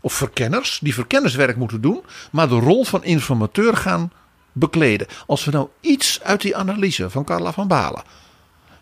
of 0.00 0.12
verkenners 0.12 0.78
die 0.82 0.94
verkennerswerk 0.94 1.56
moeten 1.56 1.80
doen, 1.80 2.02
maar 2.30 2.48
de 2.48 2.58
rol 2.58 2.84
van 2.84 3.04
informateur 3.04 3.76
gaan 3.76 4.12
bekleden. 4.52 5.06
Als 5.26 5.44
we 5.44 5.50
nou 5.50 5.68
iets 5.80 6.20
uit 6.22 6.40
die 6.40 6.56
analyse 6.56 7.10
van 7.10 7.24
Carla 7.24 7.52
van 7.52 7.68
Balen 7.68 8.02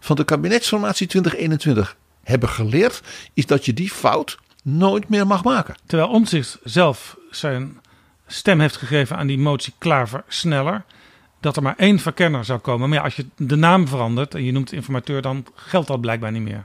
van 0.00 0.16
de 0.16 0.24
kabinetsformatie 0.24 1.06
2021 1.06 1.96
hebben 2.22 2.48
geleerd, 2.48 3.02
is 3.34 3.46
dat 3.46 3.64
je 3.64 3.72
die 3.72 3.90
fout 3.90 4.38
nooit 4.62 5.08
meer 5.08 5.26
mag 5.26 5.44
maken. 5.44 5.74
Terwijl 5.86 6.10
Omtzigt 6.10 6.58
zelf 6.64 7.16
zijn 7.30 7.80
stem 8.26 8.60
heeft 8.60 8.76
gegeven 8.76 9.16
aan 9.16 9.26
die 9.26 9.38
motie 9.38 9.74
Klaver 9.78 10.24
sneller. 10.28 10.84
Dat 11.40 11.56
er 11.56 11.62
maar 11.62 11.76
één 11.76 11.98
verkenner 11.98 12.44
zou 12.44 12.58
komen. 12.58 12.88
Maar 12.88 12.98
ja, 12.98 13.04
als 13.04 13.16
je 13.16 13.26
de 13.36 13.56
naam 13.56 13.88
verandert 13.88 14.34
en 14.34 14.44
je 14.44 14.52
noemt 14.52 14.72
informateur, 14.72 15.22
dan 15.22 15.46
geldt 15.54 15.88
dat 15.88 16.00
blijkbaar 16.00 16.32
niet 16.32 16.42
meer. 16.42 16.64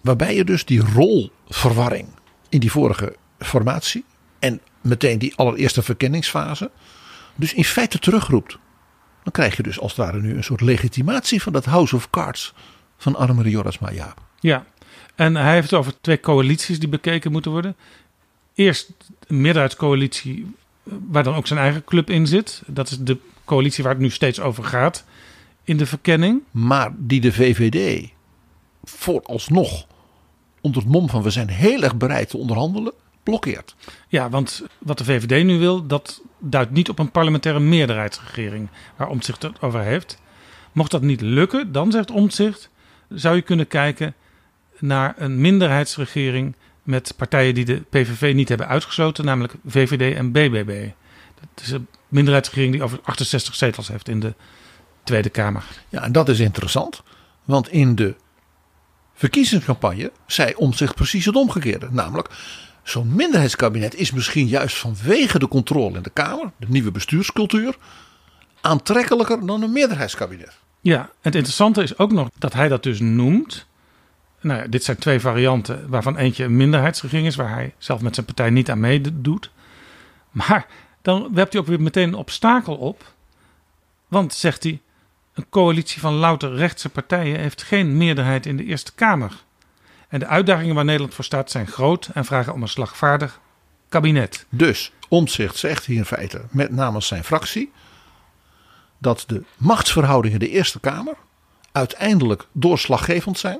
Waarbij 0.00 0.34
je 0.34 0.44
dus 0.44 0.64
die 0.64 0.82
rolverwarring 0.94 2.08
in 2.48 2.60
die 2.60 2.70
vorige 2.70 3.16
formatie 3.44 4.04
en 4.38 4.60
meteen 4.80 5.18
die 5.18 5.36
allereerste 5.36 5.82
verkenningsfase, 5.82 6.70
dus 7.34 7.54
in 7.54 7.64
feite 7.64 7.98
terugroept. 7.98 8.58
Dan 9.22 9.32
krijg 9.32 9.56
je 9.56 9.62
dus 9.62 9.80
als 9.80 9.96
het 9.96 10.06
ware 10.06 10.20
nu 10.20 10.36
een 10.36 10.44
soort 10.44 10.60
legitimatie 10.60 11.42
van 11.42 11.52
dat 11.52 11.64
House 11.64 11.96
of 11.96 12.10
Cards 12.10 12.54
van 12.96 13.16
Annemarie 13.16 13.50
Jorritsma 13.50 13.92
Jaap. 13.92 14.22
Ja, 14.40 14.64
en 15.14 15.36
hij 15.36 15.52
heeft 15.52 15.70
het 15.70 15.78
over 15.78 16.00
twee 16.00 16.20
coalities 16.20 16.78
die 16.78 16.88
bekeken 16.88 17.32
moeten 17.32 17.50
worden. 17.50 17.76
Eerst 18.54 18.92
een 19.26 19.40
meerderheidscoalitie 19.40 20.54
waar 20.82 21.22
dan 21.22 21.34
ook 21.34 21.46
zijn 21.46 21.60
eigen 21.60 21.84
club 21.84 22.10
in 22.10 22.26
zit. 22.26 22.62
Dat 22.66 22.90
is 22.90 22.98
de 22.98 23.18
coalitie 23.44 23.84
waar 23.84 23.92
het 23.92 24.02
nu 24.02 24.10
steeds 24.10 24.40
over 24.40 24.64
gaat. 24.64 25.04
in 25.64 25.76
de 25.76 25.86
verkenning. 25.86 26.42
Maar 26.50 26.92
die 26.96 27.20
de 27.20 27.32
VVD 27.32 28.08
vooralsnog 28.82 29.86
onder 30.60 30.82
het 30.82 30.90
mom 30.90 31.08
van 31.08 31.22
we 31.22 31.30
zijn 31.30 31.48
heel 31.48 31.82
erg 31.82 31.96
bereid 31.96 32.28
te 32.28 32.36
onderhandelen, 32.36 32.92
blokkeert. 33.24 33.74
Ja, 34.08 34.28
want 34.30 34.62
wat 34.78 34.98
de 34.98 35.04
VVD 35.04 35.44
nu 35.44 35.58
wil, 35.58 35.86
dat 35.86 36.22
duidt 36.38 36.70
niet 36.70 36.88
op 36.88 36.98
een 36.98 37.10
parlementaire 37.10 37.60
meerderheidsregering 37.60 38.68
waar 38.96 39.08
Omtzigt 39.08 39.42
het 39.42 39.60
over 39.60 39.80
heeft. 39.80 40.22
Mocht 40.72 40.90
dat 40.90 41.02
niet 41.02 41.20
lukken, 41.20 41.72
dan 41.72 41.90
zegt 41.90 42.10
Omtzigt, 42.10 42.70
zou 43.08 43.36
je 43.36 43.42
kunnen 43.42 43.66
kijken 43.66 44.14
naar 44.78 45.14
een 45.16 45.40
minderheidsregering 45.40 46.54
met 46.82 47.14
partijen 47.16 47.54
die 47.54 47.64
de 47.64 47.82
PVV 47.90 48.32
niet 48.34 48.48
hebben 48.48 48.68
uitgesloten, 48.68 49.24
namelijk 49.24 49.54
VVD 49.66 50.16
en 50.16 50.32
BBB. 50.32 50.88
Dat 51.40 51.64
is 51.64 51.70
een 51.70 51.86
minderheidsregering 52.08 52.72
die 52.72 52.82
over 52.82 53.00
68 53.02 53.54
zetels 53.54 53.88
heeft 53.88 54.08
in 54.08 54.20
de 54.20 54.34
Tweede 55.04 55.30
Kamer. 55.30 55.64
Ja, 55.88 56.02
en 56.02 56.12
dat 56.12 56.28
is 56.28 56.40
interessant, 56.40 57.02
want 57.44 57.68
in 57.68 57.94
de 57.94 58.14
verkiezingscampagne 59.14 60.12
zei 60.26 60.54
Omtzigt 60.54 60.94
precies 60.94 61.24
het 61.24 61.36
omgekeerde. 61.36 61.88
Namelijk, 61.90 62.28
zo'n 62.84 63.14
minderheidskabinet 63.14 63.94
is 63.94 64.12
misschien 64.12 64.46
juist 64.46 64.76
vanwege 64.76 65.38
de 65.38 65.48
controle 65.48 65.96
in 65.96 66.02
de 66.02 66.10
Kamer, 66.10 66.50
de 66.56 66.66
nieuwe 66.68 66.90
bestuurscultuur, 66.90 67.76
aantrekkelijker 68.60 69.46
dan 69.46 69.62
een 69.62 69.72
meerderheidskabinet. 69.72 70.58
Ja, 70.80 71.10
het 71.20 71.34
interessante 71.34 71.82
is 71.82 71.98
ook 71.98 72.12
nog 72.12 72.28
dat 72.38 72.52
hij 72.52 72.68
dat 72.68 72.82
dus 72.82 73.00
noemt. 73.00 73.66
Nou 74.40 74.60
ja, 74.60 74.66
dit 74.66 74.84
zijn 74.84 74.96
twee 74.96 75.20
varianten, 75.20 75.88
waarvan 75.88 76.16
eentje 76.16 76.44
een 76.44 76.56
minderheidsregering 76.56 77.26
is, 77.26 77.36
waar 77.36 77.50
hij 77.50 77.74
zelf 77.78 78.00
met 78.00 78.14
zijn 78.14 78.26
partij 78.26 78.50
niet 78.50 78.70
aan 78.70 78.80
meedoet. 78.80 79.50
Maar 80.30 80.66
dan 81.02 81.28
werpt 81.34 81.52
hij 81.52 81.62
ook 81.62 81.68
weer 81.68 81.80
meteen 81.80 82.08
een 82.08 82.14
obstakel 82.14 82.76
op. 82.76 83.12
Want, 84.08 84.34
zegt 84.34 84.62
hij, 84.62 84.80
een 85.34 85.48
coalitie 85.48 86.00
van 86.00 86.14
louter 86.14 86.54
rechtse 86.54 86.88
partijen 86.88 87.38
heeft 87.40 87.62
geen 87.62 87.96
meerderheid 87.96 88.46
in 88.46 88.56
de 88.56 88.64
Eerste 88.64 88.94
Kamer. 88.94 89.43
En 90.14 90.20
de 90.20 90.26
uitdagingen 90.26 90.74
waar 90.74 90.84
Nederland 90.84 91.14
voor 91.14 91.24
staat 91.24 91.50
zijn 91.50 91.66
groot 91.66 92.08
en 92.12 92.24
vragen 92.24 92.52
om 92.52 92.62
een 92.62 92.68
slagvaardig 92.68 93.40
kabinet. 93.88 94.46
Dus 94.48 94.92
Omtzigt 95.08 95.56
zegt 95.56 95.84
hier 95.84 95.96
in 95.96 96.04
feite, 96.04 96.42
met 96.50 96.70
namens 96.70 97.06
zijn 97.06 97.24
fractie, 97.24 97.72
dat 98.98 99.24
de 99.26 99.42
machtsverhoudingen 99.56 100.40
in 100.40 100.46
de 100.46 100.52
Eerste 100.52 100.80
Kamer 100.80 101.14
uiteindelijk 101.72 102.46
doorslaggevend 102.52 103.38
zijn. 103.38 103.58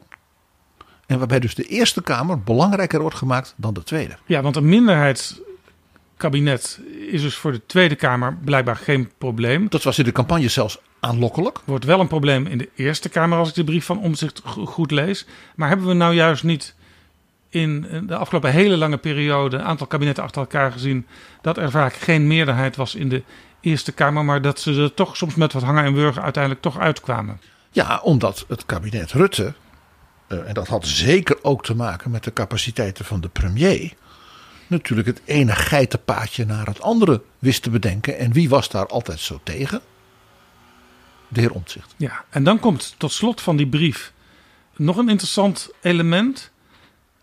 En 1.07 1.19
waarbij 1.19 1.41
dus 1.41 1.55
de 1.55 1.65
Eerste 1.65 2.03
Kamer 2.03 2.43
belangrijker 2.43 3.01
wordt 3.01 3.17
gemaakt 3.17 3.55
dan 3.57 3.75
de 3.75 3.83
Tweede. 3.83 4.17
Ja, 4.27 4.43
want 4.43 4.57
een 4.57 4.69
minderheidskabinet 6.21 6.81
is 7.11 7.23
dus 7.23 7.37
voor 7.37 7.53
de 7.53 7.67
Tweede 7.67 7.95
Kamer 7.95 8.37
blijkbaar 8.45 8.77
geen 8.77 9.11
probleem. 9.19 9.67
Dat 9.69 9.83
was 9.83 9.99
in 9.99 10.05
de 10.05 10.13
campagne 10.13 10.49
zelfs 10.49 10.79
aanlokkelijk. 11.01 11.61
Wordt 11.65 11.85
wel 11.85 12.01
een 12.01 12.09
probleem 12.09 12.47
in 12.47 12.59
de 12.59 12.69
Eerste 12.77 13.09
Kamer 13.09 13.39
als 13.39 13.49
ik 13.49 13.55
de 13.55 13.65
brief 13.65 13.85
van 13.85 13.99
Omzicht 13.99 14.43
goed 14.45 14.91
lees. 14.91 15.27
Maar 15.55 15.69
hebben 15.69 15.87
we 15.87 15.93
nou 15.93 16.15
juist 16.15 16.45
niet 16.45 16.75
in 17.49 17.87
de 18.07 18.17
afgelopen 18.17 18.53
hele 18.53 18.77
lange 18.77 18.97
periode 18.97 19.57
een 19.57 19.65
aantal 19.65 19.87
kabinetten 19.87 20.25
achter 20.25 20.41
elkaar 20.41 20.73
gezien 20.73 21.07
dat 21.41 21.59
er 21.59 21.71
vaak 21.71 21.95
geen 21.95 22.27
meerderheid 22.27 22.77
was 22.77 22.95
in 22.95 23.09
de 23.09 23.23
Eerste 23.61 23.93
Kamer, 23.93 24.25
maar 24.25 24.43
dat 24.43 24.61
ze 24.61 24.75
er 24.75 24.95
toch 24.95 25.17
soms 25.17 25.35
met 25.35 25.53
wat 25.53 25.63
hangen 25.63 25.85
en 25.85 25.95
wurgen 25.95 26.23
uiteindelijk 26.23 26.63
toch 26.63 26.79
uitkwamen. 26.79 27.41
Ja, 27.71 28.01
omdat 28.03 28.45
het 28.49 28.67
kabinet 28.67 29.13
Rutte, 29.13 29.55
eh, 30.27 30.49
en 30.49 30.55
dat 30.55 30.69
had 30.69 30.87
zeker 30.87 31.39
ook 31.43 31.65
te 31.65 31.75
maken 31.75 32.11
met 32.11 32.25
de 32.25 32.33
capaciteiten 32.33 33.05
van 33.05 33.21
de 33.21 33.29
premier, 33.29 33.93
natuurlijk 34.67 35.09
het 35.09 35.21
ene 35.25 35.53
geitenpaadje 35.53 36.45
naar 36.45 36.67
het 36.67 36.81
andere 36.81 37.23
wist 37.39 37.63
te 37.63 37.71
bedenken. 37.71 38.19
En 38.19 38.33
wie 38.33 38.49
was 38.49 38.69
daar 38.69 38.87
altijd 38.87 39.21
zo 39.21 39.41
tegen? 39.43 39.81
De 41.29 41.41
heer 41.41 41.53
Omtzigt. 41.53 41.95
Ja, 41.97 42.25
en 42.31 42.45
dan 42.45 42.59
komt 42.59 42.95
tot 42.99 43.13
slot 43.13 43.41
van 43.41 43.57
die 43.57 43.69
brief 43.69 44.13
nog 44.77 44.97
een 44.97 45.09
interessant 45.09 45.71
element. 45.81 46.51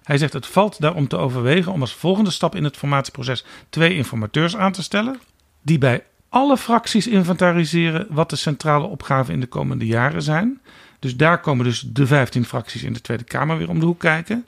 Hij 0.04 0.18
zegt 0.18 0.34
het 0.34 0.48
valt 0.48 0.82
daarom 0.82 1.08
te 1.08 1.18
overwegen 1.18 1.72
om 1.72 1.82
als 1.82 1.94
volgende 1.94 2.32
stap 2.32 2.56
in 2.56 2.64
het 2.64 2.78
formatieproces 2.78 3.46
twee 3.70 3.96
informateurs 3.96 4.56
aan 4.56 4.72
te 4.72 4.84
stellen. 4.84 5.20
Die 5.62 5.78
bij 5.78 6.04
alle 6.30 6.58
fracties 6.58 7.08
inventariseren 7.08 8.08
wat 8.10 8.30
de 8.30 8.36
centrale 8.36 8.88
opgaven 8.88 9.34
in 9.34 9.40
de 9.40 9.48
komende 9.48 9.86
jaren 9.86 10.22
zijn. 10.22 10.62
Dus 11.00 11.16
daar 11.16 11.40
komen 11.40 11.66
dus 11.66 11.80
de 11.88 12.08
15 12.08 12.46
fracties 12.46 12.84
in 12.84 12.94
de 12.94 13.02
Tweede 13.02 13.24
Kamer 13.24 13.58
weer 13.58 13.70
om 13.70 13.80
de 13.80 13.86
hoek 13.86 14.00
kijken. 14.00 14.46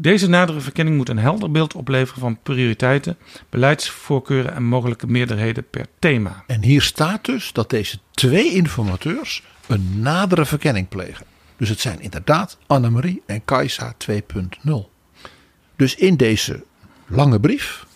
Deze 0.00 0.28
nadere 0.28 0.60
verkenning 0.60 0.96
moet 0.96 1.08
een 1.08 1.18
helder 1.18 1.50
beeld 1.50 1.74
opleveren 1.74 2.20
van 2.20 2.38
prioriteiten, 2.42 3.18
beleidsvoorkeuren 3.48 4.54
en 4.54 4.64
mogelijke 4.64 5.06
meerderheden 5.06 5.70
per 5.70 5.86
thema. 5.98 6.44
En 6.46 6.62
hier 6.62 6.82
staat 6.82 7.24
dus 7.24 7.52
dat 7.52 7.70
deze 7.70 7.98
twee 8.10 8.52
informateurs 8.52 9.42
een 9.66 10.00
nadere 10.00 10.44
verkenning 10.44 10.88
plegen. 10.88 11.26
Dus 11.56 11.68
het 11.68 11.80
zijn 11.80 12.00
inderdaad 12.00 12.58
Annemarie 12.66 13.22
en 13.26 13.44
Kajsa 13.44 13.94
2.0. 14.10 14.72
Dus 15.76 15.94
in 15.94 16.16
deze 16.16 16.64
lange 17.06 17.40
brief 17.40 17.86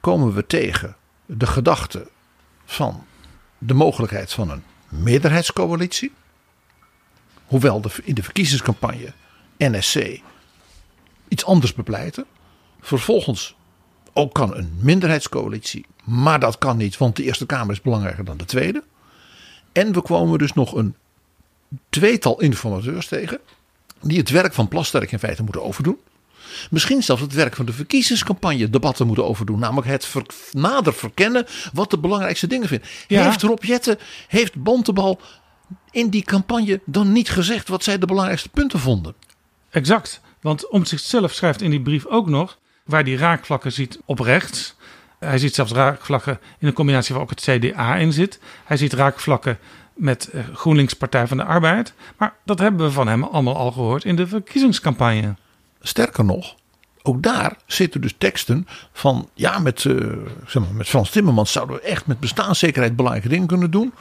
komen 0.00 0.34
we 0.34 0.46
tegen 0.46 0.96
de 1.26 1.46
gedachte 1.46 2.08
van 2.64 3.04
de 3.58 3.74
mogelijkheid 3.74 4.32
van 4.32 4.50
een 4.50 4.62
meerderheidscoalitie. 4.88 6.12
Hoewel 7.44 7.80
de, 7.80 7.90
in 8.04 8.14
de 8.14 8.22
verkiezingscampagne 8.22 9.12
NSC 9.58 10.20
iets 11.30 11.44
anders 11.44 11.74
bepleiten. 11.74 12.24
Vervolgens 12.80 13.54
ook 14.12 14.34
kan 14.34 14.56
een 14.56 14.78
minderheidscoalitie, 14.80 15.86
maar 16.04 16.40
dat 16.40 16.58
kan 16.58 16.76
niet, 16.76 16.96
want 16.98 17.16
de 17.16 17.22
Eerste 17.22 17.46
Kamer 17.46 17.72
is 17.72 17.80
belangrijker 17.80 18.24
dan 18.24 18.36
de 18.36 18.44
Tweede. 18.44 18.82
En 19.72 19.92
we 19.92 20.02
komen 20.02 20.38
dus 20.38 20.52
nog 20.52 20.74
een 20.74 20.94
tweetal 21.88 22.40
informateurs 22.40 23.06
tegen, 23.06 23.38
die 24.02 24.18
het 24.18 24.30
werk 24.30 24.52
van 24.52 24.68
Plasterk 24.68 25.12
in 25.12 25.18
feite 25.18 25.42
moeten 25.42 25.62
overdoen. 25.62 25.98
Misschien 26.70 27.02
zelfs 27.02 27.22
het 27.22 27.32
werk 27.32 27.56
van 27.56 27.66
de 27.66 27.72
verkiezingscampagne 27.72 28.70
debatten 28.70 29.06
moeten 29.06 29.24
overdoen. 29.24 29.58
Namelijk 29.58 29.86
het 29.86 30.04
ver, 30.04 30.26
nader 30.52 30.92
verkennen 30.92 31.46
wat 31.72 31.90
de 31.90 31.98
belangrijkste 31.98 32.46
dingen 32.46 32.68
vinden. 32.68 32.88
Ja. 33.06 33.24
Heeft 33.24 33.42
Rob 33.42 33.62
Jetten, 33.62 33.98
heeft 34.28 34.62
Bontebal 34.62 35.20
in 35.90 36.08
die 36.08 36.22
campagne 36.22 36.80
dan 36.84 37.12
niet 37.12 37.30
gezegd 37.30 37.68
wat 37.68 37.84
zij 37.84 37.98
de 37.98 38.06
belangrijkste 38.06 38.48
punten 38.48 38.78
vonden? 38.78 39.14
Exact. 39.70 40.20
Want 40.40 40.68
om 40.68 40.84
zichzelf 40.84 41.32
schrijft 41.32 41.62
in 41.62 41.70
die 41.70 41.80
brief 41.80 42.06
ook 42.06 42.28
nog 42.28 42.58
waar 42.84 43.04
die 43.04 43.16
raakvlakken 43.16 43.72
ziet 43.72 44.00
op 44.04 44.18
rechts. 44.18 44.74
Hij 45.18 45.38
ziet 45.38 45.54
zelfs 45.54 45.72
raakvlakken 45.72 46.40
in 46.58 46.66
een 46.66 46.72
combinatie 46.72 47.14
waar 47.14 47.22
ook 47.22 47.30
het 47.30 47.40
CDA 47.40 47.96
in 47.96 48.12
zit. 48.12 48.40
Hij 48.64 48.76
ziet 48.76 48.92
raakvlakken 48.92 49.58
met 49.94 50.28
eh, 50.28 50.42
GroenLinks 50.54 50.94
Partij 50.94 51.26
van 51.26 51.36
de 51.36 51.44
Arbeid. 51.44 51.92
Maar 52.16 52.34
dat 52.44 52.58
hebben 52.58 52.86
we 52.86 52.92
van 52.92 53.08
hem 53.08 53.24
allemaal 53.24 53.56
al 53.56 53.72
gehoord 53.72 54.04
in 54.04 54.16
de 54.16 54.26
verkiezingscampagne. 54.26 55.34
Sterker 55.80 56.24
nog, 56.24 56.54
ook 57.02 57.22
daar 57.22 57.56
zitten 57.66 58.00
dus 58.00 58.14
teksten 58.18 58.66
van 58.92 59.28
ja, 59.34 59.58
met, 59.58 59.84
eh, 59.84 59.94
zeg 60.46 60.62
maar, 60.62 60.74
met 60.74 60.88
Frans 60.88 61.10
Timmermans 61.10 61.52
zouden 61.52 61.76
we 61.76 61.82
echt 61.82 62.06
met 62.06 62.20
bestaanszekerheid 62.20 62.96
belangrijke 62.96 63.28
dingen 63.28 63.46
kunnen 63.46 63.70
doen. 63.70 63.92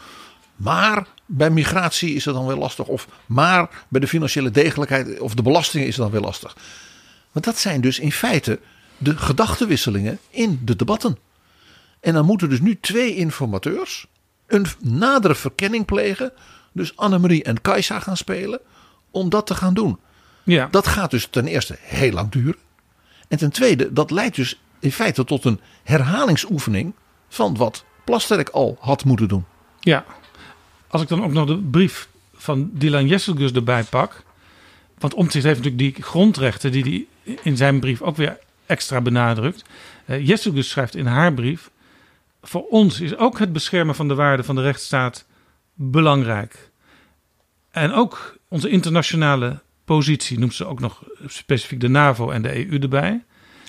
Maar 0.55 1.07
bij 1.31 1.49
migratie 1.49 2.13
is 2.13 2.25
het 2.25 2.35
dan 2.35 2.47
weer 2.47 2.55
lastig. 2.55 2.85
Of 2.87 3.07
maar 3.25 3.85
bij 3.87 4.01
de 4.01 4.07
financiële 4.07 4.51
degelijkheid 4.51 5.19
of 5.19 5.33
de 5.33 5.41
belastingen 5.41 5.87
is 5.87 5.95
het 5.95 6.03
dan 6.03 6.11
weer 6.11 6.21
lastig. 6.21 6.57
Want 7.31 7.45
dat 7.45 7.57
zijn 7.57 7.81
dus 7.81 7.99
in 7.99 8.11
feite 8.11 8.59
de 8.97 9.17
gedachtenwisselingen 9.17 10.19
in 10.29 10.61
de 10.63 10.75
debatten. 10.75 11.17
En 11.99 12.13
dan 12.13 12.25
moeten 12.25 12.49
dus 12.49 12.59
nu 12.59 12.79
twee 12.79 13.15
informateurs 13.15 14.07
een 14.47 14.65
nadere 14.79 15.35
verkenning 15.35 15.85
plegen. 15.85 16.31
Dus 16.71 16.97
Annemarie 16.97 17.43
en 17.43 17.61
Kajsa 17.61 17.99
gaan 17.99 18.17
spelen. 18.17 18.59
Om 19.11 19.29
dat 19.29 19.47
te 19.47 19.55
gaan 19.55 19.73
doen. 19.73 19.99
Ja. 20.43 20.67
Dat 20.71 20.87
gaat 20.87 21.11
dus 21.11 21.27
ten 21.27 21.47
eerste 21.47 21.75
heel 21.79 22.11
lang 22.11 22.31
duren. 22.31 22.59
En 23.27 23.37
ten 23.37 23.51
tweede, 23.51 23.93
dat 23.93 24.11
leidt 24.11 24.35
dus 24.35 24.61
in 24.79 24.91
feite 24.91 25.23
tot 25.23 25.45
een 25.45 25.59
herhalingsoefening 25.83 26.93
van 27.29 27.57
wat 27.57 27.83
Plasterk 28.05 28.49
al 28.49 28.77
had 28.79 29.05
moeten 29.05 29.27
doen. 29.27 29.45
Ja, 29.79 30.05
als 30.89 31.01
ik 31.01 31.07
dan 31.07 31.23
ook 31.23 31.31
nog 31.31 31.47
de 31.47 31.57
brief 31.57 32.09
van 32.33 32.69
Dylan 32.73 33.07
Jesselgus 33.07 33.51
erbij 33.51 33.83
pak. 33.83 34.23
Want 34.97 35.13
Omtzigt 35.13 35.45
heeft 35.45 35.63
natuurlijk 35.63 35.95
die 35.95 36.03
grondrechten 36.03 36.71
die 36.71 37.07
hij 37.23 37.37
in 37.43 37.57
zijn 37.57 37.79
brief 37.79 38.01
ook 38.01 38.15
weer 38.15 38.37
extra 38.65 39.01
benadrukt. 39.01 39.63
Uh, 40.05 40.27
Jesselgus 40.27 40.69
schrijft 40.69 40.95
in 40.95 41.05
haar 41.05 41.33
brief. 41.33 41.69
Voor 42.41 42.67
ons 42.67 42.99
is 42.99 43.15
ook 43.15 43.39
het 43.39 43.53
beschermen 43.53 43.95
van 43.95 44.07
de 44.07 44.15
waarden 44.15 44.45
van 44.45 44.55
de 44.55 44.61
rechtsstaat 44.61 45.25
belangrijk. 45.73 46.69
En 47.71 47.93
ook 47.93 48.37
onze 48.47 48.69
internationale 48.69 49.59
positie 49.85 50.39
noemt 50.39 50.53
ze 50.53 50.65
ook 50.65 50.79
nog 50.79 51.03
specifiek 51.25 51.79
de 51.79 51.87
NAVO 51.87 52.29
en 52.29 52.41
de 52.41 52.55
EU 52.55 52.79
erbij. 52.79 53.23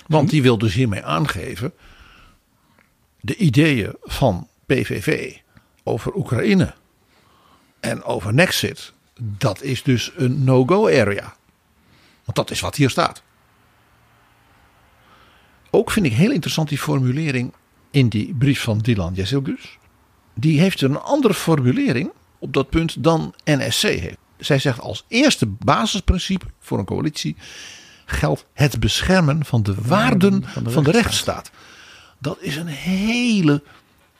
Want 0.07 0.29
die 0.29 0.41
wil 0.41 0.57
dus 0.57 0.73
hiermee 0.73 1.03
aangeven 1.03 1.73
de 3.21 3.35
ideeën 3.35 3.95
van 4.01 4.47
PVV 4.65 5.35
over 5.83 6.15
Oekraïne 6.15 6.73
en 7.81 8.03
over 8.03 8.33
Nexit, 8.33 8.93
dat 9.19 9.61
is 9.61 9.83
dus 9.83 10.11
een 10.15 10.43
no-go 10.43 10.87
area. 10.87 11.35
Want 12.23 12.37
dat 12.37 12.51
is 12.51 12.59
wat 12.59 12.75
hier 12.75 12.89
staat. 12.89 13.23
Ook 15.69 15.91
vind 15.91 16.05
ik 16.05 16.13
heel 16.13 16.31
interessant 16.31 16.69
die 16.69 16.77
formulering 16.77 17.53
in 17.91 18.09
die 18.09 18.33
brief 18.33 18.61
van 18.61 18.77
Dylan 18.77 19.13
Jezelgus. 19.13 19.77
Die 20.33 20.59
heeft 20.59 20.81
een 20.81 20.99
andere 20.99 21.33
formulering 21.33 22.11
op 22.39 22.53
dat 22.53 22.69
punt 22.69 23.03
dan 23.03 23.33
NSC 23.43 23.81
heeft. 23.81 24.17
Zij 24.37 24.59
zegt 24.59 24.79
als 24.79 25.05
eerste 25.07 25.45
basisprincipe 25.45 26.45
voor 26.59 26.79
een 26.79 26.85
coalitie 26.85 27.35
geldt 28.05 28.45
het 28.53 28.79
beschermen 28.79 29.45
van 29.45 29.63
de 29.63 29.75
waarden 29.75 30.43
van 30.65 30.83
de, 30.83 30.91
rechtsstaat. 30.91 31.51
Dat 32.17 32.37
is 32.39 32.55
een 32.55 32.67
hele 32.67 33.63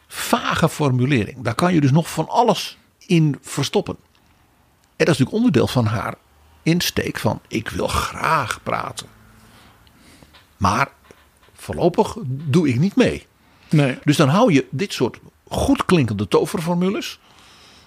vage 0.08 0.70
formulering. 0.70 1.42
Daar 1.42 1.56
kan 1.56 1.74
je 1.74 1.82
dus 1.82 1.92
nog 1.92 2.12
van 2.12 2.28
alles 2.28 2.78
in 3.06 3.38
verstoppen. 3.42 3.96
En 3.96 5.06
dat 5.06 5.16
is 5.16 5.18
natuurlijk 5.20 5.36
onderdeel 5.36 5.68
van 5.68 5.86
haar 5.86 6.16
insteek 6.64 7.20
van 7.20 7.42
ik 7.48 7.70
wil 7.70 7.88
graag 7.88 8.64
praten. 8.64 9.08
Maar 10.58 10.92
voorlopig 11.54 12.16
doe 12.26 12.70
ik 12.70 12.80
niet 12.80 12.96
mee. 12.96 13.26
Nee. 13.70 13.98
Dus 14.04 14.18
dan 14.18 14.30
hou 14.30 14.54
je 14.54 14.66
dit 14.70 14.94
soort 14.94 15.20
goed 15.48 15.86
klinkende 15.86 16.28
toverformules. 16.28 17.20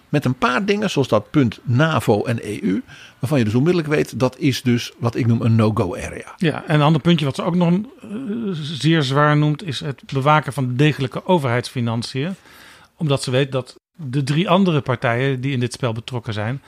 Met 0.08 0.24
een 0.24 0.38
paar 0.38 0.64
dingen, 0.64 0.90
zoals 0.90 1.08
dat 1.08 1.30
punt 1.30 1.58
NAVO 1.62 2.24
en 2.24 2.44
EU. 2.44 2.82
Waarvan 3.18 3.38
je 3.38 3.44
dus 3.44 3.54
onmiddellijk 3.54 3.88
weet, 3.88 4.18
dat 4.18 4.38
is 4.38 4.62
dus 4.62 4.92
wat 4.98 5.14
ik 5.14 5.26
noem 5.26 5.40
een 5.40 5.54
no-go 5.54 5.96
area. 5.96 6.34
Ja, 6.36 6.64
en 6.66 6.74
een 6.74 6.82
ander 6.82 7.00
puntje 7.00 7.24
wat 7.24 7.34
ze 7.34 7.42
ook 7.42 7.54
nog 7.54 7.72
eh, 7.72 8.08
zeer 8.52 9.02
zwaar 9.02 9.36
noemt, 9.36 9.62
is 9.62 9.80
het 9.80 10.02
bewaken 10.12 10.52
van 10.52 10.76
degelijke 10.76 11.26
overheidsfinanciën. 11.26 12.34
Omdat 12.96 13.22
ze 13.22 13.30
weet 13.30 13.52
dat 13.52 13.76
de 13.96 14.22
drie 14.22 14.48
andere 14.48 14.80
partijen 14.80 15.40
die 15.40 15.52
in 15.52 15.60
dit 15.60 15.72
spel 15.72 15.92
betrokken 15.92 16.32
zijn, 16.32 16.62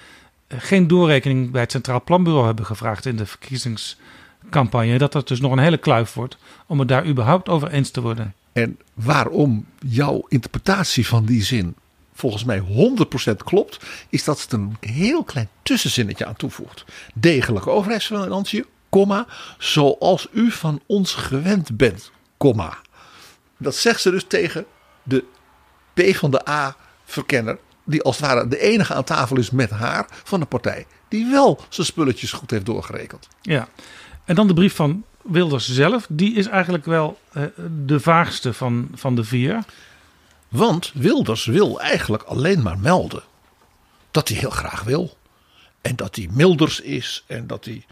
eh, 0.46 0.58
geen 0.60 0.86
doorrekening 0.86 1.50
bij 1.50 1.60
het 1.60 1.70
Centraal 1.70 2.02
Planbureau 2.02 2.46
hebben 2.46 2.66
gevraagd 2.66 3.06
in 3.06 3.16
de 3.16 3.26
verkiezingscampagne. 3.26 4.98
Dat 4.98 5.12
dat 5.12 5.28
dus 5.28 5.40
nog 5.40 5.52
een 5.52 5.58
hele 5.58 5.78
kluif 5.78 6.14
wordt 6.14 6.36
om 6.66 6.78
het 6.78 6.88
daar 6.88 7.06
überhaupt 7.06 7.48
over 7.48 7.70
eens 7.70 7.90
te 7.90 8.00
worden. 8.00 8.34
En 8.52 8.78
waarom 8.94 9.66
jouw 9.78 10.26
interpretatie 10.28 11.06
van 11.06 11.24
die 11.24 11.42
zin 11.42 11.76
volgens 12.16 12.44
mij 12.44 12.58
100% 12.58 13.42
klopt, 13.44 13.78
is 14.08 14.24
dat 14.24 14.46
er 14.48 14.58
een 14.58 14.76
heel 14.80 15.24
klein 15.24 15.48
tussenzinnetje 15.62 16.26
aan 16.26 16.36
toevoegt. 16.36 16.84
Degelijke 17.14 17.70
overheidsfinanciën, 17.70 18.64
comma, 18.88 19.26
zoals 19.58 20.28
u 20.32 20.50
van 20.50 20.80
ons 20.86 21.14
gewend 21.14 21.76
bent, 21.76 22.10
comma. 22.36 22.78
Dat 23.56 23.74
zegt 23.74 24.00
ze 24.00 24.10
dus 24.10 24.24
tegen 24.28 24.66
de 25.02 25.24
P 25.94 26.16
van 26.16 26.30
de 26.30 26.44
A-verkenner, 27.08 27.58
die 27.84 28.02
als 28.02 28.16
het 28.16 28.26
ware 28.26 28.48
de 28.48 28.58
enige 28.58 28.94
aan 28.94 29.04
tafel 29.04 29.38
is 29.38 29.50
met 29.50 29.70
haar 29.70 30.06
van 30.24 30.40
de 30.40 30.46
partij, 30.46 30.86
die 31.08 31.26
wel 31.30 31.60
zijn 31.68 31.86
spulletjes 31.86 32.32
goed 32.32 32.50
heeft 32.50 32.66
doorgerekend. 32.66 33.28
Ja, 33.42 33.68
en 34.24 34.34
dan 34.34 34.46
de 34.46 34.54
brief 34.54 34.74
van 34.74 35.04
Wilders 35.22 35.72
zelf, 35.72 36.06
die 36.08 36.34
is 36.34 36.46
eigenlijk 36.46 36.84
wel 36.84 37.18
eh, 37.32 37.42
de 37.84 38.00
vaagste 38.00 38.52
van, 38.52 38.88
van 38.94 39.14
de 39.14 39.24
vier. 39.24 39.64
Want 40.48 40.92
Wilders 40.94 41.44
wil 41.44 41.80
eigenlijk 41.80 42.22
alleen 42.22 42.62
maar 42.62 42.78
melden 42.78 43.22
dat 44.10 44.28
hij 44.28 44.38
heel 44.38 44.50
graag 44.50 44.82
wil. 44.82 45.16
En 45.80 45.96
dat 45.96 46.16
hij 46.16 46.28
milders 46.30 46.80
is 46.80 47.24
en 47.26 47.46
dat 47.46 47.64
hij 47.64 47.84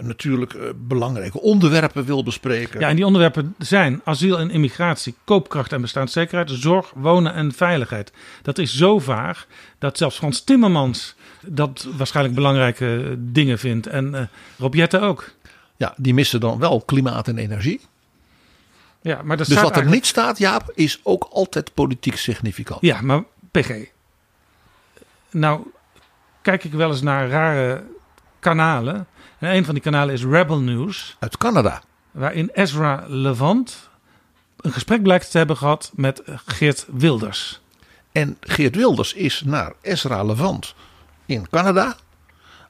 natuurlijk 0.00 0.54
eh, 0.54 0.68
belangrijke 0.76 1.40
onderwerpen 1.40 2.04
wil 2.04 2.22
bespreken. 2.22 2.80
Ja, 2.80 2.88
en 2.88 2.96
die 2.96 3.06
onderwerpen 3.06 3.54
zijn 3.58 4.00
asiel 4.04 4.38
en 4.38 4.50
immigratie, 4.50 5.14
koopkracht 5.24 5.72
en 5.72 5.80
bestaanszekerheid, 5.80 6.50
zorg, 6.50 6.92
wonen 6.94 7.34
en 7.34 7.52
veiligheid. 7.52 8.12
Dat 8.42 8.58
is 8.58 8.76
zo 8.76 8.98
vaag 8.98 9.46
dat 9.78 9.98
zelfs 9.98 10.16
Frans 10.16 10.44
Timmermans 10.44 11.14
dat 11.46 11.88
waarschijnlijk 11.96 12.36
belangrijke 12.36 13.16
dingen 13.18 13.58
vindt. 13.58 13.86
En 13.86 14.14
uh, 14.14 14.20
Rob 14.58 14.74
Jetten 14.74 15.02
ook. 15.02 15.30
Ja, 15.76 15.94
die 15.96 16.14
missen 16.14 16.40
dan 16.40 16.58
wel 16.58 16.80
klimaat 16.80 17.28
en 17.28 17.38
energie. 17.38 17.80
Ja, 19.00 19.22
maar 19.22 19.36
dat 19.36 19.46
dus 19.46 19.56
staat 19.56 19.68
wat 19.68 19.76
er 19.76 19.82
eigenlijk- 19.82 19.90
niet 19.90 20.06
staat, 20.06 20.38
Jaap, 20.38 20.72
is 20.74 21.00
ook 21.02 21.28
altijd 21.32 21.74
politiek 21.74 22.16
significant. 22.16 22.80
Ja, 22.80 23.00
maar 23.00 23.24
PG. 23.50 23.70
Nou, 25.30 25.60
kijk 26.42 26.64
ik 26.64 26.72
wel 26.72 26.90
eens 26.90 27.02
naar 27.02 27.28
rare 27.28 27.82
kanalen. 28.38 29.06
En 29.38 29.54
een 29.54 29.64
van 29.64 29.74
die 29.74 29.82
kanalen 29.82 30.14
is 30.14 30.24
Rebel 30.24 30.60
News. 30.60 31.16
Uit 31.18 31.36
Canada. 31.36 31.82
Waarin 32.10 32.50
Ezra 32.52 33.04
Levant 33.06 33.88
een 34.56 34.72
gesprek 34.72 35.02
blijkt 35.02 35.30
te 35.30 35.38
hebben 35.38 35.56
gehad 35.56 35.90
met 35.94 36.22
Geert 36.46 36.86
Wilders. 36.92 37.60
En 38.12 38.36
Geert 38.40 38.76
Wilders 38.76 39.12
is 39.12 39.42
naar 39.44 39.72
Ezra 39.80 40.22
Levant 40.22 40.74
in 41.26 41.48
Canada 41.50 41.96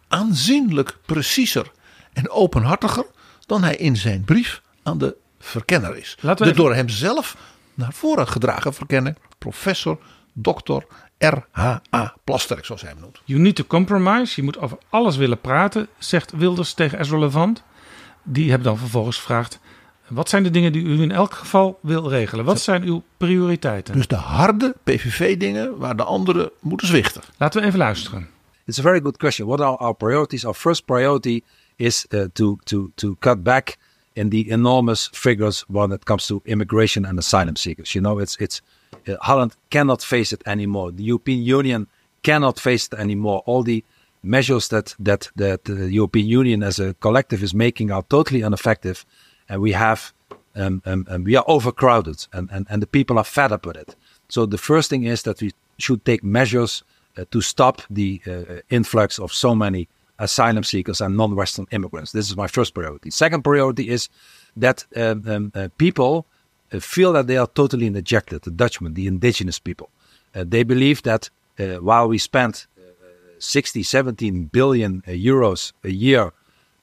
aanzienlijk 0.08 0.98
preciezer 1.06 1.70
en 2.12 2.30
openhartiger 2.30 3.04
dan 3.46 3.62
hij 3.62 3.76
in 3.76 3.96
zijn 3.96 4.24
brief 4.24 4.62
aan 4.82 4.98
de 4.98 5.16
verkenner 5.38 5.96
is. 5.96 6.16
Laten 6.20 6.46
we 6.46 6.52
de 6.52 6.58
even- 6.58 6.62
door 6.62 6.74
hem 6.74 6.88
zelf 6.88 7.36
naar 7.74 7.92
voren 7.92 8.28
gedragen 8.28 8.74
verkenner, 8.74 9.14
professor, 9.38 9.98
dokter 10.32 10.86
R.H.A. 11.18 12.14
Plasterk, 12.24 12.64
zoals 12.64 12.80
hij 12.80 12.90
hem 12.90 13.00
noemt. 13.00 13.20
You 13.24 13.40
need 13.40 13.54
to 13.56 13.64
compromise. 13.64 14.32
Je 14.36 14.42
moet 14.42 14.58
over 14.58 14.78
alles 14.88 15.16
willen 15.16 15.40
praten, 15.40 15.88
zegt 15.98 16.32
Wilders 16.32 16.72
tegen 16.72 17.00
Ezra 17.00 17.18
Levant. 17.18 17.62
Die 18.22 18.48
hebben 18.48 18.68
dan 18.68 18.78
vervolgens 18.78 19.16
gevraagd... 19.16 19.58
wat 20.08 20.28
zijn 20.28 20.42
de 20.42 20.50
dingen 20.50 20.72
die 20.72 20.82
u 20.82 21.00
in 21.00 21.10
elk 21.10 21.34
geval 21.34 21.78
wil 21.82 22.08
regelen? 22.08 22.44
Wat 22.44 22.60
zijn 22.60 22.82
uw 22.82 23.02
prioriteiten? 23.16 23.94
Dus 23.94 24.06
de 24.06 24.16
harde 24.16 24.74
PVV-dingen 24.84 25.78
waar 25.78 25.96
de 25.96 26.04
anderen 26.04 26.50
moeten 26.60 26.86
zwichten. 26.86 27.22
Laten 27.36 27.60
we 27.60 27.66
even 27.66 27.78
luisteren. 27.78 28.28
It's 28.64 28.78
a 28.78 28.82
very 28.82 29.00
good 29.00 29.16
question. 29.16 29.46
What 29.46 29.60
are 29.60 29.76
our 29.76 29.94
priorities? 29.94 30.44
Our 30.44 30.54
first 30.54 30.84
priority 30.84 31.40
is 31.76 32.06
uh, 32.08 32.24
to, 32.32 32.58
to, 32.64 32.90
to 32.94 33.16
cut 33.18 33.42
back 33.42 33.76
in 34.12 34.28
the 34.28 34.44
enormous 34.48 35.08
figures 35.12 35.64
when 35.68 35.90
it 35.90 36.04
comes 36.04 36.26
to 36.26 36.40
immigration 36.44 37.06
and 37.06 37.18
asylum 37.18 37.56
seekers. 37.56 37.92
You 37.92 38.04
know, 38.04 38.18
it's, 38.18 38.36
it's 38.36 38.62
uh, 39.06 39.16
Holland 39.20 39.56
cannot 39.70 40.02
face 40.02 40.32
it 40.32 40.42
anymore. 40.46 40.92
The 40.92 41.04
European 41.04 41.42
Union 41.42 41.86
cannot 42.22 42.58
face 42.58 42.86
it 42.86 42.98
anymore. 42.98 43.42
All 43.46 43.62
the 43.62 43.84
measures 44.22 44.68
that, 44.68 44.94
that, 44.98 45.30
that 45.36 45.64
the 45.64 45.90
European 45.90 46.26
Union 46.26 46.62
as 46.62 46.78
a 46.78 46.94
collective 46.94 47.42
is 47.42 47.54
making 47.54 47.90
are 47.90 48.02
totally 48.02 48.42
ineffective. 48.42 49.06
And 49.48 49.62
we 49.62 49.72
have, 49.72 50.12
um, 50.56 50.82
um, 50.84 51.06
um, 51.08 51.24
we 51.24 51.36
are 51.36 51.44
overcrowded 51.46 52.26
and, 52.32 52.50
and, 52.52 52.66
and 52.68 52.82
the 52.82 52.86
people 52.86 53.18
are 53.18 53.24
fed 53.24 53.52
up 53.52 53.66
with 53.66 53.76
it. 53.76 53.94
So 54.28 54.46
the 54.46 54.58
first 54.58 54.90
thing 54.90 55.04
is 55.04 55.22
that 55.22 55.40
we 55.40 55.52
should 55.78 56.04
take 56.04 56.22
measures 56.22 56.82
uh, 57.16 57.24
to 57.30 57.40
stop 57.40 57.82
the 57.88 58.20
uh, 58.26 58.60
influx 58.68 59.18
of 59.18 59.32
so 59.32 59.54
many 59.54 59.88
asylum 60.18 60.64
seekers 60.64 61.00
and 61.00 61.16
non-Western 61.16 61.66
immigrants. 61.70 62.12
This 62.12 62.28
is 62.28 62.36
my 62.36 62.48
first 62.48 62.74
priority. 62.74 63.10
Second 63.10 63.42
priority 63.44 63.88
is 63.88 64.08
that 64.56 64.84
um, 64.96 65.22
um, 65.26 65.52
uh, 65.54 65.68
people 65.78 66.26
feel 66.80 67.12
that 67.12 67.26
they 67.26 67.36
are 67.36 67.46
totally 67.46 67.90
neglected. 67.90 68.42
The 68.42 68.50
Dutchmen, 68.50 68.94
the 68.94 69.06
indigenous 69.06 69.58
people, 69.58 69.90
uh, 70.34 70.44
they 70.46 70.62
believe 70.62 71.02
that 71.02 71.30
uh, 71.58 71.76
while 71.76 72.08
we 72.08 72.18
spend 72.18 72.66
uh, 72.78 72.82
60, 73.38 73.82
17 73.82 74.44
billion 74.46 75.02
uh, 75.06 75.10
euros 75.10 75.72
a 75.84 75.90
year 75.90 76.32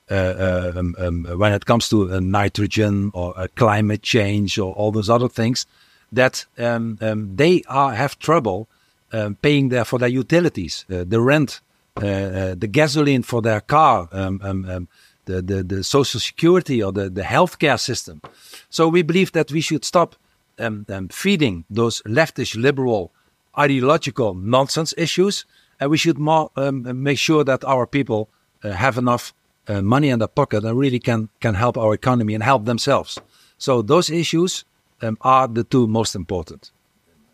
uh, 0.10 0.72
um, 0.76 0.96
um, 1.00 1.26
when 1.38 1.52
it 1.54 1.66
comes 1.66 1.90
to 1.90 2.12
uh, 2.12 2.20
nitrogen 2.20 3.12
or 3.14 3.34
uh, 3.38 3.48
climate 3.56 4.04
change 4.04 4.60
or 4.60 4.74
all 4.74 4.92
those 4.92 5.10
other 5.10 5.30
things, 5.30 5.66
that 6.12 6.46
um, 6.58 6.98
um, 7.02 7.36
they 7.36 7.64
are 7.68 7.94
have 7.94 8.20
trouble 8.20 8.68
um, 9.12 9.36
paying 9.36 9.70
their 9.70 9.86
for 9.86 10.00
their 10.00 10.10
utilities, 10.10 10.86
uh, 10.92 11.04
the 11.08 11.20
rent, 11.20 11.62
uh, 12.02 12.06
uh, 12.06 12.56
the 12.56 12.68
gasoline 12.68 13.24
for 13.24 13.42
their 13.42 13.62
car, 13.62 14.08
um, 14.12 14.88
the, 15.26 15.42
the 15.42 15.64
the 15.64 15.84
social 15.84 16.20
security 16.20 16.84
or 16.84 16.92
the 16.92 17.10
the 17.10 17.24
healthcare 17.24 17.80
system. 17.80 18.22
So 18.70 18.88
we 18.88 19.04
believe 19.04 19.32
that 19.32 19.52
we 19.52 19.62
should 19.62 19.86
stop 19.86 20.16
um, 20.60 20.86
um, 20.90 21.10
feeding 21.10 21.66
those 21.70 22.02
leftish 22.04 22.56
liberal 22.56 23.12
ideological 23.58 24.34
nonsense 24.34 24.94
issues, 24.98 25.46
and 25.80 25.90
we 25.90 25.98
should 25.98 26.18
more 26.18 26.50
um, 26.56 27.04
make 27.04 27.18
sure 27.18 27.44
that 27.44 27.64
our 27.64 27.88
people 27.88 28.30
uh, 28.64 28.72
have 28.72 28.98
enough 28.98 29.34
uh, 29.68 29.82
money 29.82 30.10
in 30.10 30.20
their 30.20 30.28
pocket 30.28 30.64
and 30.64 30.78
really 30.78 31.00
can 31.00 31.30
can 31.40 31.56
help 31.56 31.78
our 31.78 31.94
economy 31.94 32.34
and 32.36 32.44
help 32.44 32.66
themselves. 32.66 33.20
So 33.58 33.82
those 33.82 34.10
issues 34.10 34.66
um, 35.02 35.18
are 35.22 35.48
the 35.48 35.64
two 35.64 35.88
most 35.88 36.16
important. 36.16 36.72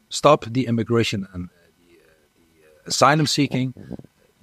Stop 0.10 0.46
the 0.46 0.68
immigration 0.68 1.28
and 1.34 1.46
uh, 1.46 1.54
the, 1.88 1.96
uh, 1.96 2.86
uh, 2.86 2.90
asylum 2.90 3.28
seeking. 3.28 3.74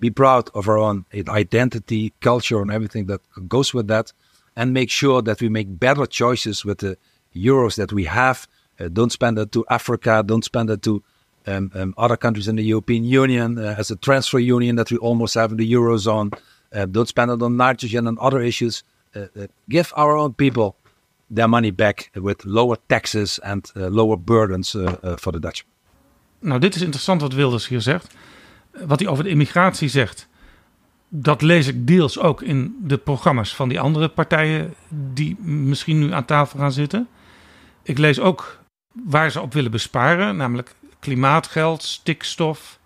Be 0.00 0.10
proud 0.10 0.50
of 0.54 0.68
our 0.68 0.78
own 0.78 1.04
identity, 1.28 2.12
culture, 2.20 2.60
and 2.60 2.70
everything 2.70 3.06
that 3.06 3.20
goes 3.48 3.74
with 3.74 3.88
that, 3.88 4.12
and 4.54 4.72
make 4.72 4.90
sure 4.90 5.22
that 5.22 5.40
we 5.40 5.48
make 5.48 5.78
better 5.78 6.06
choices 6.06 6.64
with 6.64 6.78
the 6.78 6.96
euros 7.34 7.76
that 7.76 7.92
we 7.92 8.04
have. 8.04 8.46
Uh, 8.80 8.88
don't 8.88 9.10
spend 9.10 9.38
it 9.38 9.50
to 9.52 9.64
Africa. 9.68 10.22
Don't 10.24 10.44
spend 10.44 10.70
it 10.70 10.82
to 10.82 11.02
um, 11.46 11.70
um, 11.74 11.94
other 11.96 12.16
countries 12.16 12.48
in 12.48 12.56
the 12.56 12.62
European 12.62 13.04
Union 13.04 13.58
uh, 13.58 13.74
as 13.78 13.90
a 13.90 13.96
transfer 13.96 14.38
union 14.38 14.76
that 14.76 14.90
we 14.90 14.98
almost 14.98 15.34
have 15.34 15.50
in 15.50 15.56
the 15.56 15.72
eurozone. 15.72 16.32
Uh, 16.72 16.86
don't 16.86 17.08
spend 17.08 17.30
it 17.30 17.42
on 17.42 17.56
nitrogen 17.56 18.06
and 18.06 18.18
other 18.18 18.40
issues. 18.40 18.84
Uh, 19.16 19.26
uh, 19.36 19.46
give 19.68 19.92
our 19.96 20.16
own 20.16 20.34
people 20.34 20.76
their 21.30 21.48
money 21.48 21.70
back 21.70 22.10
with 22.14 22.44
lower 22.44 22.76
taxes 22.88 23.40
and 23.42 23.70
uh, 23.76 23.88
lower 23.88 24.16
burdens 24.16 24.76
for 25.18 25.32
the 25.32 25.40
Dutch. 25.40 25.64
Nou, 26.40 26.60
dit 26.60 26.74
is 26.74 26.82
interessant 26.82 27.20
wat 27.20 27.34
Wilders 27.34 27.68
hier 27.68 27.80
zegt. 27.80 28.14
Wat 28.86 29.00
hij 29.00 29.08
over 29.08 29.24
de 29.24 29.30
immigratie 29.30 29.88
zegt, 29.88 30.28
dat 31.08 31.42
lees 31.42 31.66
ik 31.66 31.86
deels 31.86 32.18
ook 32.18 32.42
in 32.42 32.76
de 32.82 32.96
programma's 32.96 33.54
van 33.54 33.68
die 33.68 33.80
andere 33.80 34.08
partijen 34.08 34.74
die 35.14 35.36
misschien 35.40 35.98
nu 35.98 36.12
aan 36.12 36.24
tafel 36.24 36.58
gaan 36.58 36.72
zitten. 36.72 37.08
Ik 37.82 37.98
lees 37.98 38.20
ook 38.20 38.58
waar 39.04 39.30
ze 39.30 39.40
op 39.40 39.52
willen 39.52 39.70
besparen, 39.70 40.36
namelijk 40.36 40.74
klimaatgeld, 40.98 41.82
stikstof. 41.82 42.78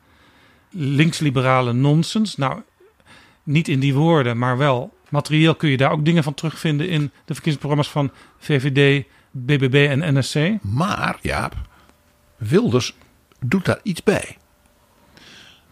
linksliberale 0.71 1.73
nonsens. 1.73 2.37
Nou, 2.37 2.61
niet 3.43 3.69
in 3.69 3.81
die 3.81 3.95
woorden, 3.95 4.39
maar 4.39 4.59
wel 4.59 4.93
materieel 5.09 5.55
kun 5.55 5.69
je 5.69 5.77
daar 5.77 5.91
ook 5.91 6.05
dingen 6.05 6.23
van 6.23 6.35
terugvinden 6.35 6.89
in 6.89 7.03
de 7.03 7.35
verkiezingsprogramma's 7.35 7.91
van 7.91 8.11
VVD, 8.39 9.07
BBB 9.31 9.87
en 9.91 10.19
NSC. 10.19 10.63
Maar, 10.63 11.19
Jaap, 11.21 11.55
Wilders 12.37 12.95
doet 13.41 13.65
daar 13.65 13.81
iets 13.83 14.03
bij. 14.03 14.37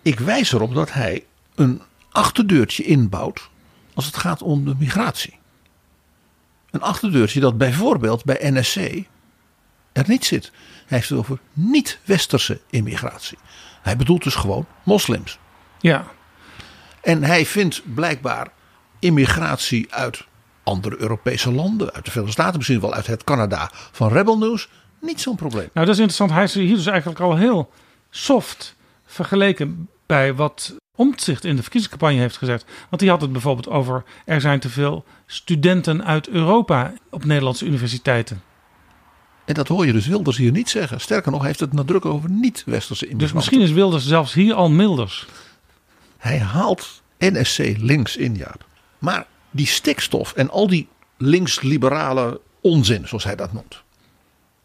Ik 0.03 0.19
wijs 0.21 0.53
erop 0.53 0.75
dat 0.75 0.93
hij 0.93 1.25
een 1.55 1.83
achterdeurtje 2.11 2.83
inbouwt 2.83 3.49
als 3.95 4.07
het 4.07 4.17
gaat 4.17 4.43
om 4.43 4.65
de 4.65 4.75
migratie. 4.79 5.39
Een 6.71 6.83
achterdeurtje 6.83 7.41
dat 7.41 7.59
bijvoorbeeld 7.59 8.25
bij 8.25 8.51
NSC 8.51 8.77
er 9.93 10.05
niet 10.07 10.25
zit. 10.25 10.51
Hij 10.87 10.99
heeft 10.99 11.09
het 11.09 11.19
over 11.19 11.39
niet-westerse 11.53 12.61
immigratie. 12.71 13.39
Hij 13.83 13.97
bedoelt 13.97 14.23
dus 14.23 14.35
gewoon 14.35 14.67
moslims. 14.83 15.39
Ja. 15.79 16.05
En 17.03 17.25
hij 17.25 17.47
vindt 17.47 17.83
blijkbaar 17.95 18.49
immigratie 18.99 19.95
uit 19.95 20.27
andere 20.63 21.01
Europese 21.01 21.53
landen, 21.53 21.93
uit 21.93 22.05
de 22.05 22.11
Verenigde 22.11 22.41
Staten, 22.41 22.57
misschien 22.57 22.81
wel 22.81 22.95
uit 22.95 23.07
het 23.07 23.25
Canada 23.25 23.71
van 23.73 24.13
Rebel 24.13 24.39
News, 24.39 24.69
niet 25.01 25.21
zo'n 25.21 25.37
probleem. 25.37 25.69
Nou, 25.73 25.87
dat 25.87 25.95
is 25.95 26.01
interessant. 26.01 26.31
Hij 26.31 26.45
is 26.45 26.55
hier 26.55 26.75
dus 26.75 26.87
eigenlijk 26.87 27.21
al 27.21 27.37
heel 27.37 27.73
soft 28.11 28.77
vergeleken 29.11 29.89
bij 30.07 30.35
wat 30.35 30.75
Omtzigt 30.97 31.45
in 31.45 31.57
de 31.57 31.63
verkiezingscampagne 31.63 32.21
heeft 32.21 32.37
gezegd. 32.37 32.65
Want 32.89 33.03
die 33.03 33.11
had 33.11 33.21
het 33.21 33.33
bijvoorbeeld 33.33 33.69
over 33.69 34.05
er 34.25 34.41
zijn 34.41 34.61
te 34.61 34.69
veel 34.69 35.05
studenten 35.27 36.05
uit 36.05 36.29
Europa 36.29 36.93
op 37.11 37.25
Nederlandse 37.25 37.65
universiteiten. 37.65 38.43
En 39.45 39.55
dat 39.55 39.69
hoor 39.69 39.87
je 39.87 39.93
dus 39.93 40.07
Wilders 40.07 40.37
hier 40.37 40.53
niet 40.53 40.69
zeggen. 40.69 41.01
Sterker 41.01 41.33
nog, 41.33 41.43
heeft 41.43 41.61
het 41.61 41.73
nadrukkelijk 41.73 42.19
over 42.19 42.31
niet-westerse 42.31 43.07
immigranten. 43.07 43.19
Dus 43.19 43.33
misschien 43.33 43.61
is 43.61 43.71
Wilders 43.71 44.07
zelfs 44.07 44.33
hier 44.33 44.55
al 44.55 44.71
milders. 44.71 45.27
Hij 46.19 46.39
haalt 46.39 47.03
NSC 47.19 47.59
links 47.79 48.17
in, 48.17 48.35
Jaap. 48.35 48.67
Maar 48.99 49.27
die 49.51 49.67
stikstof 49.67 50.33
en 50.33 50.51
al 50.51 50.67
die 50.67 50.89
links-liberale 51.17 52.41
onzin, 52.61 53.09
zoals 53.09 53.25
hij 53.25 53.37
dat 53.37 53.53
noemt. 53.53 53.83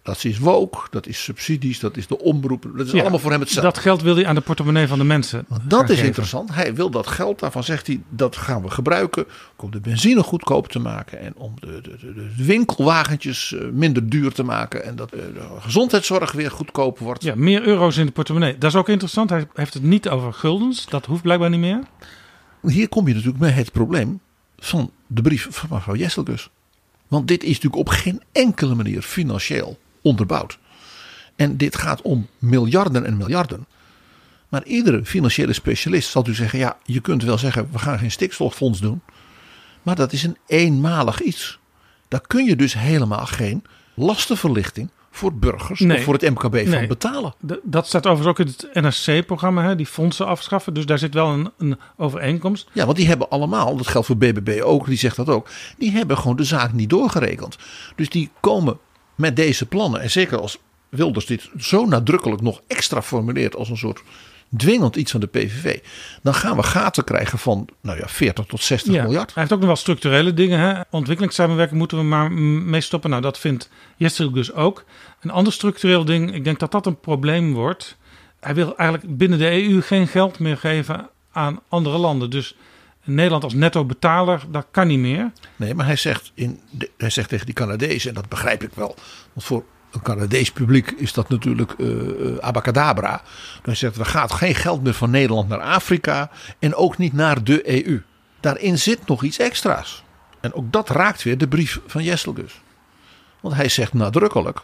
Dat 0.05 0.23
is 0.23 0.37
woke, 0.39 0.77
dat 0.89 1.07
is 1.07 1.23
subsidies, 1.23 1.79
dat 1.79 1.97
is 1.97 2.07
de 2.07 2.19
omroep. 2.19 2.69
Dat 2.75 2.85
is 2.85 2.91
Ja, 2.91 3.01
allemaal 3.01 3.19
voor 3.19 3.31
hem 3.31 3.39
hetzelfde. 3.39 3.71
Dat 3.71 3.81
geld 3.81 4.01
wil 4.01 4.15
hij 4.15 4.25
aan 4.25 4.35
de 4.35 4.41
portemonnee 4.41 4.87
van 4.87 4.97
de 4.97 5.03
mensen. 5.03 5.45
Dat 5.63 5.83
is 5.83 5.89
geven. 5.89 6.05
interessant. 6.05 6.53
Hij 6.53 6.75
wil 6.75 6.89
dat 6.89 7.07
geld, 7.07 7.39
daarvan 7.39 7.63
zegt 7.63 7.87
hij, 7.87 8.01
dat 8.09 8.35
gaan 8.35 8.61
we 8.61 8.69
gebruiken 8.69 9.25
om 9.55 9.71
de 9.71 9.79
benzine 9.79 10.23
goedkoop 10.23 10.67
te 10.67 10.79
maken 10.79 11.19
en 11.19 11.33
om 11.35 11.53
de, 11.59 11.81
de, 11.81 11.97
de, 11.99 12.13
de 12.13 12.45
winkelwagentjes 12.45 13.53
eh, 13.53 13.67
minder 13.71 14.09
duur 14.09 14.31
te 14.31 14.43
maken 14.43 14.83
en 14.83 14.95
dat 14.95 15.11
eh, 15.11 15.19
de 15.19 15.41
gezondheidszorg 15.59 16.31
weer 16.31 16.51
goedkoop 16.51 16.99
wordt. 16.99 17.23
Ja, 17.23 17.35
meer 17.35 17.63
euro's 17.63 17.97
in 17.97 18.05
de 18.05 18.11
portemonnee. 18.11 18.57
Dat 18.57 18.69
is 18.71 18.77
ook 18.77 18.89
interessant. 18.89 19.29
Hij 19.29 19.47
heeft 19.53 19.73
het 19.73 19.83
niet 19.83 20.09
over 20.09 20.33
guldens. 20.33 20.85
Dat 20.85 21.05
hoeft 21.05 21.21
blijkbaar 21.21 21.49
niet 21.49 21.59
meer. 21.59 21.79
Hier 22.61 22.89
kom 22.89 23.07
je 23.07 23.13
natuurlijk 23.13 23.39
met 23.39 23.53
het 23.53 23.71
probleem 23.71 24.19
van 24.57 24.91
de 25.07 25.21
brief 25.21 25.47
van 25.51 25.69
mevrouw 25.71 25.95
Jesselgus. 25.95 26.49
Want 27.07 27.27
dit 27.27 27.43
is 27.43 27.49
natuurlijk 27.53 27.75
op 27.75 27.89
geen 27.89 28.21
enkele 28.31 28.75
manier 28.75 29.01
financieel 29.01 29.77
onderbouwd. 30.05 30.57
En 31.35 31.57
dit 31.57 31.75
gaat 31.75 32.01
om 32.01 32.27
miljarden 32.39 33.05
en 33.05 33.17
miljarden. 33.17 33.65
Maar 34.49 34.63
iedere 34.65 35.05
financiële 35.05 35.53
specialist 35.53 36.09
zal 36.09 36.27
u 36.27 36.33
zeggen: 36.33 36.59
ja, 36.59 36.77
je 36.83 36.99
kunt 36.99 37.23
wel 37.23 37.37
zeggen, 37.37 37.67
we 37.71 37.79
gaan 37.79 37.99
geen 37.99 38.11
stikstoffonds 38.11 38.79
doen. 38.79 39.01
Maar 39.83 39.95
dat 39.95 40.13
is 40.13 40.23
een 40.23 40.37
eenmalig 40.47 41.21
iets. 41.21 41.59
Daar 42.07 42.21
kun 42.27 42.45
je 42.45 42.55
dus 42.55 42.73
helemaal 42.73 43.25
geen 43.25 43.63
lastenverlichting 43.93 44.89
voor 45.11 45.33
burgers 45.33 45.79
Nee. 45.79 45.97
of 45.97 46.03
voor 46.03 46.13
het 46.13 46.29
MKB 46.29 46.67
van 46.67 46.87
betalen. 46.87 47.33
Dat 47.63 47.87
staat 47.87 48.05
overigens 48.07 48.39
ook 48.39 48.47
in 48.47 48.53
het 48.71 48.85
NSC-programma, 48.85 49.75
die 49.75 49.85
fondsen 49.85 50.25
afschaffen. 50.25 50.73
Dus 50.73 50.85
daar 50.85 50.97
zit 50.99 51.13
wel 51.13 51.27
een, 51.29 51.51
een 51.57 51.79
overeenkomst. 51.97 52.69
Ja, 52.71 52.85
want 52.85 52.97
die 52.97 53.07
hebben 53.07 53.29
allemaal, 53.29 53.77
dat 53.77 53.87
geldt 53.87 54.07
voor 54.07 54.17
BBB 54.17 54.61
ook, 54.63 54.85
die 54.85 54.97
zegt 54.97 55.15
dat 55.15 55.29
ook. 55.29 55.47
Die 55.77 55.91
hebben 55.91 56.17
gewoon 56.17 56.35
de 56.35 56.43
zaak 56.43 56.73
niet 56.73 56.89
doorgerekend. 56.89 57.57
Dus 57.95 58.09
die 58.09 58.29
komen 58.39 58.79
met 59.15 59.35
deze 59.35 59.65
plannen. 59.65 60.01
En 60.01 60.11
zeker 60.11 60.39
als 60.39 60.57
Wilders 60.89 61.25
dit 61.25 61.49
zo 61.57 61.85
nadrukkelijk 61.85 62.41
nog 62.41 62.61
extra 62.67 63.01
formuleert 63.01 63.55
als 63.55 63.69
een 63.69 63.77
soort 63.77 64.01
dwingend 64.57 64.95
iets 64.95 65.11
van 65.11 65.19
de 65.19 65.27
PVV. 65.27 65.79
Dan 66.21 66.33
gaan 66.33 66.55
we 66.55 66.63
gaten 66.63 67.03
krijgen 67.03 67.39
van 67.39 67.67
nou 67.81 67.97
ja, 67.97 68.07
40 68.07 68.45
tot 68.45 68.61
60 68.61 68.93
Ja, 68.93 69.03
miljard. 69.03 69.33
Hij 69.33 69.41
heeft 69.41 69.53
ook 69.53 69.59
nog 69.59 69.67
wel 69.67 69.77
structurele 69.77 70.33
dingen. 70.33 70.59
Hè? 70.59 70.81
Ontwikkelingssamenwerking 70.89 71.79
moeten 71.79 71.97
we 71.97 72.03
maar 72.03 72.31
mm, 72.31 72.69
mee 72.69 72.81
stoppen. 72.81 73.09
Nou, 73.09 73.21
dat 73.21 73.39
vindt 73.39 73.69
Jessel 73.97 74.31
dus 74.31 74.53
ook. 74.53 74.83
Een 75.21 75.31
ander 75.31 75.53
structureel 75.53 76.05
ding, 76.05 76.33
ik 76.33 76.43
denk 76.43 76.59
dat 76.59 76.71
dat 76.71 76.85
een 76.85 76.99
probleem 76.99 77.53
wordt. 77.53 77.97
Hij 78.39 78.55
wil 78.55 78.77
eigenlijk 78.77 79.17
binnen 79.17 79.39
de 79.39 79.51
EU 79.51 79.81
geen 79.81 80.07
geld 80.07 80.39
meer 80.39 80.57
geven 80.57 81.09
aan 81.31 81.59
andere 81.69 81.97
landen. 81.97 82.29
Dus 82.29 82.55
Nederland 83.05 83.43
als 83.43 83.53
netto 83.53 83.85
betaler, 83.85 84.43
dat 84.49 84.65
kan 84.71 84.87
niet 84.87 84.99
meer. 84.99 85.31
Nee, 85.55 85.73
maar 85.73 85.85
hij 85.85 85.95
zegt, 85.95 86.31
in 86.33 86.59
hij 86.97 87.09
zegt 87.09 87.29
tegen 87.29 87.45
die 87.45 87.55
Canadezen, 87.55 88.09
en 88.09 88.15
dat 88.15 88.29
begrijp 88.29 88.63
ik 88.63 88.71
wel. 88.73 88.95
Want 89.33 89.45
voor 89.45 89.63
een 89.91 90.01
Canadees 90.01 90.51
publiek 90.51 90.91
is 90.91 91.13
dat 91.13 91.29
natuurlijk 91.29 91.71
eh, 91.71 91.87
abacadabra. 92.39 93.21
Hij 93.61 93.75
zegt, 93.75 93.97
er 93.97 94.05
gaat 94.05 94.31
geen 94.31 94.55
geld 94.55 94.83
meer 94.83 94.93
van 94.93 95.09
Nederland 95.09 95.49
naar 95.49 95.59
Afrika 95.61 96.31
en 96.59 96.75
ook 96.75 96.97
niet 96.97 97.13
naar 97.13 97.43
de 97.43 97.87
EU. 97.87 98.01
Daarin 98.39 98.79
zit 98.79 99.07
nog 99.07 99.23
iets 99.23 99.39
extra's. 99.39 100.03
En 100.39 100.53
ook 100.53 100.71
dat 100.71 100.89
raakt 100.89 101.23
weer 101.23 101.37
de 101.37 101.47
brief 101.47 101.79
van 101.87 102.03
Jesselgus. 102.03 102.61
Want 103.41 103.55
hij 103.55 103.69
zegt 103.69 103.93
nadrukkelijk, 103.93 104.61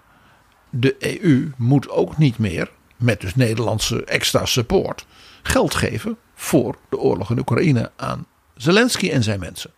de 0.69 0.95
EU 0.99 1.51
moet 1.57 1.89
ook 1.89 2.17
niet 2.17 2.37
meer, 2.37 2.69
met 2.97 3.21
dus 3.21 3.35
Nederlandse 3.35 4.03
extra 4.03 4.45
support, 4.45 5.05
geld 5.41 5.75
geven 5.75 6.17
voor 6.35 6.75
de 6.89 6.97
oorlog 6.97 7.31
in 7.31 7.39
Oekraïne 7.39 7.91
aan 7.95 8.25
Zelensky 8.61 9.09
en 9.09 9.23
zijn 9.23 9.39
mensen. 9.39 9.71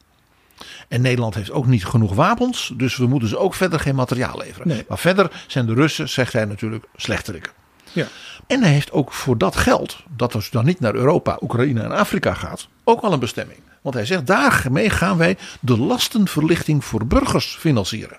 En 0.88 1.02
Nederland 1.02 1.36
heeft 1.36 1.52
ook 1.52 1.66
niet 1.66 1.86
genoeg 1.86 2.14
wapens, 2.14 2.74
dus 2.78 2.98
we 2.98 3.08
moeten 3.08 3.30
ze 3.30 3.38
ook 3.38 3.54
verder 3.54 3.80
geen 3.80 3.96
materiaal 3.96 4.38
leveren. 4.38 4.68
Nee. 4.68 4.86
Maar 4.88 4.98
verder 4.98 5.44
zijn 5.48 5.66
de 5.66 5.74
Russen, 5.74 6.10
zegt 6.10 6.34
hij 6.34 6.46
natuurlijk, 6.46 6.86
slechterikken. 6.96 7.52
Ja. 7.92 8.08
En 8.48 8.62
hij 8.62 8.72
heeft 8.72 8.92
ook 8.92 9.12
voor 9.12 9.38
dat 9.38 9.56
geld, 9.56 10.04
dat 10.16 10.32
dus 10.32 10.50
dan 10.50 10.66
niet 10.66 10.80
naar 10.80 10.96
Europa, 10.96 11.38
Oekraïne 11.42 11.82
en 11.82 11.92
Afrika 11.92 12.34
gaat, 12.34 12.68
ook 12.84 13.02
al 13.02 13.14
een 13.14 13.20
bestemming. 13.20 13.60
Want 13.82 13.96
hij 13.96 14.06
zegt, 14.06 14.28
daarmee 14.28 14.90
gaan 14.90 15.18
wij 15.18 15.38
de 15.60 15.78
lastenverlichting 15.78 16.86
voor 16.86 17.06
burgers 17.06 17.56
financieren. 17.60 18.18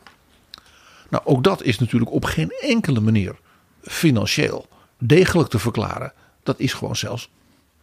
Nou, 1.08 1.24
ook 1.26 1.44
dat 1.44 1.62
is 1.62 1.78
natuurlijk 1.78 2.10
op 2.10 2.24
geen 2.24 2.50
enkele 2.60 3.00
manier 3.00 3.36
financieel 3.82 4.66
degelijk 4.98 5.48
te 5.48 5.58
verklaren. 5.58 6.12
Dat 6.42 6.58
is 6.58 6.72
gewoon 6.72 6.96
zelfs 6.96 7.30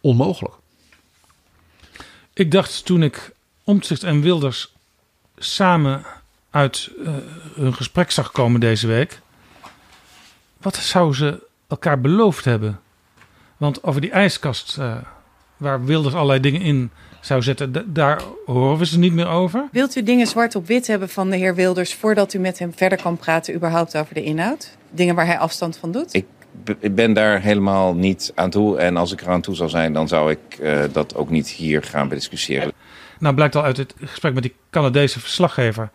onmogelijk. 0.00 0.54
Ik 2.34 2.50
dacht 2.50 2.84
toen 2.84 3.02
ik 3.02 3.30
Omtzigt 3.64 4.02
en 4.02 4.20
Wilders 4.20 4.72
samen 5.36 6.02
uit 6.50 6.90
eh, 7.04 7.12
hun 7.54 7.74
gesprek 7.74 8.10
zag 8.10 8.32
komen 8.32 8.60
deze 8.60 8.86
week. 8.86 9.20
Wat 10.58 10.76
zouden 10.76 11.16
ze 11.16 11.42
elkaar 11.68 12.00
beloofd 12.00 12.44
hebben? 12.44 12.80
Want 13.56 13.82
over 13.84 14.00
die 14.00 14.10
ijskast, 14.10 14.78
eh, 14.78 14.96
waar 15.56 15.84
Wilders 15.84 16.14
allerlei 16.14 16.40
dingen 16.40 16.60
in 16.60 16.90
zou 17.20 17.42
zetten, 17.42 17.72
d- 17.72 17.82
daar 17.86 18.22
horen 18.46 18.78
we 18.78 18.86
ze 18.86 18.98
niet 18.98 19.12
meer 19.12 19.28
over. 19.28 19.68
Wilt 19.72 19.96
u 19.96 20.02
dingen 20.02 20.26
zwart 20.26 20.54
op 20.54 20.66
wit 20.66 20.86
hebben 20.86 21.08
van 21.08 21.30
de 21.30 21.36
heer 21.36 21.54
Wilders 21.54 21.94
voordat 21.94 22.34
u 22.34 22.38
met 22.38 22.58
hem 22.58 22.72
verder 22.76 23.02
kan 23.02 23.16
praten 23.16 23.54
überhaupt 23.54 23.96
over 23.96 24.14
de 24.14 24.22
inhoud? 24.22 24.76
Dingen 24.90 25.14
waar 25.14 25.26
hij 25.26 25.38
afstand 25.38 25.76
van 25.76 25.92
doet? 25.92 26.14
Ik, 26.14 26.26
ik 26.78 26.94
ben 26.94 27.12
daar 27.12 27.40
helemaal 27.40 27.94
niet 27.94 28.32
aan 28.34 28.50
toe. 28.50 28.78
En 28.78 28.96
als 28.96 29.12
ik 29.12 29.20
er 29.20 29.28
aan 29.28 29.40
toe 29.40 29.54
zou 29.54 29.68
zijn, 29.68 29.92
dan 29.92 30.08
zou 30.08 30.30
ik 30.30 30.58
eh, 30.58 30.82
dat 30.92 31.14
ook 31.14 31.30
niet 31.30 31.48
hier 31.48 31.82
gaan 31.82 32.08
bediscussiëren. 32.08 32.72
Nou 33.18 33.34
blijkt 33.34 33.56
al 33.56 33.62
uit 33.62 33.76
het 33.76 33.94
gesprek 34.00 34.34
met 34.34 34.42
die 34.42 34.54
Canadese 34.70 35.20
verslaggever 35.20 35.90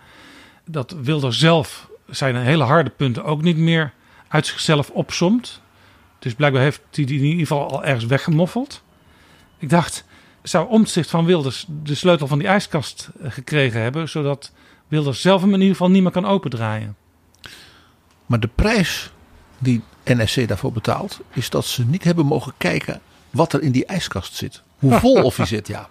dat 0.66 0.96
Wilders 1.02 1.40
zelf 1.40 1.90
zijn 2.10 2.36
hele 2.36 2.64
harde 2.64 2.90
punten 2.90 3.24
ook 3.24 3.42
niet 3.42 3.58
meer 3.58 3.94
uit 4.28 4.46
zichzelf 4.46 4.90
opsomt. 4.90 5.62
Dus 6.20 6.34
blijkbaar 6.34 6.62
heeft 6.62 6.82
hij 6.92 7.06
die 7.06 7.20
in 7.20 7.26
ieder 7.26 7.40
geval 7.40 7.70
al 7.70 7.84
ergens 7.84 8.06
weggemoffeld. 8.06 8.84
Ik 9.58 9.70
dacht, 9.70 10.06
zou 10.44 10.70
omzicht 10.70 11.10
van 11.10 11.26
Wilders 11.26 11.66
de 11.84 11.96
sleutel 11.96 12.28
van 12.28 12.40
die 12.40 12.48
ijskast 12.48 13.10
eh, 13.22 13.32
gekregen 13.32 13.82
hebben, 13.82 14.10
zodat 14.10 14.52
Wilders 14.88 15.22
zelf 15.22 15.42
hem 15.42 15.54
in 15.54 15.60
ieder 15.60 15.76
geval 15.76 15.90
niet 15.90 16.04
meer 16.04 16.12
kan 16.12 16.26
opendraaien? 16.26 16.96
Maar 18.26 18.40
de 18.40 18.50
prijs 18.56 19.12
die 19.58 19.82
NSC 20.08 20.48
daarvoor 20.48 20.72
betaalt, 20.72 21.20
is 21.34 21.50
dat 21.50 21.66
ze 21.66 21.86
niet 21.86 22.04
hebben 22.04 22.26
mogen 22.26 22.54
kijken 22.58 23.02
wat 23.30 23.54
er 23.54 23.62
in 23.62 23.72
die 23.72 23.86
ijskast 23.86 24.36
zit. 24.36 24.62
Hoe 24.80 25.00
vol 25.00 25.24
of 25.24 25.36
die 25.36 25.46
zit, 25.46 25.68
ja. 25.68 25.90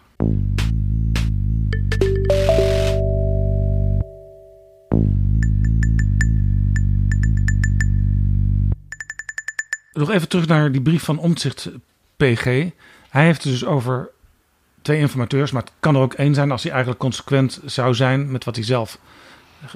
Nog 9.93 10.11
even 10.11 10.29
terug 10.29 10.47
naar 10.47 10.73
die 10.73 10.83
brief 10.83 11.03
van 11.03 11.19
Omtzigt 11.19 11.71
PG. 12.17 12.45
Hij 13.09 13.25
heeft 13.25 13.43
het 13.43 13.53
dus 13.53 13.65
over 13.65 14.11
twee 14.83 14.99
informateurs, 14.99 15.51
maar 15.51 15.63
het 15.63 15.73
kan 15.81 15.95
er 15.95 16.01
ook 16.01 16.15
één 16.15 16.35
zijn 16.35 16.51
als 16.51 16.63
hij 16.63 16.73
eigenlijk 16.73 17.01
consequent 17.01 17.61
zou 17.65 17.95
zijn 17.95 18.31
met 18.31 18.45
wat 18.45 18.57
hij 18.57 18.65
zelf 18.65 18.99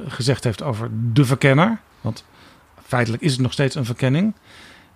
gezegd 0.09 0.45
heeft 0.45 0.63
over 0.63 0.91
de 1.13 1.25
verkenner. 1.25 1.81
Want 2.01 2.25
feitelijk 2.91 3.23
is 3.23 3.33
het 3.33 3.41
nog 3.41 3.53
steeds 3.53 3.75
een 3.75 3.85
verkenning. 3.85 4.35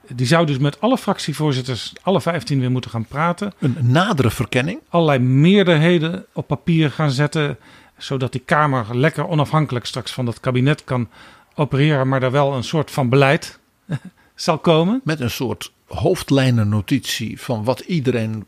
Die 0.08 0.26
zou 0.26 0.46
dus 0.46 0.58
met 0.58 0.80
alle 0.80 0.98
fractievoorzitters, 0.98 1.92
alle 2.02 2.20
15 2.20 2.60
weer 2.60 2.70
moeten 2.70 2.90
gaan 2.90 3.06
praten. 3.06 3.52
Een 3.58 3.76
nadere 3.80 4.30
verkenning. 4.30 4.80
Allerlei 4.88 5.18
meerderheden 5.18 6.26
op 6.32 6.46
papier 6.46 6.90
gaan 6.90 7.10
zetten. 7.10 7.58
Zodat 7.96 8.32
die 8.32 8.40
Kamer 8.44 8.96
lekker 8.96 9.28
onafhankelijk 9.28 9.86
straks 9.86 10.12
van 10.12 10.24
dat 10.24 10.40
kabinet 10.40 10.84
kan 10.84 11.08
opereren. 11.54 12.08
Maar 12.08 12.20
daar 12.20 12.30
wel 12.30 12.54
een 12.54 12.64
soort 12.64 12.90
van 12.90 13.08
beleid 13.08 13.58
zal 14.34 14.58
komen. 14.58 15.00
Met 15.04 15.20
een 15.20 15.30
soort 15.30 15.72
hoofdlijnennotitie 15.86 17.40
van 17.40 17.64
wat 17.64 17.80
iedereen 17.80 18.44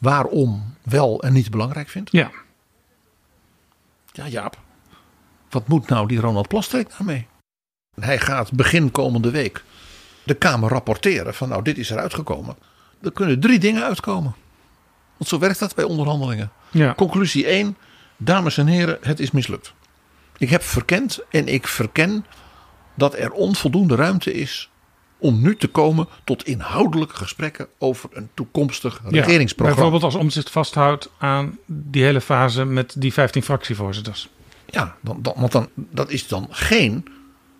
waarom 0.00 0.74
wel 0.82 1.22
en 1.22 1.32
niet 1.32 1.50
belangrijk 1.50 1.88
vindt. 1.88 2.12
Ja. 2.12 2.30
Ja, 4.12 4.28
Jaap. 4.28 4.58
Wat 5.50 5.68
moet 5.68 5.88
nou 5.88 6.08
die 6.08 6.20
Ronald 6.20 6.48
Plasterk 6.48 6.90
daarmee? 6.90 7.26
Hij 8.00 8.18
gaat 8.18 8.52
begin 8.52 8.90
komende 8.90 9.30
week 9.30 9.64
de 10.22 10.34
Kamer 10.34 10.70
rapporteren 10.70 11.34
van 11.34 11.48
nou 11.48 11.62
dit 11.62 11.78
is 11.78 11.90
eruit 11.90 12.14
gekomen. 12.14 12.56
Er 13.02 13.12
kunnen 13.12 13.40
drie 13.40 13.58
dingen 13.58 13.84
uitkomen. 13.84 14.34
Want 15.16 15.30
zo 15.30 15.38
werkt 15.38 15.58
dat 15.58 15.74
bij 15.74 15.84
onderhandelingen. 15.84 16.50
Ja. 16.70 16.94
Conclusie 16.94 17.46
1. 17.46 17.76
Dames 18.16 18.58
en 18.58 18.66
heren, 18.66 18.98
het 19.00 19.20
is 19.20 19.30
mislukt. 19.30 19.72
Ik 20.38 20.50
heb 20.50 20.62
verkend 20.62 21.18
en 21.30 21.48
ik 21.48 21.66
verken 21.66 22.24
dat 22.94 23.14
er 23.14 23.32
onvoldoende 23.32 23.94
ruimte 23.94 24.32
is 24.32 24.70
om 25.18 25.40
nu 25.42 25.56
te 25.56 25.68
komen 25.68 26.08
tot 26.24 26.44
inhoudelijke 26.44 27.16
gesprekken 27.16 27.66
over 27.78 28.08
een 28.12 28.28
toekomstig 28.34 29.00
Ja, 29.04 29.10
regeringsprogramma. 29.10 29.82
bijvoorbeeld 29.82 30.12
als 30.12 30.22
Omtzigt 30.22 30.50
vasthoudt 30.50 31.10
aan 31.18 31.58
die 31.66 32.02
hele 32.02 32.20
fase 32.20 32.64
met 32.64 32.94
die 32.98 33.12
15 33.12 33.42
fractievoorzitters. 33.42 34.28
Ja, 34.66 34.96
dan, 35.00 35.22
dan, 35.22 35.34
want 35.36 35.52
dan, 35.52 35.68
dat 35.74 36.10
is 36.10 36.28
dan 36.28 36.46
geen 36.50 37.04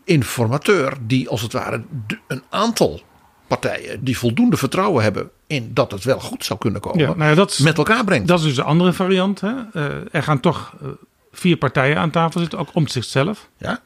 informateur 0.08 0.96
die 1.00 1.28
als 1.28 1.42
het 1.42 1.52
ware 1.52 1.82
een 2.26 2.42
aantal 2.48 3.00
partijen 3.46 4.04
die 4.04 4.18
voldoende 4.18 4.56
vertrouwen 4.56 5.02
hebben 5.02 5.30
in 5.46 5.74
dat 5.74 5.90
het 5.90 6.04
wel 6.04 6.20
goed 6.20 6.44
zou 6.44 6.58
kunnen 6.58 6.80
komen, 6.80 7.00
Ja, 7.00 7.14
nou 7.14 7.30
ja, 7.30 7.34
dat 7.34 7.50
is, 7.50 7.58
met 7.58 7.78
elkaar 7.78 8.04
brengt. 8.04 8.28
Dat 8.28 8.38
is 8.38 8.44
dus 8.44 8.54
de 8.54 8.62
andere 8.62 8.92
variant. 8.92 9.40
Hè? 9.40 9.54
Eh, 9.72 9.84
er 10.12 10.22
gaan 10.22 10.40
toch 10.40 10.74
eh, 10.82 10.88
vier 11.32 11.56
partijen 11.56 11.96
aan 11.96 12.10
tafel 12.10 12.40
zitten, 12.40 12.58
ook 12.58 12.74
Omtzigt 12.74 13.08
zelf. 13.08 13.48
Ja. 13.56 13.80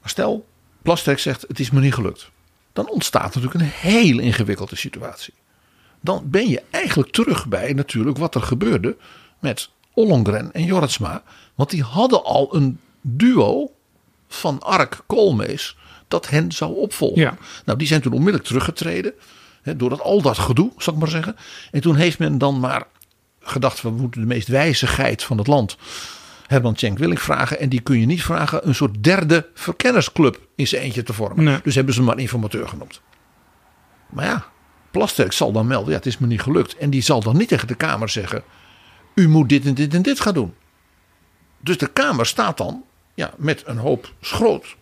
Maar 0.00 0.10
stel, 0.10 0.46
Plasterk 0.82 1.18
zegt 1.18 1.44
het 1.48 1.60
is 1.60 1.70
me 1.70 1.80
niet 1.80 1.94
gelukt. 1.94 2.30
Dan 2.72 2.90
ontstaat 2.90 3.34
natuurlijk 3.34 3.54
een 3.54 3.70
heel 3.72 4.18
ingewikkelde 4.18 4.76
situatie. 4.76 5.34
Dan 6.00 6.22
ben 6.24 6.48
je 6.48 6.62
eigenlijk 6.70 7.10
terug 7.10 7.46
bij 7.46 7.72
natuurlijk 7.72 8.18
wat 8.18 8.34
er 8.34 8.42
gebeurde 8.42 8.96
met 9.38 9.70
Ollongren 9.94 10.52
en 10.52 10.64
Jorritsma. 10.64 11.22
Want 11.54 11.70
die 11.70 11.82
hadden 11.82 12.24
al 12.24 12.54
een 12.54 12.80
duo 13.00 13.70
van 14.28 14.60
Ark 14.60 15.00
Koolmees 15.06 15.76
dat 16.08 16.28
hen 16.28 16.52
zou 16.52 16.76
opvolgen. 16.76 17.20
Ja. 17.20 17.36
Nou, 17.64 17.78
die 17.78 17.86
zijn 17.86 18.00
toen 18.00 18.12
onmiddellijk 18.12 18.44
teruggetreden. 18.44 19.12
Hè, 19.62 19.76
door 19.76 19.90
dat, 19.90 20.00
al 20.00 20.22
dat 20.22 20.38
gedoe, 20.38 20.72
zal 20.76 20.92
ik 20.92 20.98
maar 20.98 21.08
zeggen. 21.08 21.36
En 21.70 21.80
toen 21.80 21.96
heeft 21.96 22.18
men 22.18 22.38
dan 22.38 22.60
maar 22.60 22.86
gedacht, 23.40 23.82
we 23.82 23.90
moeten 23.90 24.20
de 24.20 24.26
meest 24.26 24.48
wijze 24.48 24.86
geit 24.86 25.22
van 25.22 25.38
het 25.38 25.46
land, 25.46 25.76
Herman 26.46 26.74
Tjenk 26.74 26.98
Willink, 26.98 27.18
vragen. 27.18 27.60
En 27.60 27.68
die 27.68 27.80
kun 27.80 28.00
je 28.00 28.06
niet 28.06 28.22
vragen 28.22 28.68
een 28.68 28.74
soort 28.74 29.04
derde 29.04 29.48
verkennersclub 29.54 30.40
in 30.56 30.66
zijn 30.66 30.82
eentje 30.82 31.02
te 31.02 31.12
vormen. 31.12 31.44
Nee. 31.44 31.60
Dus 31.62 31.74
hebben 31.74 31.94
ze 31.94 32.00
hem 32.00 32.08
maar 32.08 32.18
informateur 32.18 32.68
genoemd. 32.68 33.00
Maar 34.08 34.24
ja, 34.24 34.46
Plasterk 34.90 35.32
zal 35.32 35.52
dan 35.52 35.66
melden, 35.66 35.90
ja, 35.90 35.96
het 35.96 36.06
is 36.06 36.18
me 36.18 36.26
niet 36.26 36.42
gelukt. 36.42 36.76
En 36.76 36.90
die 36.90 37.02
zal 37.02 37.20
dan 37.20 37.36
niet 37.36 37.48
tegen 37.48 37.66
de 37.66 37.74
Kamer 37.74 38.08
zeggen, 38.08 38.42
u 39.14 39.28
moet 39.28 39.48
dit 39.48 39.66
en 39.66 39.74
dit 39.74 39.94
en 39.94 40.02
dit 40.02 40.20
gaan 40.20 40.34
doen. 40.34 40.54
Dus 41.60 41.78
de 41.78 41.86
Kamer 41.86 42.26
staat 42.26 42.56
dan 42.56 42.84
ja, 43.18 43.30
met 43.36 43.62
een 43.66 43.76
hoop 43.78 44.12
schroot. 44.20 44.76